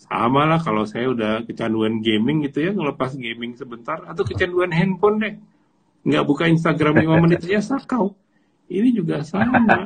Sama 0.00 0.48
lah 0.48 0.58
kalau 0.58 0.88
saya 0.88 1.12
udah 1.12 1.46
kecanduan 1.46 2.00
gaming 2.04 2.44
gitu 2.44 2.66
ya, 2.66 2.70
ngelepas 2.76 3.16
gaming 3.16 3.56
sebentar, 3.56 4.04
atau 4.04 4.24
kecanduan 4.24 4.72
handphone 4.72 5.16
deh. 5.20 5.34
Nggak 6.04 6.24
buka 6.24 6.44
Instagram 6.48 7.04
5 7.04 7.24
menit 7.24 7.40
aja 7.44 7.76
sakau. 7.76 8.16
Ini 8.70 8.94
juga 8.94 9.26
sama. 9.26 9.82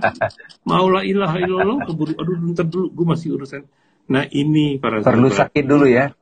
Maulah 0.69 1.03
ilaha 1.09 1.41
illallah, 1.41 1.89
keburu, 1.89 2.13
aduh 2.21 2.37
ntar 2.53 2.69
dulu, 2.69 2.93
gue 2.93 3.07
masih 3.09 3.29
urusan 3.41 3.65
Nah 4.05 4.29
ini 4.29 4.77
para 4.77 5.01
Perlu 5.01 5.33
sahabat. 5.33 5.41
sakit 5.49 5.65
dulu 5.65 5.87
ya. 5.89 6.13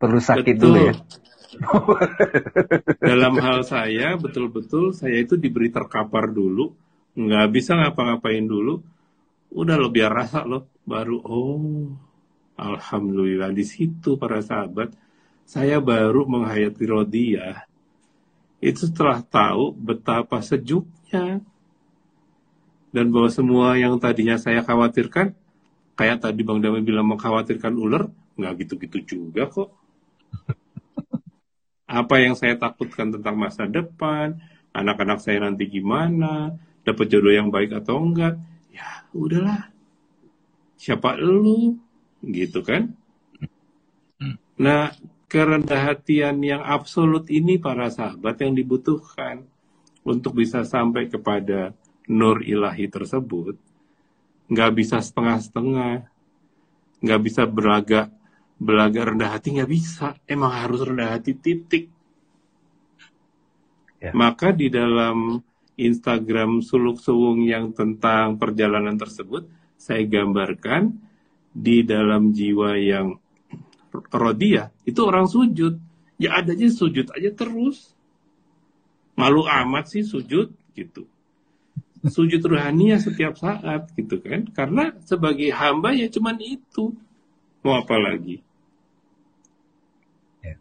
Perlu 0.00 0.20
sakit 0.20 0.56
betul. 0.56 0.64
dulu 0.72 0.78
ya. 0.88 0.94
Dalam 3.12 3.36
hal 3.36 3.60
saya, 3.68 4.16
betul-betul 4.16 4.96
saya 4.96 5.20
itu 5.20 5.36
diberi 5.36 5.68
terkapar 5.68 6.32
dulu. 6.32 6.72
Nggak 7.12 7.46
bisa 7.52 7.76
ngapa-ngapain 7.76 8.48
dulu. 8.48 8.80
Udah 9.52 9.76
lo 9.76 9.92
biar 9.92 10.08
rasa 10.08 10.48
lo. 10.48 10.72
Baru, 10.82 11.20
oh 11.22 11.92
Alhamdulillah 12.56 13.52
di 13.52 13.68
situ 13.68 14.16
para 14.16 14.40
sahabat. 14.40 14.96
Saya 15.44 15.84
baru 15.84 16.24
menghayati 16.24 16.84
rodiah. 16.88 17.68
Itu 18.62 18.88
setelah 18.88 19.20
tahu 19.20 19.76
betapa 19.76 20.40
sejuknya. 20.40 21.44
Dan 22.92 23.08
bahwa 23.08 23.32
semua 23.32 23.74
yang 23.80 23.96
tadinya 23.96 24.36
saya 24.36 24.60
khawatirkan 24.60 25.32
kayak 25.96 26.24
tadi 26.24 26.40
Bang 26.44 26.60
Damai 26.60 26.84
bilang 26.84 27.08
mengkhawatirkan 27.08 27.72
ular, 27.76 28.08
nggak 28.36 28.52
gitu-gitu 28.64 28.98
juga 29.16 29.48
kok. 29.48 29.72
Apa 31.88 32.20
yang 32.20 32.36
saya 32.36 32.56
takutkan 32.56 33.12
tentang 33.12 33.36
masa 33.36 33.68
depan, 33.68 34.40
anak-anak 34.72 35.20
saya 35.20 35.44
nanti 35.44 35.68
gimana, 35.68 36.56
dapat 36.84 37.06
jodoh 37.12 37.32
yang 37.32 37.52
baik 37.52 37.76
atau 37.76 38.00
enggak, 38.00 38.40
ya 38.72 39.04
udahlah. 39.12 39.68
Siapa 40.80 41.14
lu? 41.20 41.76
Gitu 42.24 42.64
kan? 42.64 42.96
Nah, 44.58 44.94
kerendah 45.26 45.92
hatian 45.92 46.38
yang 46.44 46.62
absolut 46.62 47.26
ini 47.32 47.56
para 47.56 47.88
sahabat 47.88 48.36
yang 48.42 48.52
dibutuhkan 48.52 49.46
untuk 50.02 50.38
bisa 50.38 50.66
sampai 50.66 51.06
kepada 51.06 51.72
nur 52.10 52.42
ilahi 52.42 52.90
tersebut 52.90 53.58
nggak 54.52 54.72
bisa 54.76 55.00
setengah-setengah, 55.00 56.04
nggak 57.00 57.20
bisa 57.24 57.42
belaga 57.48 58.12
belaga 58.60 59.10
rendah 59.10 59.30
hati 59.32 59.58
nggak 59.58 59.72
bisa, 59.72 60.14
emang 60.28 60.52
harus 60.52 60.84
rendah 60.84 61.18
hati 61.18 61.32
titik. 61.34 61.88
Ya. 63.96 64.12
Maka 64.12 64.52
di 64.52 64.68
dalam 64.68 65.40
Instagram 65.74 66.60
suluk 66.60 67.00
suwung 67.00 67.42
yang 67.48 67.72
tentang 67.72 68.36
perjalanan 68.36 68.94
tersebut, 68.94 69.48
saya 69.80 70.04
gambarkan 70.04 70.94
di 71.50 71.82
dalam 71.82 72.30
jiwa 72.30 72.76
yang 72.76 73.16
rodia 74.12 74.68
itu 74.84 75.00
orang 75.02 75.26
sujud, 75.26 75.80
ya 76.20 76.38
adanya 76.38 76.68
sujud 76.68 77.08
aja 77.08 77.30
terus. 77.32 77.96
Malu 79.12 79.44
amat 79.44 79.92
sih 79.92 80.04
sujud 80.04 80.56
gitu 80.72 81.04
sujud 82.10 82.42
rohania 82.42 82.98
setiap 82.98 83.38
saat 83.38 83.86
gitu 83.94 84.18
kan? 84.18 84.50
Karena 84.50 84.90
sebagai 85.06 85.54
hamba 85.54 85.94
ya 85.94 86.10
cuman 86.10 86.38
itu. 86.42 86.90
Mau 87.62 87.78
apa 87.78 87.94
lagi? 87.94 88.42
Ya. 90.42 90.58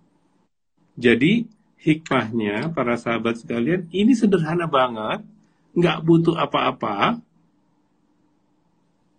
jadi 0.94 1.50
hikmahnya 1.82 2.70
para 2.78 2.94
sahabat 2.94 3.42
sekalian 3.42 3.90
ini 3.90 4.14
sederhana 4.14 4.70
banget. 4.70 5.26
Nggak 5.74 5.98
butuh 6.06 6.38
apa-apa. 6.38 7.18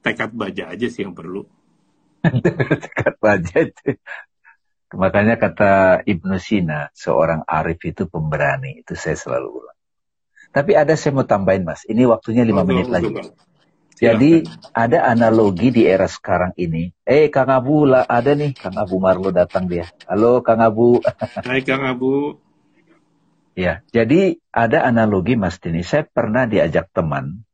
Tekad 0.02 0.30
baja 0.34 0.70
aja 0.70 0.86
sih 0.86 1.02
yang 1.02 1.14
perlu. 1.14 1.42
Tekad 2.86 3.14
baja 3.18 3.66
itu. 3.66 3.98
Makanya 4.94 5.40
kata 5.40 6.04
Ibnu 6.04 6.36
Sina 6.38 6.92
seorang 6.94 7.42
arif 7.48 7.82
itu 7.82 8.06
pemberani. 8.06 8.84
Itu 8.84 8.94
saya 8.94 9.16
selalu 9.18 9.48
ulang 9.48 9.71
Tapi 10.52 10.76
ada 10.76 10.92
saya 11.00 11.16
mau 11.16 11.24
tambahin 11.24 11.64
mas, 11.64 11.88
ini 11.88 12.04
waktunya 12.04 12.44
lima 12.44 12.60
oh, 12.60 12.66
menit 12.68 12.92
lagi. 12.92 13.08
Jadi 13.96 14.44
ada 14.76 15.08
analogi 15.08 15.72
di 15.72 15.88
era 15.88 16.04
sekarang 16.04 16.52
ini. 16.60 16.92
Eh 17.06 17.32
Kang 17.32 17.48
Abu 17.48 17.88
lah 17.88 18.04
ada 18.04 18.36
nih, 18.36 18.52
Kang 18.52 18.76
Abu 18.76 19.00
Marlo 19.00 19.32
datang 19.32 19.64
dia. 19.64 19.88
Halo 20.04 20.44
Kang 20.44 20.60
Abu. 20.60 21.00
Hai 21.48 21.64
Kang 21.64 21.88
Abu. 21.88 22.36
Ya, 23.52 23.84
jadi 23.92 24.40
ada 24.48 24.84
analogi 24.84 25.36
Mas 25.36 25.60
Dini. 25.60 25.84
Saya 25.84 26.08
pernah 26.08 26.48
diajak 26.48 26.88
teman, 26.92 27.44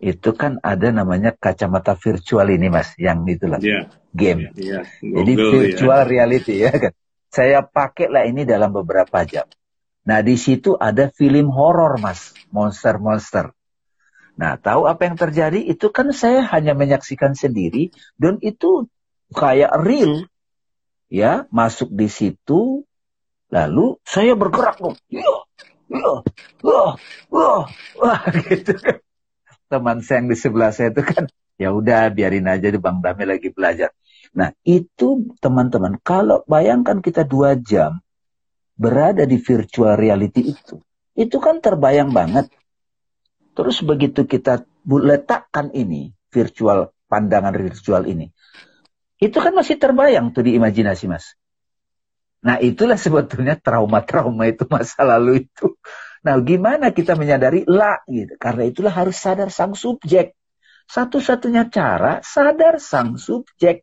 itu 0.00 0.30
kan 0.32 0.56
ada 0.64 0.88
namanya 0.88 1.36
kacamata 1.36 1.98
virtual 2.00 2.48
ini 2.48 2.72
Mas, 2.72 2.96
yang 2.96 3.28
itulah 3.28 3.60
yeah. 3.60 3.92
game. 4.16 4.50
Yeah, 4.56 4.84
yeah. 5.04 5.14
jadi 5.20 5.32
virtual 5.36 6.00
yeah. 6.00 6.08
reality 6.08 6.54
ya 6.64 6.72
kan. 6.72 6.92
Saya 7.28 7.60
pakai 7.60 8.08
lah 8.08 8.24
ini 8.24 8.48
dalam 8.48 8.72
beberapa 8.72 9.20
jam. 9.28 9.44
Nah 10.08 10.24
di 10.24 10.40
situ 10.40 10.72
ada 10.80 11.12
film 11.12 11.52
horor 11.52 12.00
Mas, 12.00 12.32
monster-monster. 12.48 13.52
Nah 14.40 14.56
tahu 14.56 14.88
apa 14.88 15.04
yang 15.04 15.20
terjadi? 15.20 15.60
Itu 15.60 15.92
kan 15.92 16.08
saya 16.16 16.48
hanya 16.48 16.72
menyaksikan 16.72 17.36
sendiri 17.36 17.92
dan 18.16 18.40
itu 18.40 18.88
kayak 19.36 19.76
real. 19.84 20.24
Ya, 21.08 21.48
masuk 21.48 21.88
di 21.88 22.04
situ, 22.04 22.84
Lalu 23.48 23.96
saya 24.04 24.36
bergerak 24.36 24.76
dong. 24.76 24.96
Ya, 25.08 25.24
ya, 25.88 26.20
wah, 26.60 26.92
wah, 27.32 27.62
wah, 28.00 28.20
gitu 28.44 28.76
kan. 28.76 29.00
Teman 29.68 30.00
saya 30.04 30.24
yang 30.24 30.28
di 30.32 30.36
sebelah 30.36 30.72
saya 30.72 30.92
itu 30.92 31.04
kan, 31.04 31.28
ya 31.56 31.72
udah 31.72 32.12
biarin 32.12 32.48
aja 32.48 32.68
di 32.68 32.80
Bang 32.80 33.00
Dami 33.00 33.24
lagi 33.24 33.48
belajar. 33.52 33.92
Nah 34.36 34.52
itu 34.64 35.32
teman-teman, 35.40 35.96
kalau 36.04 36.44
bayangkan 36.44 37.00
kita 37.00 37.24
dua 37.24 37.56
jam 37.56 38.00
berada 38.78 39.26
di 39.26 39.42
virtual 39.42 39.98
reality 39.98 40.54
itu, 40.54 40.78
itu 41.18 41.36
kan 41.42 41.58
terbayang 41.58 42.14
banget. 42.14 42.46
Terus 43.58 43.82
begitu 43.82 44.22
kita 44.22 44.62
letakkan 44.86 45.74
ini, 45.74 46.14
virtual, 46.30 46.94
pandangan 47.10 47.58
virtual 47.58 48.06
ini, 48.06 48.30
itu 49.18 49.34
kan 49.42 49.50
masih 49.50 49.82
terbayang 49.82 50.30
tuh 50.30 50.46
di 50.46 50.54
imajinasi 50.54 51.10
mas. 51.10 51.34
Nah 52.38 52.62
itulah 52.62 52.94
sebetulnya 52.94 53.58
trauma-trauma 53.58 54.46
itu 54.46 54.62
masa 54.70 55.02
lalu 55.02 55.50
itu. 55.50 55.74
Nah 56.22 56.38
gimana 56.38 56.94
kita 56.94 57.18
menyadari 57.18 57.66
lah 57.66 57.98
gitu. 58.06 58.38
Karena 58.38 58.62
itulah 58.70 58.94
harus 58.94 59.18
sadar 59.18 59.50
sang 59.50 59.74
subjek. 59.74 60.38
Satu-satunya 60.86 61.66
cara 61.68 62.22
sadar 62.22 62.78
sang 62.78 63.18
subjek. 63.18 63.82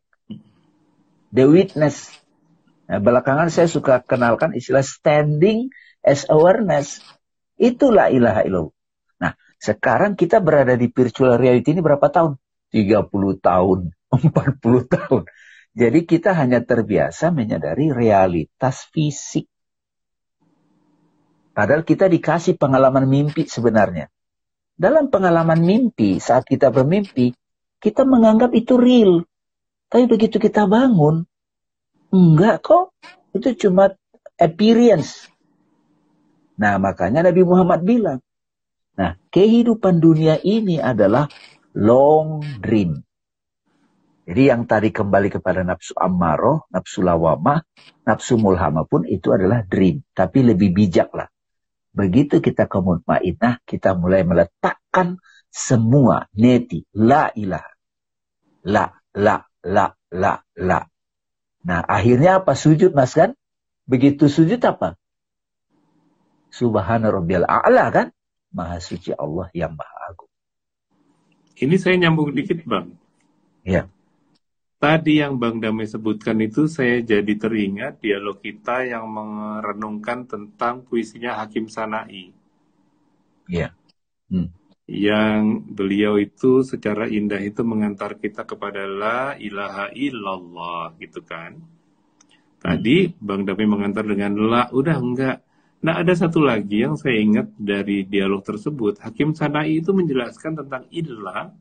The 1.36 1.44
witness. 1.44 2.16
Nah, 2.86 2.98
belakangan 3.02 3.50
saya 3.50 3.66
suka 3.66 3.98
kenalkan 4.02 4.54
istilah 4.54 4.82
standing 4.86 5.74
as 6.06 6.26
awareness. 6.30 7.02
Itulah 7.58 8.14
ilaha 8.14 8.46
illallah. 8.46 8.74
Nah, 9.18 9.32
sekarang 9.58 10.14
kita 10.14 10.38
berada 10.38 10.78
di 10.78 10.86
virtual 10.86 11.34
reality 11.34 11.74
ini 11.74 11.82
berapa 11.82 12.06
tahun? 12.06 12.38
30 12.70 13.10
tahun, 13.42 13.78
40 14.30 14.94
tahun. 14.94 15.22
Jadi 15.76 16.00
kita 16.08 16.32
hanya 16.32 16.64
terbiasa 16.64 17.34
menyadari 17.34 17.92
realitas 17.92 18.88
fisik. 18.88 19.50
Padahal 21.52 21.84
kita 21.84 22.08
dikasih 22.08 22.56
pengalaman 22.56 23.04
mimpi 23.08 23.48
sebenarnya. 23.48 24.08
Dalam 24.76 25.08
pengalaman 25.08 25.60
mimpi, 25.60 26.20
saat 26.20 26.44
kita 26.44 26.68
bermimpi, 26.68 27.32
kita 27.80 28.04
menganggap 28.04 28.52
itu 28.52 28.76
real. 28.76 29.24
Tapi 29.88 30.04
begitu 30.04 30.36
kita 30.36 30.68
bangun, 30.68 31.24
enggak 32.16 32.64
kok. 32.64 32.96
Itu 33.36 33.68
cuma 33.68 33.92
appearance. 34.40 35.28
Nah, 36.56 36.80
makanya 36.80 37.28
Nabi 37.28 37.44
Muhammad 37.44 37.84
bilang, 37.84 38.18
nah, 38.96 39.20
kehidupan 39.28 40.00
dunia 40.00 40.40
ini 40.40 40.80
adalah 40.80 41.28
long 41.76 42.40
dream. 42.64 43.04
Jadi 44.26 44.42
yang 44.42 44.66
tadi 44.66 44.90
kembali 44.90 45.30
kepada 45.30 45.62
nafsu 45.62 45.94
ammaroh, 45.94 46.66
nafsu 46.72 47.04
lawamah, 47.04 47.62
nafsu 48.02 48.34
mulhama 48.34 48.82
pun 48.82 49.06
itu 49.06 49.30
adalah 49.30 49.62
dream. 49.62 50.02
Tapi 50.10 50.42
lebih 50.42 50.74
bijak 50.74 51.14
lah. 51.14 51.30
Begitu 51.94 52.42
kita 52.42 52.66
ke 52.66 52.78
mutmainah, 52.82 53.62
kita 53.62 53.94
mulai 53.94 54.26
meletakkan 54.26 55.22
semua 55.46 56.26
neti. 56.34 56.82
La 56.98 57.30
ilaha. 57.38 57.70
La, 58.66 58.90
la, 59.14 59.36
la, 59.62 59.86
la, 60.10 60.32
la. 60.58 60.80
Nah 61.66 61.82
akhirnya 61.82 62.38
apa? 62.38 62.54
Sujud 62.54 62.94
mas 62.94 63.12
kan? 63.12 63.34
Begitu 63.90 64.30
sujud 64.30 64.62
apa? 64.62 64.94
Subhana 66.54 67.10
rabbiyal 67.10 67.44
a'la 67.44 67.90
kan? 67.90 68.06
Maha 68.54 68.78
suci 68.78 69.10
Allah 69.10 69.50
yang 69.50 69.74
maha 69.74 70.14
agung. 70.14 70.30
Ini 71.58 71.74
saya 71.76 71.98
nyambung 71.98 72.30
dikit 72.30 72.62
bang. 72.62 72.94
Ya 73.66 73.90
Tadi 74.76 75.24
yang 75.24 75.40
Bang 75.40 75.56
Damai 75.56 75.88
sebutkan 75.88 76.36
itu 76.44 76.68
saya 76.68 77.00
jadi 77.00 77.32
teringat 77.40 78.04
dialog 78.04 78.36
kita 78.44 78.84
yang 78.84 79.08
merenungkan 79.08 80.28
tentang 80.28 80.84
puisinya 80.84 81.32
Hakim 81.40 81.72
Sanai. 81.72 82.28
Iya. 83.48 83.72
Hmm. 84.28 84.52
Yang 84.86 85.66
beliau 85.66 86.14
itu 86.14 86.62
secara 86.62 87.10
indah 87.10 87.42
itu 87.42 87.66
mengantar 87.66 88.22
kita 88.22 88.46
kepada 88.46 88.86
la 88.86 89.34
ilaha 89.34 89.90
illallah 89.90 90.94
gitu 91.02 91.26
kan. 91.26 91.58
Tadi. 92.62 93.10
Bang 93.18 93.42
Damai 93.46 93.66
mengantar 93.66 94.06
dengan 94.06 94.38
la, 94.38 94.70
udah 94.70 94.96
enggak. 94.98 95.36
Nah 95.82 96.02
ada 96.02 96.14
satu 96.14 96.42
lagi 96.42 96.82
yang 96.82 96.98
saya 96.98 97.18
ingat 97.18 97.52
dari 97.58 98.06
dialog 98.06 98.42
tersebut. 98.42 99.02
Hakim 99.02 99.36
Sanai 99.36 99.78
itu 99.78 99.94
menjelaskan 99.94 100.64
tentang 100.64 100.88
ilah 100.90 101.52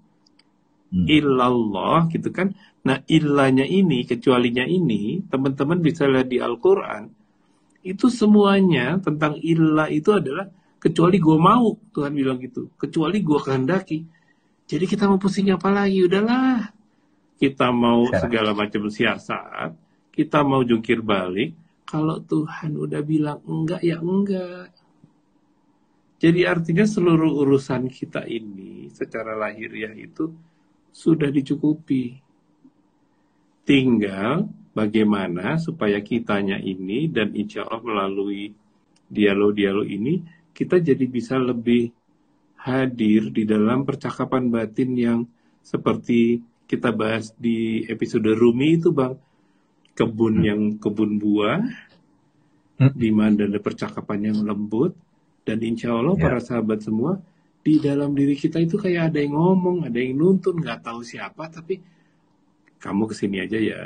hmm. 0.90 1.06
illallah 1.06 2.08
gitu 2.10 2.30
kan. 2.32 2.54
Nah 2.86 3.02
ilahnya 3.10 3.66
ini, 3.66 4.06
kecualinya 4.06 4.64
ini, 4.64 5.26
teman-teman 5.26 5.82
bisa 5.82 6.06
lihat 6.06 6.30
di 6.30 6.38
Al-Quran, 6.38 7.10
itu 7.86 8.10
semuanya 8.10 8.98
tentang 9.02 9.38
ilah 9.42 9.90
itu 9.90 10.10
adalah 10.14 10.50
kecuali 10.86 11.18
gue 11.18 11.38
mau, 11.42 11.74
Tuhan 11.90 12.14
bilang 12.14 12.38
gitu. 12.38 12.70
Kecuali 12.78 13.26
gue 13.26 13.40
kehendaki. 13.42 14.06
Jadi 14.70 14.86
kita 14.86 15.10
mau 15.10 15.18
pusing 15.18 15.50
apa 15.50 15.74
lagi? 15.74 16.06
Udahlah. 16.06 16.70
Kita 17.42 17.74
mau 17.74 18.06
segala 18.14 18.54
macam 18.54 18.88
siasat, 18.88 19.74
kita 20.14 20.46
mau 20.46 20.62
jungkir 20.62 21.02
balik. 21.02 21.58
Kalau 21.90 22.22
Tuhan 22.22 22.78
udah 22.78 23.02
bilang 23.02 23.42
enggak, 23.44 23.82
ya 23.82 23.98
enggak. 24.00 24.72
Jadi 26.16 26.48
artinya 26.48 26.88
seluruh 26.88 27.44
urusan 27.44 27.92
kita 27.92 28.24
ini 28.24 28.88
secara 28.90 29.36
lahiriah 29.36 29.92
itu 29.94 30.32
sudah 30.96 31.28
dicukupi. 31.28 32.24
Tinggal 33.68 34.48
bagaimana 34.72 35.60
supaya 35.60 36.00
kitanya 36.00 36.56
ini 36.56 37.12
dan 37.12 37.36
insya 37.36 37.68
Allah 37.68 37.84
melalui 37.84 38.56
dialog-dialog 39.12 39.86
ini 39.86 40.24
kita 40.56 40.80
jadi 40.80 41.06
bisa 41.06 41.36
lebih 41.36 41.92
hadir 42.56 43.30
di 43.30 43.44
dalam 43.44 43.84
percakapan 43.84 44.48
batin 44.48 44.96
yang 44.96 45.20
seperti 45.60 46.40
kita 46.66 46.96
bahas 46.96 47.36
di 47.38 47.84
episode 47.86 48.26
Rumi 48.32 48.80
itu 48.80 48.90
bang 48.90 49.20
kebun 49.94 50.42
hmm. 50.42 50.48
yang 50.48 50.62
kebun 50.82 51.22
buah 51.22 51.62
hmm. 52.82 52.96
di 52.96 53.10
mana 53.12 53.46
ada 53.46 53.60
percakapan 53.60 54.34
yang 54.34 54.48
lembut 54.48 54.98
dan 55.46 55.62
insya 55.62 55.94
Allah 55.94 56.18
ya. 56.18 56.24
para 56.24 56.40
sahabat 56.42 56.82
semua 56.82 57.22
di 57.66 57.82
dalam 57.82 58.14
diri 58.14 58.38
kita 58.38 58.62
itu 58.62 58.78
kayak 58.78 59.10
ada 59.10 59.18
yang 59.26 59.34
ngomong, 59.34 59.90
ada 59.90 59.98
yang 59.98 60.22
nuntun, 60.22 60.62
nggak 60.62 60.86
tahu 60.86 61.02
siapa, 61.02 61.50
tapi 61.50 61.82
kamu 62.78 63.10
ke 63.10 63.16
sini 63.18 63.42
aja 63.42 63.58
ya, 63.58 63.82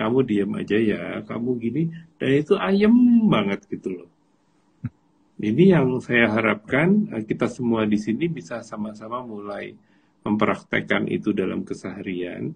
kamu 0.00 0.24
diam 0.24 0.56
aja 0.56 0.80
ya, 0.80 1.20
kamu 1.28 1.60
gini, 1.60 1.92
dan 2.16 2.30
itu 2.32 2.56
ayem 2.56 2.96
banget 3.28 3.68
gitu 3.68 4.00
loh. 4.00 4.08
Ini 5.38 5.64
yang 5.70 6.02
saya 6.02 6.34
harapkan 6.34 7.14
eh, 7.14 7.22
kita 7.22 7.46
semua 7.46 7.86
di 7.86 7.94
sini 7.94 8.26
bisa 8.26 8.58
sama-sama 8.66 9.22
mulai 9.22 9.70
mempraktekkan 10.26 11.06
itu 11.06 11.30
dalam 11.30 11.62
keseharian, 11.62 12.50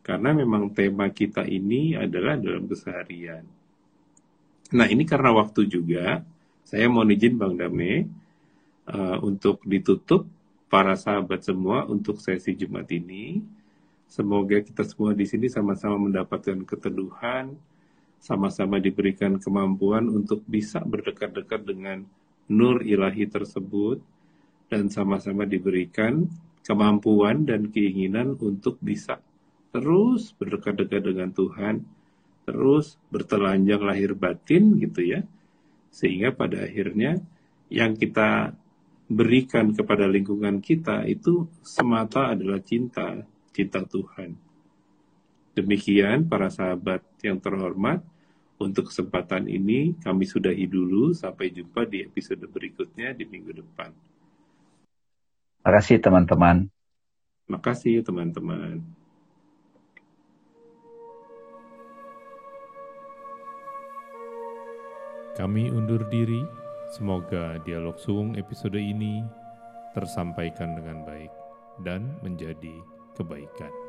karena 0.00 0.32
memang 0.32 0.72
tema 0.72 1.12
kita 1.12 1.44
ini 1.44 1.92
adalah 1.92 2.40
dalam 2.40 2.64
keseharian. 2.64 3.44
Nah 4.72 4.88
ini 4.88 5.04
karena 5.04 5.36
waktu 5.36 5.68
juga, 5.68 6.24
saya 6.64 6.88
mau 6.88 7.04
izin 7.04 7.36
Bang 7.36 7.60
Dame, 7.60 8.08
uh, 8.88 9.20
untuk 9.20 9.60
ditutup 9.68 10.24
para 10.72 10.96
sahabat 10.96 11.44
semua 11.44 11.84
untuk 11.84 12.18
sesi 12.24 12.56
Jumat 12.56 12.88
ini. 12.88 13.44
Semoga 14.08 14.64
kita 14.64 14.80
semua 14.82 15.12
di 15.12 15.28
sini 15.28 15.52
sama-sama 15.52 16.08
mendapatkan 16.08 16.64
keteduhan, 16.64 17.52
sama-sama 18.24 18.80
diberikan 18.80 19.36
kemampuan 19.36 20.08
untuk 20.08 20.40
bisa 20.48 20.80
berdekat-dekat 20.80 21.60
dengan 21.60 22.08
nur 22.48 22.80
ilahi 22.80 23.28
tersebut, 23.28 24.00
dan 24.72 24.88
sama-sama 24.88 25.44
diberikan 25.44 26.24
kemampuan 26.64 27.44
dan 27.44 27.68
keinginan 27.68 28.40
untuk 28.40 28.80
bisa 28.80 29.20
terus 29.74 30.30
berdekat-dekat 30.38 31.02
dengan 31.02 31.28
Tuhan, 31.34 31.82
terus 32.46 32.94
bertelanjang 33.10 33.82
lahir 33.82 34.14
batin 34.14 34.78
gitu 34.78 35.02
ya, 35.02 35.20
sehingga 35.90 36.30
pada 36.30 36.62
akhirnya 36.62 37.18
yang 37.68 37.98
kita 37.98 38.54
berikan 39.10 39.74
kepada 39.74 40.06
lingkungan 40.06 40.62
kita 40.62 41.04
itu 41.10 41.50
semata 41.60 42.32
adalah 42.32 42.62
cinta, 42.62 43.26
cinta 43.50 43.82
Tuhan. 43.82 44.38
Demikian 45.58 46.30
para 46.30 46.54
sahabat 46.54 47.02
yang 47.26 47.42
terhormat, 47.42 48.06
untuk 48.58 48.90
kesempatan 48.90 49.50
ini 49.50 49.98
kami 50.00 50.24
sudahi 50.24 50.66
dulu. 50.70 51.10
Sampai 51.14 51.50
jumpa 51.50 51.86
di 51.86 52.06
episode 52.06 52.44
berikutnya 52.46 53.12
di 53.12 53.26
minggu 53.26 53.52
depan. 53.64 53.90
Terima 55.64 55.70
kasih 55.80 55.96
teman-teman. 56.00 56.56
Terima 57.44 57.60
kasih 57.60 57.94
teman-teman. 58.04 58.84
Kami 65.34 65.66
undur 65.74 66.06
diri. 66.08 66.44
Semoga 66.94 67.58
dialog 67.66 67.98
suung 67.98 68.38
episode 68.38 68.78
ini 68.78 69.26
tersampaikan 69.98 70.78
dengan 70.78 71.02
baik 71.02 71.32
dan 71.82 72.06
menjadi 72.22 72.78
kebaikan. 73.18 73.83